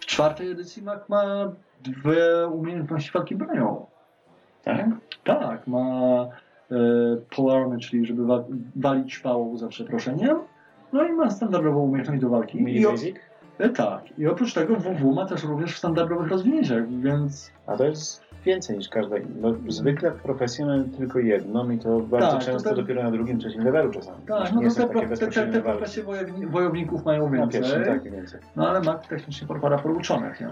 w 0.00 0.06
czwartej 0.06 0.50
edycji 0.50 0.82
mag 0.82 1.08
ma 1.08 1.22
dwie 1.82 2.48
umiejętności 2.52 3.10
walki 3.12 3.36
bronią. 3.36 3.86
Tak? 4.64 4.86
Tak, 5.24 5.66
ma 5.66 6.26
e, 6.72 6.76
polarmy, 7.36 7.78
czyli 7.78 8.06
żeby 8.06 8.26
wa- 8.26 8.44
walić 8.76 9.18
pałą 9.18 9.56
za 9.56 9.68
przeproszeniem. 9.68 10.36
No 10.92 11.04
i 11.04 11.12
ma 11.12 11.30
standardową 11.30 11.80
umiejętność 11.80 12.20
do 12.20 12.28
walki. 12.28 12.62
Mini 12.62 12.84
basic? 12.84 13.16
e, 13.58 13.68
tak. 13.68 14.18
I 14.18 14.26
oprócz 14.26 14.54
tego 14.54 14.76
WW 14.76 15.12
ma 15.14 15.26
też 15.26 15.44
również 15.44 15.74
w 15.74 15.78
standardowych 15.78 16.28
rozwinięciach, 16.30 16.88
więc 16.88 17.50
A 17.66 17.76
to 17.76 17.84
jest 17.84 18.22
więcej 18.44 18.76
niż 18.78 18.88
każda. 18.88 19.16
No, 19.40 19.54
zwykle 19.68 20.10
w 20.10 20.20
profesji 20.22 20.64
mamy 20.64 20.84
tylko 20.84 21.18
jedną 21.18 21.70
i 21.70 21.78
to 21.78 22.00
bardzo 22.00 22.26
Tak, 22.30 22.40
to 22.40 22.46
często 22.46 22.68
tak- 22.68 22.78
dopiero 22.78 23.02
na 23.02 23.10
drugim, 23.10 23.38
trzecim 23.38 23.64
levelu 23.64 23.90
czasami. 23.90 24.18
tak, 24.26 24.52
no 24.52 24.62
to 24.62 24.74
te, 24.74 24.86
pro- 24.86 25.00
te, 25.00 25.16
te, 25.16 25.46
te 25.46 25.62
profesje 25.62 26.04
wojowni- 26.04 26.46
wojowników 26.50 27.04
mają 27.04 27.30
Na 27.30 27.36
więcej. 27.36 27.60
pierwszym 27.60 27.84
tak, 27.84 28.02
więcej. 28.02 28.40
No 28.56 28.68
ale 28.68 28.80
mag 28.80 29.06
technicznie 29.06 29.46
podpada 29.48 29.78
poruczonych, 29.78 30.40
nie? 30.40 30.48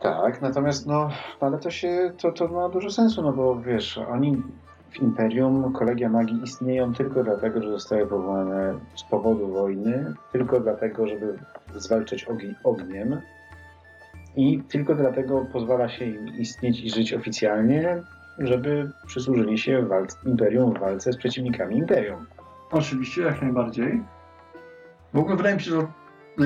Tak, 0.00 0.42
natomiast 0.42 0.86
no, 0.86 1.10
ale 1.40 1.58
to 1.58 1.70
się, 1.70 2.12
to, 2.22 2.32
to 2.32 2.48
ma 2.48 2.68
dużo 2.68 2.90
sensu, 2.90 3.22
no 3.22 3.32
bo 3.32 3.60
wiesz, 3.60 3.98
oni 3.98 4.42
w 4.90 5.02
Imperium 5.02 5.72
kolegia 5.72 6.08
magii 6.08 6.42
istnieją 6.42 6.94
tylko 6.94 7.24
dlatego, 7.24 7.62
że 7.62 7.70
zostały 7.70 8.06
powołane 8.06 8.74
z 8.94 9.02
powodu 9.02 9.48
wojny, 9.48 10.14
tylko 10.32 10.60
dlatego, 10.60 11.06
żeby 11.06 11.38
zwalczać 11.74 12.24
ogień 12.24 12.54
ogniem 12.64 13.20
i 14.36 14.62
tylko 14.68 14.94
dlatego 14.94 15.46
pozwala 15.52 15.88
się 15.88 16.04
im 16.04 16.28
istnieć 16.38 16.80
i 16.80 16.90
żyć 16.90 17.12
oficjalnie, 17.12 18.02
żeby 18.38 18.90
przysłużyli 19.06 19.58
się 19.58 19.82
walc- 19.82 20.26
Imperium 20.26 20.74
w 20.74 20.78
walce 20.78 21.12
z 21.12 21.16
przeciwnikami 21.16 21.76
Imperium. 21.76 22.26
Oczywiście, 22.70 23.22
jak 23.22 23.42
najbardziej. 23.42 24.02
W 25.14 25.18
ogóle 25.18 25.36
wydaje 25.36 25.54
mi 25.54 25.60
się, 25.60 25.70
że 25.70 25.86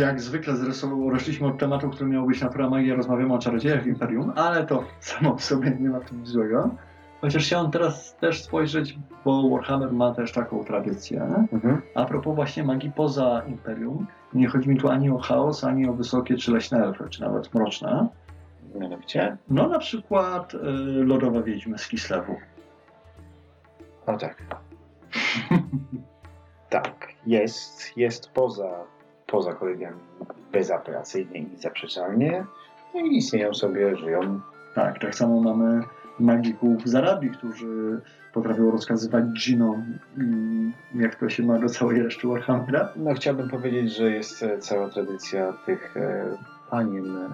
jak 0.01 0.21
zwykle 0.21 0.57
zresztą 0.57 1.11
rozeszliśmy 1.11 1.47
od 1.47 1.59
tematu, 1.59 1.91
który 1.91 2.11
miał 2.11 2.27
być 2.27 2.41
natura 2.41 2.71
magia, 2.71 2.95
rozmawiamy 2.95 3.35
o 3.35 3.39
czarodziejach 3.39 3.87
Imperium, 3.87 4.33
ale 4.37 4.67
to 4.67 4.85
samo 5.01 5.37
w 5.37 5.45
sobie 5.45 5.77
nie 5.81 5.89
ma 5.89 5.99
nic 6.13 6.29
złego. 6.29 6.71
Chociaż 7.21 7.47
chciałem 7.47 7.71
teraz 7.71 8.17
też 8.17 8.43
spojrzeć, 8.43 8.99
bo 9.25 9.51
Warhammer 9.51 9.93
ma 9.93 10.15
też 10.15 10.33
taką 10.33 10.65
tradycję. 10.65 11.23
Mhm. 11.53 11.83
A 11.95 12.05
propos 12.05 12.35
właśnie 12.35 12.65
magii 12.65 12.93
poza 12.93 13.43
Imperium, 13.49 14.07
nie 14.35 14.49
chodzi 14.49 14.69
mi 14.69 14.77
tu 14.77 14.89
ani 14.89 15.11
o 15.11 15.19
chaos, 15.19 15.65
ani 15.65 15.89
o 15.89 15.93
wysokie 15.93 16.37
czy 16.37 16.53
leśne 16.53 16.79
elfy, 16.79 17.05
czy 17.11 17.21
nawet 17.21 17.55
mroczne. 17.55 18.09
Mianowicie? 18.75 19.37
No 19.49 19.69
na 19.69 19.79
przykład 19.79 20.55
y, 20.55 20.59
lodowe 21.05 21.43
wiedźmy 21.43 21.79
z 21.79 21.89
Kislewu. 21.89 22.37
O 24.07 24.17
tak. 24.17 24.43
tak, 26.71 27.09
jest, 27.27 27.97
jest 27.97 28.31
poza, 28.31 28.71
poza 29.27 29.53
kolegiami 29.53 30.01
bezapelacyjnie 30.53 31.39
i 31.39 31.57
zaprzeczalnie. 31.57 32.45
No 32.95 33.01
i 33.01 33.17
istnieją 33.17 33.55
sobie, 33.55 33.97
żyją. 33.97 34.41
Tak, 34.75 34.99
tak 35.01 35.15
samo 35.15 35.41
mamy 35.41 35.83
magików 36.21 36.89
z 36.89 36.95
Arabii, 36.95 37.31
którzy 37.31 38.01
potrafią 38.33 38.71
rozkazywać 38.71 39.25
dżinom, 39.25 39.99
mm, 40.19 40.73
jak 40.95 41.15
to 41.15 41.29
się 41.29 41.43
ma 41.43 41.59
do 41.59 41.69
całej 41.69 42.03
reszty 42.03 42.29
Warhammera. 42.29 42.93
No 42.97 43.15
chciałbym 43.15 43.49
powiedzieć, 43.49 43.97
że 43.97 44.11
jest 44.11 44.43
e, 44.43 44.59
cała 44.59 44.91
tradycja 44.91 45.53
tych 45.67 45.97
e, 45.97 46.37
panien, 46.71 47.17
e, 47.17 47.29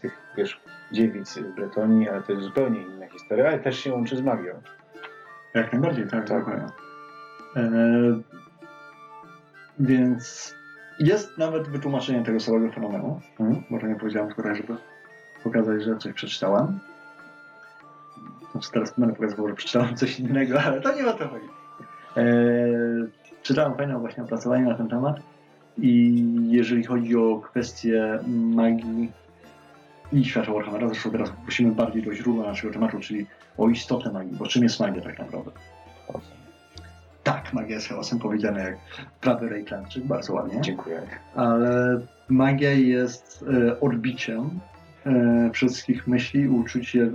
tych 0.00 0.18
wiesz, 0.36 0.60
dziewic 0.92 1.38
w 1.38 1.54
Bretonii, 1.54 2.08
ale 2.08 2.22
to 2.22 2.32
jest 2.32 2.44
zupełnie 2.44 2.82
inna 2.82 3.08
historia, 3.08 3.48
ale 3.48 3.58
też 3.58 3.78
się 3.78 3.92
łączy 3.92 4.16
z 4.16 4.22
magią. 4.22 4.52
Jak 5.54 5.72
najbardziej, 5.72 6.06
tak, 6.06 6.28
Tak. 6.28 6.48
E, 7.56 7.70
więc 9.80 10.54
jest 10.98 11.38
nawet 11.38 11.68
wytłumaczenie 11.68 12.24
tego 12.24 12.40
całego 12.40 12.72
fenomenu. 12.72 13.20
Mhm. 13.40 13.62
Może 13.70 13.88
nie 13.88 13.96
powiedziałem 13.96 14.34
tutaj, 14.34 14.56
żeby 14.56 14.76
pokazać, 15.44 15.82
że 15.82 15.96
coś 15.96 16.12
przeczytałem. 16.12 16.80
Znaczy 18.52 18.70
teraz 18.72 18.94
będę 18.98 19.14
pokazywał, 19.14 19.48
że 19.48 19.54
przeczytałem 19.54 19.96
coś 19.96 20.20
innego, 20.20 20.62
ale 20.62 20.80
to 20.80 20.96
nie 20.96 21.06
o 21.06 21.12
to 21.12 21.28
chodzi. 21.28 21.46
E, 22.16 22.22
czytałem 23.42 23.74
fajne 23.76 23.98
właśnie 23.98 24.22
opracowanie 24.22 24.64
na 24.64 24.74
ten 24.74 24.88
temat 24.88 25.20
i 25.78 26.24
jeżeli 26.50 26.84
chodzi 26.84 27.16
o 27.16 27.40
kwestię 27.40 28.18
magii 28.28 29.12
i 30.12 30.24
świata 30.24 30.52
Warhammera, 30.52 30.88
zresztą 30.88 31.10
teraz 31.10 31.32
wrócimy 31.42 31.72
bardziej 31.72 32.02
do 32.02 32.14
źródła 32.14 32.46
naszego 32.46 32.72
tematu, 32.72 33.00
czyli 33.00 33.26
o 33.58 33.68
istotę 33.68 34.12
magii, 34.12 34.36
bo 34.36 34.46
czym 34.46 34.62
jest 34.62 34.80
magia 34.80 35.02
tak 35.02 35.18
naprawdę? 35.18 35.50
Tak, 37.22 37.52
magia 37.52 37.74
jest 37.74 37.88
chaosem, 37.88 38.18
powiedziane 38.18 38.60
jak 38.60 38.76
prawy 39.20 39.48
Reiklandczyk, 39.48 40.04
bardzo 40.04 40.32
ładnie 40.32 40.60
Dziękuję. 40.60 41.02
ale 41.34 42.00
magia 42.28 42.70
jest 42.70 43.44
e, 43.68 43.80
odbiciem 43.80 44.60
e, 45.06 45.50
wszystkich 45.52 46.06
myśli, 46.06 46.48
uczuć 46.48 46.96
e, 46.96 47.10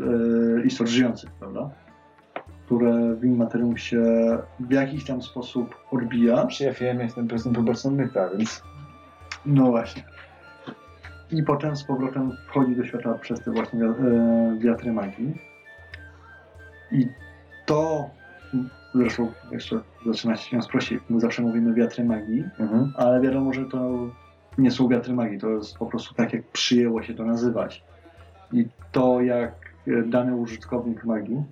istot 0.66 0.88
żyjących, 0.88 1.32
prawda? 1.32 1.70
Które 2.66 3.16
w 3.16 3.26
immaterium 3.26 3.78
się 3.78 4.04
w 4.60 4.72
jakiś 4.72 5.06
tam 5.06 5.22
sposób 5.22 5.76
odbija. 5.92 6.48
Ja 6.60 6.74
wiem, 6.74 7.00
jestem 7.00 7.28
prostym 7.28 7.54
poborcą 7.54 7.92
myta, 7.92 8.30
więc 8.38 8.64
No 9.46 9.66
właśnie. 9.66 10.04
I 11.32 11.44
potem 11.44 11.76
z 11.76 11.84
powrotem 11.84 12.32
wchodzi 12.48 12.76
do 12.76 12.86
świata 12.86 13.14
przez 13.14 13.40
te 13.44 13.52
właśnie 13.52 13.86
e, 13.86 14.58
wiatry 14.60 14.92
magii. 14.92 15.34
I 16.92 17.08
to, 17.66 18.10
zresztą 18.96 19.32
jeszcze 19.52 19.80
zaczyna 20.06 20.36
się 20.36 20.60
prościej, 20.72 21.00
my 21.10 21.20
zawsze 21.20 21.42
mówimy 21.42 21.74
wiatry 21.74 22.04
magii, 22.04 22.44
mhm. 22.60 22.94
ale 22.98 23.22
wiadomo, 23.22 23.54
że 23.54 23.66
to 23.66 24.10
nie 24.58 24.72
są 24.72 24.88
wiatry 24.88 25.14
magii, 25.14 25.40
to 25.40 25.50
jest 25.50 25.78
po 25.78 25.86
prostu 25.86 26.14
tak, 26.14 26.34
jak 26.34 26.44
przyjęło 26.44 27.04
się 27.04 27.14
to 27.14 27.26
nazywać. 27.26 27.84
I 28.54 28.68
to, 28.92 29.22
jak 29.22 29.54
e, 29.88 30.02
dany 30.04 30.36
użytkownik 30.36 31.06
magii 31.06 31.44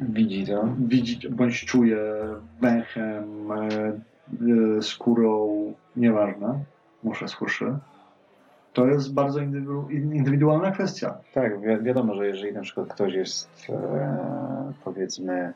widzi 0.00 0.46
to. 0.46 0.68
widzi 0.78 1.28
bądź 1.30 1.64
czuje 1.64 1.98
węchem, 2.60 3.52
e, 3.52 3.56
e, 4.78 4.82
skórą, 4.82 5.72
nieważne, 5.96 6.58
muszę 7.02 7.28
słyszy, 7.28 7.76
to 8.72 8.86
jest 8.86 9.14
bardzo 9.14 9.40
indywidu- 9.40 9.90
indywidualna 9.90 10.70
kwestia. 10.70 11.14
Tak, 11.34 11.60
wi- 11.60 11.82
wiadomo, 11.82 12.14
że 12.14 12.26
jeżeli 12.26 12.52
na 12.52 12.60
przykład 12.60 12.88
ktoś 12.88 13.14
jest 13.14 13.66
e, 13.70 14.72
powiedzmy 14.84 15.52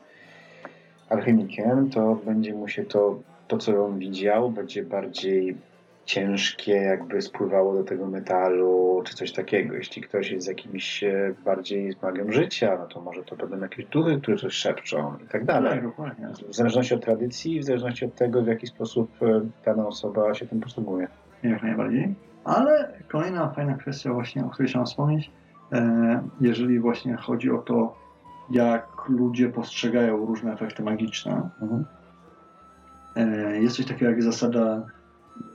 alchemikiem, 1.09 1.89
to 1.89 2.19
będzie 2.25 2.53
mu 2.53 2.67
się 2.67 2.83
to, 2.85 3.19
to 3.47 3.57
co 3.57 3.85
on 3.85 3.99
widział, 3.99 4.51
będzie 4.51 4.83
bardziej 4.83 5.57
ciężkie, 6.05 6.73
jakby 6.73 7.21
spływało 7.21 7.73
do 7.73 7.83
tego 7.83 8.07
metalu, 8.07 9.01
czy 9.05 9.15
coś 9.15 9.31
takiego. 9.31 9.73
Jeśli 9.75 10.01
ktoś 10.01 10.31
jest 10.31 10.47
jakimś 10.47 11.03
e, 11.03 11.33
bardziej 11.45 11.91
z 11.91 12.01
magią 12.01 12.31
życia, 12.31 12.77
no 12.79 12.85
to 12.87 13.01
może 13.01 13.23
to 13.23 13.35
będą 13.35 13.59
jakieś 13.59 13.85
duchy, 13.85 14.19
które 14.21 14.37
coś 14.37 14.53
szepczą 14.53 15.13
i 15.25 15.27
tak 15.27 15.45
dalej. 15.45 15.79
Tak. 15.97 16.37
W 16.49 16.55
zależności 16.55 16.93
od 16.93 17.03
tradycji, 17.05 17.59
w 17.59 17.63
zależności 17.63 18.05
od 18.05 18.15
tego, 18.15 18.41
w 18.41 18.47
jaki 18.47 18.67
sposób 18.67 19.11
e, 19.21 19.41
dana 19.65 19.87
osoba 19.87 20.33
się 20.33 20.47
tym 20.47 20.59
posługuje. 20.59 21.07
Jak 21.43 21.63
najbardziej. 21.63 22.15
Ale 22.43 22.93
kolejna 23.07 23.49
fajna 23.49 23.73
kwestia 23.73 24.13
właśnie, 24.13 24.45
o 24.45 24.49
której 24.49 24.69
chciałem 24.69 24.85
wspomnieć, 24.85 25.31
e, 25.71 26.23
jeżeli 26.41 26.79
właśnie 26.79 27.15
chodzi 27.15 27.51
o 27.51 27.57
to, 27.57 27.95
jak 28.51 28.87
ludzie 29.09 29.49
postrzegają 29.49 30.25
różne 30.25 30.53
efekty 30.53 30.83
magiczne, 30.83 31.49
Mhm. 31.61 31.85
jest 33.61 33.75
coś 33.75 33.85
takiego 33.85 34.11
jak 34.11 34.23
zasada 34.23 34.85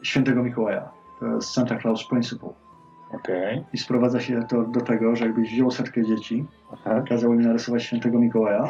świętego 0.02 0.42
Mikołaja. 0.42 0.88
To 1.20 1.26
jest 1.26 1.50
Santa 1.50 1.78
Claus 1.78 2.08
Principle. 2.08 2.50
Okej. 3.12 3.64
I 3.72 3.78
sprowadza 3.78 4.20
się 4.20 4.42
to 4.42 4.62
do 4.62 4.80
tego, 4.80 5.16
że 5.16 5.24
jakbyś 5.24 5.50
wziął 5.50 5.70
setkę 5.70 6.04
dzieci, 6.04 6.44
Aha. 6.72 7.02
kazał 7.08 7.34
im 7.34 7.40
narysować 7.40 7.82
świętego 7.82 8.18
Mikołaja, 8.18 8.68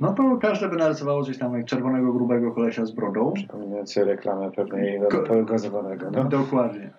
no 0.00 0.12
to 0.12 0.36
każde 0.36 0.68
by 0.68 0.76
narysowało 0.76 1.24
coś 1.24 1.38
tam 1.38 1.56
jak 1.56 1.66
czerwonego, 1.66 2.12
grubego 2.12 2.52
kolesia 2.52 2.84
z 2.84 2.90
brodą. 2.90 3.32
Przypominające 3.32 4.04
reklamę 4.04 4.50
pewnej 4.50 5.00
gazowanego. 5.46 6.10
No. 6.10 6.24
Dokładnie. 6.24 6.90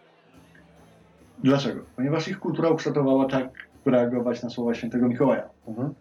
Dlaczego? 1.44 1.82
Ponieważ 1.96 2.28
ich 2.28 2.40
kultura 2.40 2.70
ukształtowała 2.70 3.26
tak 3.26 3.50
reagować 3.86 4.44
na 4.44 4.50
słowa 4.50 4.74
świętego 4.74 5.08
Mikołaja. 5.08 5.50
Mhm. 5.68 5.94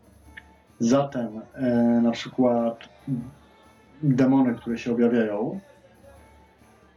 Zatem 0.78 1.40
e, 1.54 1.66
na 2.02 2.10
przykład 2.10 2.88
demony, 4.02 4.54
które 4.54 4.78
się 4.78 4.92
objawiają, 4.92 5.60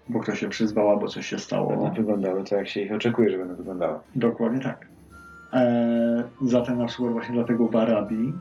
bo 0.10 0.20
ktoś 0.20 0.40
się 0.40 0.50
przyzwał, 0.50 0.90
albo 0.90 1.08
coś 1.08 1.28
się 1.28 1.40
stało. 1.40 1.70
Będą 1.70 1.94
wyglądały 1.94 2.44
tak, 2.44 2.52
jak 2.52 2.68
się 2.68 2.82
ich 2.82 2.94
oczekuje, 2.94 3.32
że 3.32 3.38
będą 3.38 3.56
wyglądały. 3.56 4.00
Dokładnie 4.16 4.60
tak. 4.60 4.88
E, 5.54 6.24
zatem 6.42 6.78
na 6.78 6.86
przykład 6.86 7.12
właśnie 7.12 7.36
dlatego 7.36 7.68
w 7.68 7.76
Arabii 7.76 8.34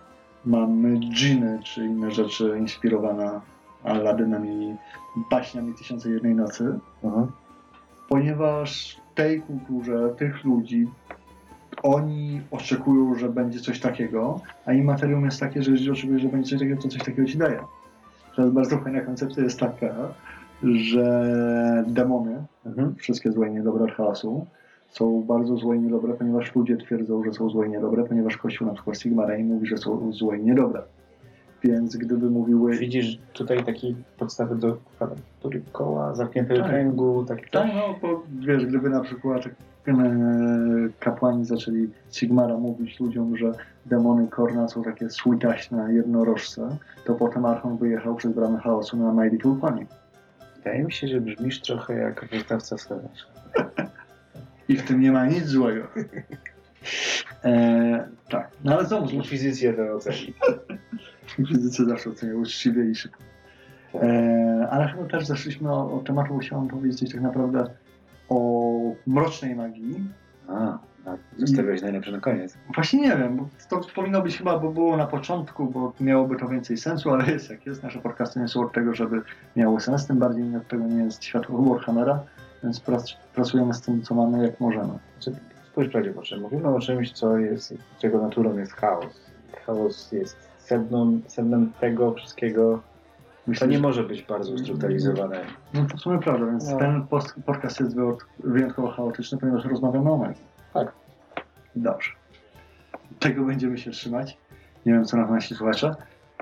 mamy 0.45 0.99
dżiny, 0.99 1.59
czy 1.65 1.85
inne 1.85 2.11
rzeczy 2.11 2.57
inspirowane 2.59 3.41
Aladynem 3.85 4.47
i 4.47 4.77
baśniami 5.31 5.75
Tysiące 5.75 6.11
Jednej 6.11 6.35
Nocy, 6.35 6.79
Mhm. 7.03 7.27
ponieważ 8.09 9.01
w 9.13 9.15
tej 9.15 9.41
kulturze, 9.43 10.15
tych 10.19 10.45
ludzi, 10.45 10.89
oni 11.83 12.41
oczekują, 12.51 13.15
że 13.15 13.29
będzie 13.29 13.61
coś 13.61 13.81
takiego, 13.81 14.41
a 14.67 14.73
im 14.73 14.85
materium 14.85 15.25
jest 15.25 15.41
takie, 15.41 15.63
że 15.63 15.71
jeżeli 15.71 15.91
oczekujesz, 15.91 16.23
że 16.23 16.29
będzie 16.29 16.51
coś 16.51 16.59
takiego, 16.59 16.83
to 16.83 16.89
coś 16.89 17.03
takiego 17.03 17.29
ci 17.29 17.39
daje. 17.39 17.61
To 18.37 18.43
jest 18.43 18.55
bardzo 18.55 18.79
fajna 18.79 19.01
koncepcja 19.01 19.43
jest 19.43 19.61
taka, 19.61 19.95
że 20.63 21.85
demony, 21.87 22.45
Mhm. 22.67 22.95
wszystkie 22.95 23.33
złe 23.33 23.49
i 23.49 23.53
niedobre 23.53 23.85
od 23.85 23.93
chaosu, 23.93 24.47
są 24.89 25.23
bardzo 25.23 25.57
złe 25.57 25.77
i 25.77 25.81
niedobre, 25.81 26.15
ponieważ 26.15 26.55
ludzie 26.55 26.77
twierdzą, 26.77 27.25
że 27.25 27.33
są 27.33 27.51
złe 27.51 27.67
i 27.67 27.71
niedobre, 27.71 28.05
ponieważ 28.05 28.37
Kościół 28.37 28.67
na 28.69 28.75
przykład 28.75 28.99
Sigma 28.99 29.27
Rein 29.27 29.47
mówi, 29.49 29.67
że 29.67 29.77
są 29.79 30.13
złe 30.13 30.39
i 30.39 30.45
niedobre. 30.45 30.83
Więc 31.63 31.97
gdyby 31.97 32.31
mówiły... 32.31 32.77
Widzisz 32.77 33.19
tutaj 33.33 33.65
takie 33.65 33.95
podstawy 34.19 34.57
do 34.57 34.77
koła, 35.73 36.15
zamkniętego 36.15 36.61
Tak. 36.61 36.71
kręgu, 36.71 37.25
takie 37.25 37.47
Tak, 37.51 37.67
no, 37.75 37.95
bo 38.03 38.23
wiesz, 38.41 38.67
gdyby 38.67 38.91
na 38.91 39.01
przykład 39.01 39.43
e, 39.89 39.93
kapłani 41.01 41.45
zaczęli 41.45 41.89
Sigmara 42.13 42.57
mówić 42.59 43.01
ludziom, 43.01 43.37
że 43.37 43.53
demony 43.87 44.29
Korna 44.29 44.69
są 44.69 44.83
takie 44.83 45.11
słitaśne 45.11 45.93
jednorożce, 45.95 46.69
to 47.05 47.15
potem 47.15 47.45
Archon 47.45 47.77
wyjechał 47.77 48.15
przez 48.15 48.33
bramę 48.33 48.59
chaosu 48.59 48.97
na 48.97 49.13
My 49.13 49.29
Little 49.29 49.57
Pony. 49.61 49.87
Wydaje 50.67 50.85
mi 50.85 50.93
się, 50.93 51.09
że 51.09 51.21
brzmisz 51.21 51.61
trochę 51.61 51.95
jak 51.95 52.29
wystawca 52.29 52.79
scenariusza. 52.79 53.27
I 54.69 54.77
w 54.77 54.83
tym 54.83 55.01
nie 55.01 55.13
ma 55.13 55.27
nic 55.27 55.45
złego. 55.45 55.89
E, 57.45 58.09
tak, 58.29 58.51
no 58.65 58.73
ale 58.73 58.87
znowu, 58.87 59.11
Inkwizycja 59.11 59.73
to 59.73 59.95
oceni. 59.95 60.35
Fizycy 61.49 61.85
zawsze 61.85 62.11
oceniają 62.11 62.41
uczciwie 62.41 62.91
i 62.91 62.95
szybko. 62.95 63.23
E, 63.95 64.69
ale 64.71 64.89
chyba 64.89 65.05
też 65.05 65.27
zeszliśmy 65.27 65.73
o, 65.73 65.97
od 65.97 66.07
tematu, 66.07 66.35
bo 66.35 66.39
chciałem 66.39 66.69
powiedzieć 66.69 67.13
tak 67.13 67.21
naprawdę 67.21 67.65
o 68.29 68.73
mrocznej 69.07 69.55
magii. 69.55 70.11
A, 70.49 70.79
a 71.07 71.17
zostawiłeś 71.39 71.83
najlepsze 71.83 72.13
na 72.13 72.21
koniec. 72.21 72.57
Właśnie 72.75 73.01
nie 73.01 73.17
wiem, 73.17 73.37
bo 73.37 73.49
to 73.69 73.81
powinno 73.95 74.23
być 74.23 74.39
chyba, 74.39 74.59
bo 74.59 74.71
było 74.73 74.97
na 74.97 75.07
początku, 75.07 75.67
bo 75.67 75.93
miałoby 76.01 76.37
to 76.37 76.49
więcej 76.49 76.77
sensu, 76.77 77.11
ale 77.11 77.31
jest 77.33 77.51
jak 77.51 77.67
jest. 77.67 77.83
Nasze 77.83 77.99
podcasty 77.99 78.41
nie 78.41 78.49
są 78.49 78.61
od 78.63 78.73
tego, 78.73 78.95
żeby 78.95 79.23
miały 79.57 79.81
sens, 79.81 80.07
tym 80.07 80.19
bardziej 80.19 80.57
od 80.57 80.69
tego 80.69 80.85
nie 80.85 81.05
jest 81.05 81.25
światło 81.25 81.63
Warhammera, 81.75 82.21
więc 82.65 82.81
prac, 82.81 83.13
pracujemy 83.35 83.75
z 83.75 83.81
tym, 83.81 84.03
co 84.03 84.15
mamy, 84.15 84.43
jak 84.47 84.61
możemy. 84.61 84.93
Znaczy, 85.21 85.39
spójrz 85.71 85.89
prawdzie 85.89 86.13
oczy. 86.17 86.41
Mówimy 86.41 86.69
o 86.69 86.81
czymś, 86.81 87.13
co 87.13 87.39
jest, 87.39 87.75
czego 87.99 88.23
naturą 88.23 88.59
jest 88.59 88.73
chaos. 88.73 89.21
Chaos 89.67 90.13
jest 90.13 90.37
sedną, 90.59 91.21
sednem 91.27 91.73
tego 91.81 92.13
wszystkiego. 92.15 92.81
To 93.59 93.67
nie 93.67 93.79
może 93.79 94.05
być 94.05 94.23
bardzo 94.23 94.53
ustrukturalizowane. 94.53 95.41
No 95.75 95.85
to 95.91 95.97
w 95.97 96.01
sumie 96.01 96.19
prawda, 96.19 96.47
więc 96.47 96.71
No. 96.71 96.77
ten 96.79 97.07
podcast 97.47 97.81
jest 97.81 97.97
wyjąt- 97.97 98.25
wyjątkowo 98.45 98.89
chaotyczny, 98.89 99.39
ponieważ 99.39 99.65
rozmawiamy 99.65 100.11
o 100.13 100.17
magii. 100.17 100.56
Tak. 100.77 100.93
Dobrze. 101.77 102.11
Tego 103.19 103.45
będziemy 103.45 103.79
się 103.79 103.91
trzymać. 103.91 104.39
Nie 104.87 104.93
wiem, 104.93 105.05
co 105.05 105.17
na 105.17 105.27
nasi 105.27 105.55
słuchacze. 105.55 105.95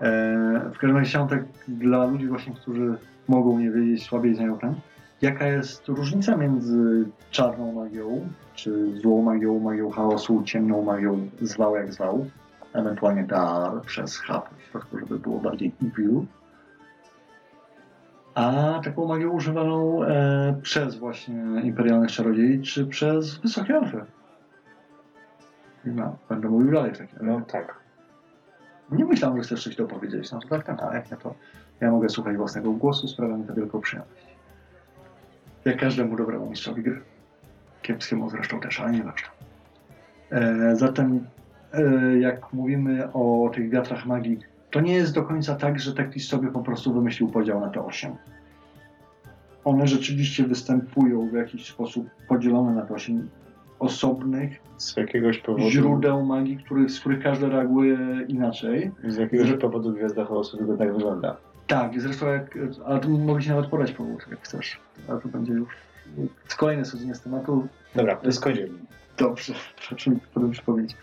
Eee, 0.02 0.60
w 0.74 0.78
każdym 0.78 0.96
razie 0.96 1.08
chciałem 1.08 1.28
tak 1.28 1.44
dla 1.68 2.04
ludzi 2.04 2.26
właśnie, 2.26 2.54
którzy 2.54 2.98
mogą 3.28 3.58
nie 3.58 3.70
wiedzieć, 3.70 4.06
słabiej 4.06 4.34
znają 4.34 4.58
ten, 4.58 4.74
jaka 5.22 5.46
jest 5.46 5.88
różnica 5.88 6.36
między 6.36 7.04
czarną 7.30 7.72
magią, 7.72 8.28
czy 8.54 9.00
złą 9.00 9.22
magią, 9.22 9.58
magią 9.58 9.90
chaosu, 9.90 10.42
ciemną 10.42 10.82
magią, 10.82 11.30
zwał 11.40 11.76
jak 11.76 11.92
zwał, 11.92 12.26
ewentualnie 12.72 13.24
dar 13.24 13.82
przez 13.82 14.18
H 14.18 14.42
w 14.58 14.62
środku, 14.70 14.98
żeby 14.98 15.18
było 15.18 15.38
bardziej 15.38 15.72
evil, 15.82 16.20
a 18.34 18.80
taką 18.84 19.06
magią 19.06 19.30
używaną 19.30 20.04
e, 20.04 20.54
przez 20.62 20.96
właśnie 20.96 21.44
imperialnych 21.62 22.10
czarodziei, 22.10 22.62
czy 22.62 22.86
przez 22.86 23.38
wysokie 23.38 23.74
elfy. 23.74 24.04
No, 25.86 26.16
będę 26.28 26.48
mówił 26.48 26.72
dalej 26.72 26.94
w 26.94 26.98
takim 26.98 27.18
No 27.22 27.40
tak. 27.40 27.76
Nie 28.90 29.04
myślałem, 29.04 29.36
że 29.36 29.42
chcesz 29.42 29.64
coś 29.64 29.76
dopowiedzieć. 29.76 30.32
No 30.32 30.40
to 30.40 30.48
tak, 30.48 30.66
tak, 30.66 30.82
a 30.82 30.94
jak 30.94 31.10
nie 31.10 31.16
to 31.16 31.34
ja 31.80 31.90
mogę 31.90 32.08
słuchać 32.08 32.36
własnego 32.36 32.72
głosu, 32.72 33.08
sprawia 33.08 33.36
mi 33.36 33.44
to 33.44 33.54
wielką 33.54 33.80
przyjemność. 33.80 34.26
Jak 35.64 35.80
każdemu 35.80 36.16
dobremu 36.16 36.50
mistrzowi 36.50 36.82
gry. 36.82 37.00
Kiepskiemu 37.82 38.30
zresztą 38.30 38.60
też, 38.60 38.80
ale 38.80 38.92
nieważne. 38.92 39.28
E, 40.30 40.76
zatem 40.76 41.26
e, 41.72 42.18
jak 42.18 42.52
mówimy 42.52 43.12
o 43.12 43.50
tych 43.54 43.70
wiatrach 43.70 44.06
magii, 44.06 44.38
to 44.70 44.80
nie 44.80 44.94
jest 44.94 45.14
do 45.14 45.22
końca 45.22 45.54
tak, 45.54 45.80
że 45.80 45.94
Teklis 45.94 46.28
sobie 46.28 46.50
po 46.50 46.60
prostu 46.60 46.94
wymyślił 46.94 47.28
podział 47.28 47.60
na 47.60 47.68
te 47.68 47.84
osiem. 47.84 48.16
One 49.64 49.86
rzeczywiście 49.86 50.44
występują 50.44 51.28
w 51.28 51.32
jakiś 51.32 51.66
sposób 51.66 52.10
podzielone 52.28 52.74
na 52.74 52.82
te 52.82 52.94
osiem 52.94 53.28
osobnych 53.84 54.52
Z 54.76 54.96
jakiegoś 54.96 55.38
powodu. 55.38 55.70
źródeł 55.70 56.24
magii, 56.24 56.56
których, 56.56 56.90
z 56.90 57.00
których 57.00 57.22
każdy 57.22 57.48
reaguje 57.48 57.98
inaczej. 58.28 58.90
Z 59.04 59.16
jakiegoś 59.16 59.52
powodu 59.52 59.92
Gwiazda 59.92 60.24
Chaosu 60.24 60.56
tylko 60.56 60.76
tak 60.76 60.92
wygląda. 60.92 61.36
Tak, 61.66 62.00
zresztą 62.00 62.26
jak, 62.26 62.58
ale 62.86 63.00
to 63.00 63.08
mogę 63.08 63.40
ci 63.42 63.48
nawet 63.48 63.66
podać 63.66 63.92
powód, 63.92 64.26
jak 64.30 64.40
chcesz. 64.40 64.80
Ale 65.08 65.20
to 65.20 65.28
będzie 65.28 65.52
już 65.52 65.68
kolejne 66.56 66.84
schodzenie 66.84 67.14
z 67.14 67.20
tematu. 67.20 67.66
Dobra, 67.94 68.16
to 68.16 68.32
skończymy. 68.32 68.68
Dobrze, 69.18 69.54
proszę 69.88 70.10
mi 70.10 70.16
potem 70.34 70.50
przypomnieć. 70.50 70.96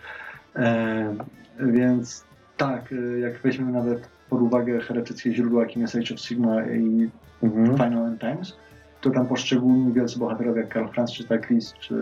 E, 0.55 1.15
więc 1.59 2.23
tak, 2.57 2.93
e, 2.93 3.19
jak 3.19 3.39
weźmiemy 3.41 3.71
nawet 3.71 4.09
pod 4.29 4.41
uwagę 4.41 4.79
heretyckie 4.79 5.33
źródła, 5.33 5.61
jakim 5.63 5.81
jest 5.81 5.95
Age 5.95 6.13
of 6.13 6.19
Sigma 6.19 6.65
i 6.65 7.09
Mhm. 7.43 7.77
Final 7.77 8.05
End 8.05 8.19
Times, 8.21 8.57
to 9.01 9.09
tam 9.09 9.27
poszczególni 9.27 9.93
wielcy 9.93 10.19
bohaterowie 10.19 10.61
jak 10.61 10.69
Karl 10.69 10.87
Franz 10.87 11.13
czy 11.13 11.27
Taklis, 11.27 11.73
czy 11.73 11.95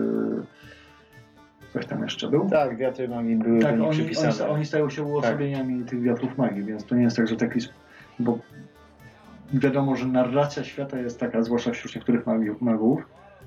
ktoś 1.70 1.86
tam 1.86 2.02
jeszcze 2.02 2.28
był. 2.28 2.50
Tak, 2.50 2.76
wiatry 2.76 3.08
magii 3.08 3.36
były 3.36 3.60
Tak, 3.60 3.80
oni, 3.80 3.90
przypisane. 3.90 4.44
oni, 4.44 4.54
oni 4.54 4.66
stają 4.66 4.90
się 4.90 5.02
uosobieniami 5.02 5.84
tych 5.84 6.02
wiatrów 6.02 6.38
magii, 6.38 6.64
więc 6.64 6.84
to 6.84 6.94
nie 6.94 7.02
jest 7.02 7.16
tak, 7.16 7.28
że 7.28 7.36
Teklis, 7.36 7.68
bo 8.18 8.38
wiadomo, 9.54 9.96
że 9.96 10.06
narracja 10.06 10.64
świata 10.64 10.98
jest 10.98 11.20
taka, 11.20 11.42
zwłaszcza 11.42 11.70
wśród 11.70 11.94
niektórych 11.94 12.24
magów, 12.60 13.06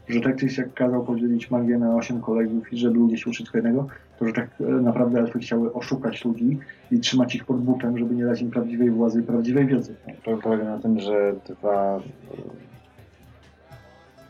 że 0.09 0.21
Teklis 0.21 0.57
jak 0.57 0.73
kazał 0.73 1.03
podzielić 1.03 1.51
magię 1.51 1.77
na 1.77 1.95
osiem 1.95 2.21
kolegów 2.21 2.73
i 2.73 2.77
żeby 2.77 2.99
ludzie 2.99 3.17
się 3.17 3.29
uczyli 3.29 3.49
jednego, 3.53 3.87
to 4.19 4.25
że 4.27 4.33
tak 4.33 4.49
e, 4.59 4.63
naprawdę 4.63 5.19
elfy 5.19 5.39
chciały 5.39 5.73
oszukać 5.73 6.25
ludzi 6.25 6.59
i 6.91 6.99
trzymać 6.99 7.35
ich 7.35 7.45
pod 7.45 7.61
butem, 7.61 7.97
żeby 7.97 8.15
nie 8.15 8.25
dać 8.25 8.41
im 8.41 8.51
prawdziwej 8.51 8.91
władzy 8.91 9.19
i 9.19 9.23
prawdziwej 9.23 9.67
wiedzy. 9.67 9.95
To 10.23 10.37
polega 10.37 10.63
na 10.63 10.79
tym, 10.79 10.99
że 10.99 11.35
dwa. 11.49 11.99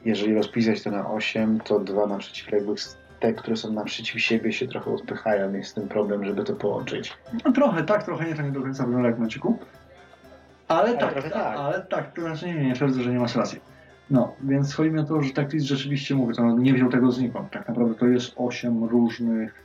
Jeżeli 0.06 0.36
rozpisać 0.36 0.84
to 0.84 0.92
na 0.92 1.12
8, 1.12 1.60
to 1.60 1.80
dwa 1.80 2.08
na 2.08 2.18
przeciwległych, 2.18 2.80
te, 3.20 3.34
które 3.34 3.56
są 3.56 3.74
naprzeciw 3.74 4.22
siebie, 4.22 4.54
się 4.54 4.68
trochę 4.68 4.92
odpychają. 4.92 5.54
Jest 5.54 5.76
tym 5.76 5.88
problem, 5.88 6.26
żeby 6.26 6.44
to 6.44 6.54
połączyć. 6.54 7.14
No 7.46 7.52
trochę 7.52 7.84
tak, 7.84 8.04
trochę 8.04 8.26
nie, 8.26 8.36
to 8.36 8.42
nie 8.42 8.52
do 8.52 8.62
końca 8.62 8.84
wygląda 8.84 9.08
jak 9.08 9.18
w 9.18 9.20
Meczyku. 9.20 9.58
Ale, 10.68 10.98
tak, 10.98 11.14
tak, 11.14 11.34
tak. 11.34 11.58
ale 11.58 11.82
tak, 11.82 12.14
to 12.14 12.22
znaczy 12.22 12.48
nie, 12.48 12.54
nie, 12.54 12.76
twierdzę, 12.76 13.04
że 13.04 13.12
nie 13.12 13.20
masz 13.20 13.36
racji. 13.36 13.60
No, 14.10 14.36
więc 14.42 14.74
chodzi 14.74 14.92
mi 14.92 15.00
o 15.00 15.04
to, 15.04 15.22
że 15.22 15.34
Teklis 15.34 15.64
rzeczywiście 15.64 16.16
mówię, 16.16 16.34
to 16.34 16.52
nie 16.52 16.74
wziął 16.74 16.90
tego 16.90 17.12
znikąd. 17.12 17.52
Tak 17.52 17.68
naprawdę 17.68 17.96
to 17.96 18.08
jest 18.08 18.34
osiem 18.36 18.84
różnych 18.84 19.64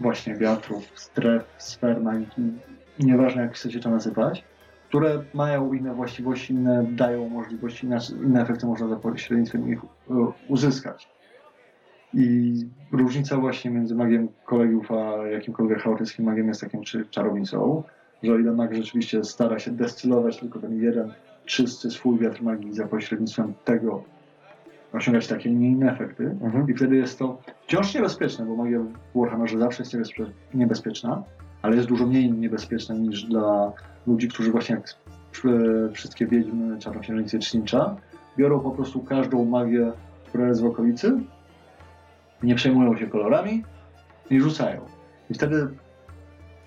właśnie 0.00 0.34
wiatrów, 0.36 0.84
stref, 0.94 1.44
sfer 1.58 2.00
nieważne 2.98 3.42
jak 3.42 3.54
chcecie 3.54 3.80
to 3.80 3.90
nazywać, 3.90 4.44
które 4.94 5.22
mają 5.34 5.72
inne 5.72 5.94
właściwości, 5.94 6.52
inne 6.52 6.86
dają 6.90 7.28
możliwości, 7.28 7.86
inne, 7.86 8.42
efekty 8.42 8.66
można 8.66 8.88
za 8.88 8.96
pośrednictwem 8.96 9.68
ich 9.72 9.78
e, 10.10 10.14
uzyskać. 10.48 11.08
I 12.14 12.54
różnica 12.92 13.36
właśnie 13.36 13.70
między 13.70 13.94
magiem 13.94 14.28
kolegów 14.44 14.92
a 14.92 15.26
jakimkolwiek 15.26 15.78
chaotyckim 15.78 16.24
magiem 16.24 16.48
jest 16.48 16.60
takim 16.60 16.82
czy 16.82 17.06
czarownicą, 17.06 17.82
że 18.22 18.32
o 18.32 18.38
ile 18.38 18.52
mag 18.52 18.74
rzeczywiście 18.74 19.24
stara 19.24 19.58
się 19.58 19.70
destylować 19.70 20.36
tylko 20.38 20.58
ten 20.58 20.82
jeden 20.82 21.12
czysty 21.44 21.90
swój 21.90 22.18
wiatr 22.18 22.42
magii 22.42 22.72
za 22.74 22.86
pośrednictwem 22.86 23.54
tego 23.64 24.02
osiągać 24.92 25.26
takie 25.26 25.50
nie 25.50 25.68
inne 25.68 25.92
efekty 25.92 26.24
Mhm. 26.24 26.68
i 26.68 26.74
wtedy 26.74 26.96
jest 26.96 27.18
to 27.18 27.38
wciąż 27.66 27.94
niebezpieczne, 27.94 28.46
bo 28.46 28.56
magia 28.56 28.78
w 29.14 29.20
Warhammerze 29.20 29.58
zawsze 29.58 29.82
jest 29.82 29.94
niebezpie- 29.94 30.30
niebezpieczna, 30.54 31.22
ale 31.64 31.76
jest 31.76 31.88
dużo 31.88 32.06
mniej 32.06 32.32
niebezpieczna 32.32 32.94
niż 32.94 33.22
dla 33.24 33.72
ludzi, 34.06 34.28
którzy 34.28 34.50
właśnie 34.52 34.74
jak 34.74 34.84
wszystkie 35.92 36.26
wiedźmy, 36.26 36.78
czarnoksiężnicy 36.78 37.38
czy 37.38 37.58
ninja, 37.58 37.96
biorą 38.38 38.60
po 38.60 38.70
prostu 38.70 39.00
każdą 39.00 39.44
magię, 39.44 39.92
która 40.28 40.48
jest 40.48 40.62
w 40.62 40.66
okolicy, 40.66 41.16
nie 42.42 42.54
przejmują 42.54 42.96
się 42.96 43.06
kolorami 43.06 43.64
i 44.30 44.40
rzucają. 44.40 44.80
I 45.30 45.34
wtedy 45.34 45.68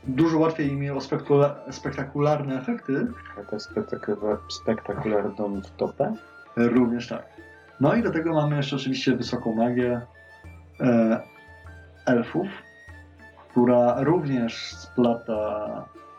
dużo 0.07 0.39
łatwiej 0.39 0.71
im 0.71 0.97
o 0.97 0.99
spektakula- 0.99 1.55
spektakularne 1.71 2.59
efekty, 2.59 3.07
A 3.39 3.51
tę 3.51 3.57
spektakular- 3.57 4.37
spektakularną 4.49 5.61
wtopę. 5.61 6.13
Również 6.55 7.07
tak. 7.07 7.23
No 7.79 7.95
i 7.95 8.03
do 8.03 8.11
tego 8.11 8.33
mamy 8.33 8.55
jeszcze 8.57 8.75
oczywiście 8.75 9.15
wysoką 9.15 9.55
magię 9.55 10.01
e, 10.81 11.21
elfów, 12.05 12.47
która 13.61 14.03
również 14.03 14.75
splata 14.75 15.67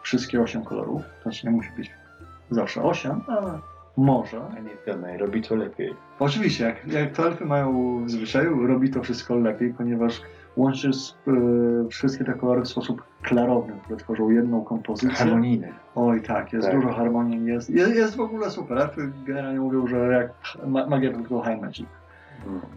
wszystkie 0.02 0.42
osiem 0.42 0.62
kolorów. 0.64 1.02
Znaczy 1.22 1.46
nie 1.46 1.52
musi 1.52 1.70
być 1.76 1.90
zawsze 2.50 2.82
osiem, 2.82 3.20
ale 3.26 3.58
może. 3.96 4.40
A 4.56 4.60
nie 4.60 4.70
wiadomo, 4.86 5.06
robi 5.18 5.42
to 5.42 5.54
lepiej. 5.56 5.94
Oczywiście, 6.18 6.64
jak, 6.64 6.86
jak 6.86 7.12
to 7.12 7.26
elfy 7.26 7.44
mają 7.44 7.98
w 8.04 8.10
zwyczaju, 8.10 8.66
robi 8.66 8.90
to 8.90 9.02
wszystko 9.02 9.34
lepiej, 9.34 9.74
ponieważ 9.74 10.22
łączy 10.56 10.88
s- 10.88 11.14
e, 11.28 11.88
wszystkie 11.88 12.24
te 12.24 12.32
kolory 12.32 12.62
w 12.62 12.68
sposób 12.68 13.02
klarowny, 13.22 13.74
które 13.84 13.96
tworzą 13.98 14.30
jedną 14.30 14.64
kompozycję. 14.64 15.16
Harmonijny. 15.16 15.72
Oj 15.94 16.22
tak, 16.22 16.52
jest 16.52 16.66
Tak. 16.68 16.76
dużo 16.80 16.92
harmonii, 16.92 17.44
jest, 17.46 17.70
jest, 17.70 17.94
jest 17.94 18.16
w 18.16 18.20
ogóle 18.20 18.50
super. 18.50 18.78
Elfy 18.78 19.12
generalnie 19.26 19.60
mówią, 19.60 19.86
że 19.86 19.96
jak 19.98 20.32
ma, 20.66 20.86
magia 20.86 21.10
to 21.12 21.18
tylko 21.18 21.42
high 21.44 21.60
magic. 21.60 21.86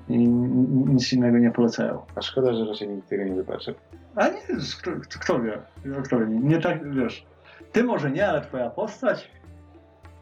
I 0.10 0.28
nic 0.28 1.14
innego 1.14 1.38
nie 1.38 1.52
polecają. 1.52 2.02
A 2.16 2.22
szkoda, 2.22 2.54
że 2.54 2.66
raczej 2.66 2.88
nikt 2.88 3.10
tego 3.10 3.24
nie 3.24 3.36
zobaczy. 3.36 3.76
A 4.16 4.28
nie, 4.28 4.42
kto, 4.82 4.92
kto 5.20 5.42
wie, 5.42 5.58
kto 6.04 6.20
wie, 6.20 6.26
nie 6.26 6.58
tak, 6.58 6.94
wiesz, 6.94 7.26
ty 7.72 7.84
może 7.84 8.12
nie, 8.12 8.28
ale 8.28 8.42
twoja 8.42 8.70
postać. 8.70 9.32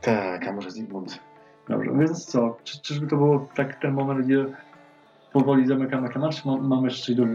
Tak, 0.01 0.47
a 0.47 0.51
może 0.51 0.71
Zygmunt. 0.71 1.19
Dobrze, 1.69 1.91
więc 1.99 2.25
co, 2.25 2.57
czy, 2.63 2.81
czyżby 2.81 3.07
to 3.07 3.17
było 3.17 3.47
tak 3.55 3.81
ten 3.81 3.93
moment, 3.93 4.25
gdzie 4.25 4.45
powoli 5.33 5.67
zamykamy 5.67 6.09
temat, 6.09 6.35
czy 6.35 6.47
ma, 6.47 6.57
mamy 6.57 6.87
jeszcze 6.87 7.05
coś 7.05 7.15
do, 7.15 7.25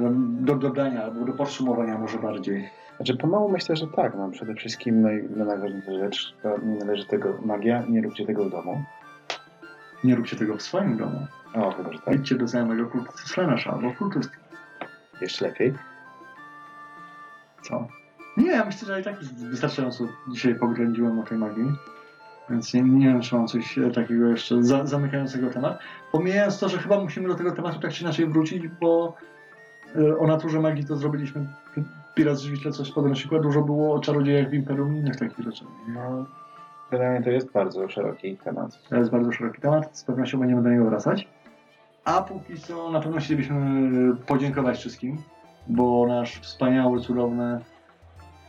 do 0.40 0.54
dodania, 0.54 1.04
albo 1.04 1.24
do 1.24 1.32
podsumowania 1.32 1.98
może 1.98 2.18
bardziej? 2.18 2.70
Znaczy 2.96 3.16
pomału 3.16 3.48
myślę, 3.48 3.76
że 3.76 3.86
tak. 3.86 4.14
No, 4.16 4.30
przede 4.30 4.54
wszystkim 4.54 5.02
no, 5.36 5.44
najważniejsza 5.44 5.92
rzecz, 5.92 6.34
to 6.42 6.58
nie 6.58 6.76
należy 6.76 7.06
tego 7.06 7.34
magia, 7.44 7.84
nie 7.88 8.02
róbcie 8.02 8.26
tego 8.26 8.44
w 8.44 8.50
domu. 8.50 8.82
Nie 10.04 10.16
róbcie 10.16 10.36
tego 10.36 10.56
w 10.56 10.62
swoim 10.62 10.96
domu. 10.96 11.26
O, 11.54 11.70
chyba, 11.70 11.92
że 11.92 11.98
tak. 11.98 12.14
Idźcie 12.14 12.34
do 12.34 12.48
znajomego 12.48 12.86
kultysty 12.86 13.22
Flenasza 13.28 13.70
albo 13.70 13.94
kultysty. 13.94 14.36
Jeszcze 15.20 15.46
lepiej. 15.46 15.74
Co? 17.62 17.88
Nie, 18.36 18.50
ja 18.50 18.64
myślę, 18.64 18.86
że 18.86 19.00
i 19.00 19.04
tak 19.04 19.16
wystarczająco 19.50 20.04
dzisiaj 20.28 20.54
pogrądziłem 20.54 21.16
na 21.16 21.22
tej 21.22 21.38
magii. 21.38 21.72
Więc 22.50 22.74
nie, 22.74 22.82
nie 22.82 23.06
wiem, 23.06 23.20
czy 23.20 23.34
mam 23.34 23.46
coś 23.46 23.78
e, 23.78 23.90
takiego 23.90 24.28
jeszcze 24.28 24.62
za, 24.62 24.86
zamykającego 24.86 25.50
temat. 25.50 25.78
Pomijając 26.12 26.58
to, 26.58 26.68
że 26.68 26.78
chyba 26.78 27.00
musimy 27.00 27.28
do 27.28 27.34
tego 27.34 27.52
tematu 27.52 27.80
tak 27.80 27.92
czy 27.92 28.02
inaczej 28.02 28.26
wrócić, 28.26 28.68
bo 28.68 29.16
e, 29.96 30.18
o 30.18 30.26
naturze 30.26 30.60
magii 30.60 30.84
to 30.84 30.96
zrobiliśmy 30.96 31.46
Pirat 32.14 32.38
Żywiciel 32.38 32.72
coś 32.72 32.92
podręcznika, 32.92 33.38
dużo 33.38 33.62
było 33.62 33.94
o 33.94 34.00
czarodziejach 34.00 34.50
w 34.50 34.54
Imperium 34.54 34.96
i 34.96 34.98
innych 34.98 35.16
takich 35.16 35.44
rzeczy. 35.44 35.64
No, 35.88 36.26
generalnie 36.90 37.22
to 37.22 37.30
jest 37.30 37.52
bardzo 37.52 37.88
szeroki 37.88 38.36
temat. 38.36 38.88
To 38.88 38.96
jest 38.96 39.10
bardzo 39.10 39.32
szeroki 39.32 39.60
temat, 39.60 39.98
z 39.98 40.04
pewnością 40.04 40.38
będziemy 40.38 40.62
do 40.62 40.70
niego 40.70 40.84
wracać. 40.84 41.28
A 42.04 42.22
póki 42.22 42.60
co 42.60 42.90
na 42.90 43.00
pewno 43.00 43.18
chcielibyśmy 43.18 43.56
podziękować 44.26 44.78
wszystkim, 44.78 45.16
bo 45.66 46.06
nasz 46.06 46.40
wspaniały, 46.40 47.00
cudowny 47.00 47.60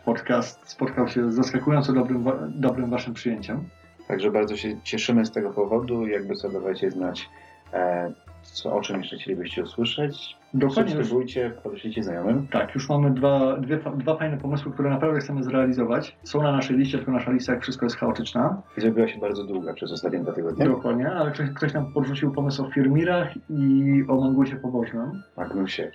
podcast 0.05 0.69
spotkał 0.69 1.07
się 1.07 1.31
z 1.31 1.35
zaskakująco 1.35 1.93
dobrym, 1.93 2.25
dobrym 2.49 2.89
waszym 2.89 3.13
przyjęciem. 3.13 3.69
Także 4.07 4.31
bardzo 4.31 4.57
się 4.57 4.81
cieszymy 4.83 5.25
z 5.25 5.31
tego 5.31 5.49
powodu. 5.49 6.07
Jakby 6.07 6.35
co 6.35 6.49
dawajcie 6.49 6.91
znać, 6.91 7.29
e, 7.73 8.13
co, 8.53 8.73
o 8.75 8.81
czym 8.81 8.97
jeszcze 8.97 9.17
chcielibyście 9.17 9.63
usłyszeć. 9.63 10.37
Dokładnie. 10.53 10.93
Subskrybujcie, 10.93 11.51
podeślijcie 11.63 12.03
znajomym. 12.03 12.47
tak, 12.47 12.75
już 12.75 12.89
mamy 12.89 13.11
dwa, 13.11 13.57
dwie, 13.57 13.79
dwa 13.97 14.15
fajne 14.17 14.37
pomysły, 14.37 14.71
które 14.71 14.89
naprawdę 14.89 15.19
chcemy 15.19 15.43
zrealizować. 15.43 16.17
Są 16.23 16.43
na 16.43 16.51
naszej 16.51 16.77
liście, 16.77 16.97
tylko 16.97 17.11
nasza 17.11 17.31
lista 17.31 17.53
jak 17.53 17.61
wszystko 17.61 17.85
jest 17.85 17.97
chaotyczna. 17.97 18.61
I 18.77 18.81
zrobiła 18.81 19.07
się 19.07 19.19
bardzo 19.19 19.43
długa 19.43 19.73
przez 19.73 19.91
ostatnie 19.91 20.19
dwa 20.19 20.31
tygodnie. 20.31 20.65
Dokładnie, 20.65 21.11
ale 21.11 21.31
ktoś, 21.31 21.49
ktoś 21.49 21.73
nam 21.73 21.93
podrzucił 21.93 22.31
pomysł 22.31 22.65
o 22.65 22.71
Firmirach 22.71 23.29
i 23.49 24.03
o 24.07 24.15
Mangusie 24.15 24.55
Pobożnym. 24.55 25.23
Magnusie. 25.37 25.91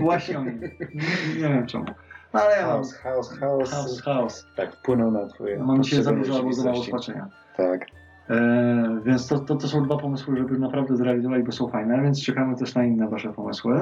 Właśnie 0.00 0.38
o 0.38 0.44
nim. 0.44 0.60
Nie, 0.94 1.42
nie 1.42 1.54
wiem 1.54 1.66
czemu. 1.66 1.84
Ale 2.32 2.56
ja 2.56 2.66
mam 2.66 2.72
Chaos, 2.76 2.94
chaos, 2.94 3.38
chaos. 3.38 3.70
chaos, 3.70 4.02
chaos. 4.02 4.46
Tak, 4.56 4.76
wpłynął 4.76 5.10
na 5.10 5.26
twoje 5.26 5.58
Mam 5.58 5.82
dzisiaj 5.82 6.02
za 6.02 6.12
dużo 6.12 6.34
albo 6.36 6.52
za 6.52 6.70
mało 6.70 6.84
spaczenia. 6.84 7.28
Tak. 7.56 7.86
E, 8.30 9.00
więc 9.04 9.28
to, 9.28 9.38
to, 9.38 9.56
to 9.56 9.68
są 9.68 9.82
dwa 9.82 9.96
pomysły, 9.96 10.36
żeby 10.36 10.58
naprawdę 10.58 10.96
zrealizować, 10.96 11.42
bo 11.42 11.52
są 11.52 11.68
fajne, 11.68 12.02
więc 12.02 12.24
czekamy 12.24 12.56
też 12.56 12.74
na 12.74 12.84
inne 12.84 13.08
Wasze 13.08 13.32
pomysły. 13.32 13.80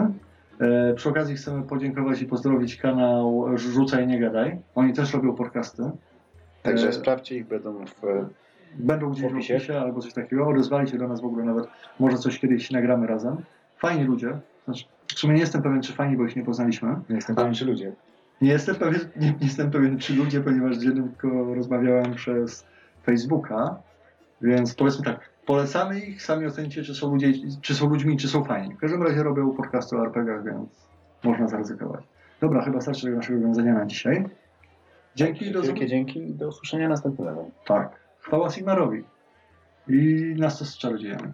E, 0.61 0.95
przy 0.95 1.09
okazji 1.09 1.37
chcemy 1.37 1.63
podziękować 1.63 2.23
i 2.23 2.27
pozdrowić 2.27 2.77
kanał 2.77 3.47
Rzucaj 3.59 4.07
Nie 4.07 4.21
Gadaj. 4.21 4.59
Oni 4.75 4.93
też 4.93 5.15
robią 5.15 5.35
podcasty. 5.35 5.83
Także 6.63 6.89
E, 6.89 6.93
sprawdźcie 6.93 7.37
ich, 7.37 7.47
będą 7.47 7.85
w... 7.87 8.03
Będą 8.79 9.11
gdzieś 9.11 9.25
w 9.25 9.29
w 9.29 9.35
opisie. 9.35 9.57
opisie 9.57 9.81
albo 9.81 10.01
coś 10.01 10.13
takiego. 10.13 10.49
Odezwali 10.49 10.91
się 10.91 10.99
do 10.99 11.09
nas 11.09 11.21
w 11.21 11.25
ogóle 11.25 11.45
nawet. 11.45 11.69
Może 12.01 12.19
coś 12.19 12.39
kiedyś 12.39 12.71
nagramy 12.71 13.07
razem. 13.07 13.37
Fajni 13.79 14.05
ludzie. 14.05 14.39
Znaczy, 14.65 14.85
w 15.07 15.19
sumie 15.19 15.35
nie 15.35 15.41
jestem 15.41 15.63
pewien, 15.63 15.83
czy 15.83 15.93
fajni, 15.93 16.17
bo 16.17 16.25
ich 16.25 16.37
nie 16.37 16.45
poznaliśmy. 16.45 16.89
Nie 17.09 17.17
jestem 17.17 17.37
pewien, 17.37 17.55
czy 17.55 17.65
ludzie. 17.65 17.93
Nie 18.43 18.51
jestem 18.51 18.75
pewien, 18.75 19.01
nie, 19.21 19.27
nie 19.27 19.37
jestem 19.47 19.71
pewien 19.71 19.99
czy 19.99 20.15
ludzie, 20.15 20.41
ponieważ 20.41 20.77
z 20.77 20.83
jednym 20.83 21.09
tylko 21.09 21.55
rozmawiałem 21.55 22.15
przez 22.15 22.67
Facebooka, 23.03 23.77
więc 24.45 24.75
powiedzmy 24.75 25.05
tak, 25.05 25.31
polecamy 25.47 26.01
ich, 26.01 26.23
sami 26.23 26.47
ocencie, 26.47 26.83
czy 26.83 26.95
są, 26.95 27.11
ludzie, 27.11 27.33
czy 27.63 27.75
są 27.75 27.89
ludźmi, 27.89 28.17
czy 28.17 28.29
są 28.29 28.45
fajni. 28.45 28.75
W 28.75 28.79
każdym 28.79 29.03
razie 29.03 29.23
robią 29.23 29.51
podcasty 29.51 29.97
o 29.97 30.05
RPGach, 30.05 30.45
więc 30.45 30.89
można 31.23 31.49
zaryzykować. 31.49 32.05
Dobra, 32.41 32.63
chyba 32.63 32.81
starczy 32.81 33.03
tego 33.03 33.17
naszego 33.17 33.41
wiązania 33.41 33.75
na 33.75 33.87
dzisiaj. 33.87 34.25
Dzięki, 35.17 35.53
do 35.53 35.63
Wielkie 35.63 35.87
dzięki 35.87 36.19
i 36.19 36.35
do 36.35 36.49
usłyszenia 36.49 36.89
następnym 36.89 37.29
razem. 37.29 37.45
Tak, 37.67 38.01
chwała 38.21 38.51
Sigmarowi 38.51 39.05
i 39.89 40.35
nas 40.39 40.59
to 40.59 40.65
z 40.65 40.79
czarodziejami. 40.79 41.33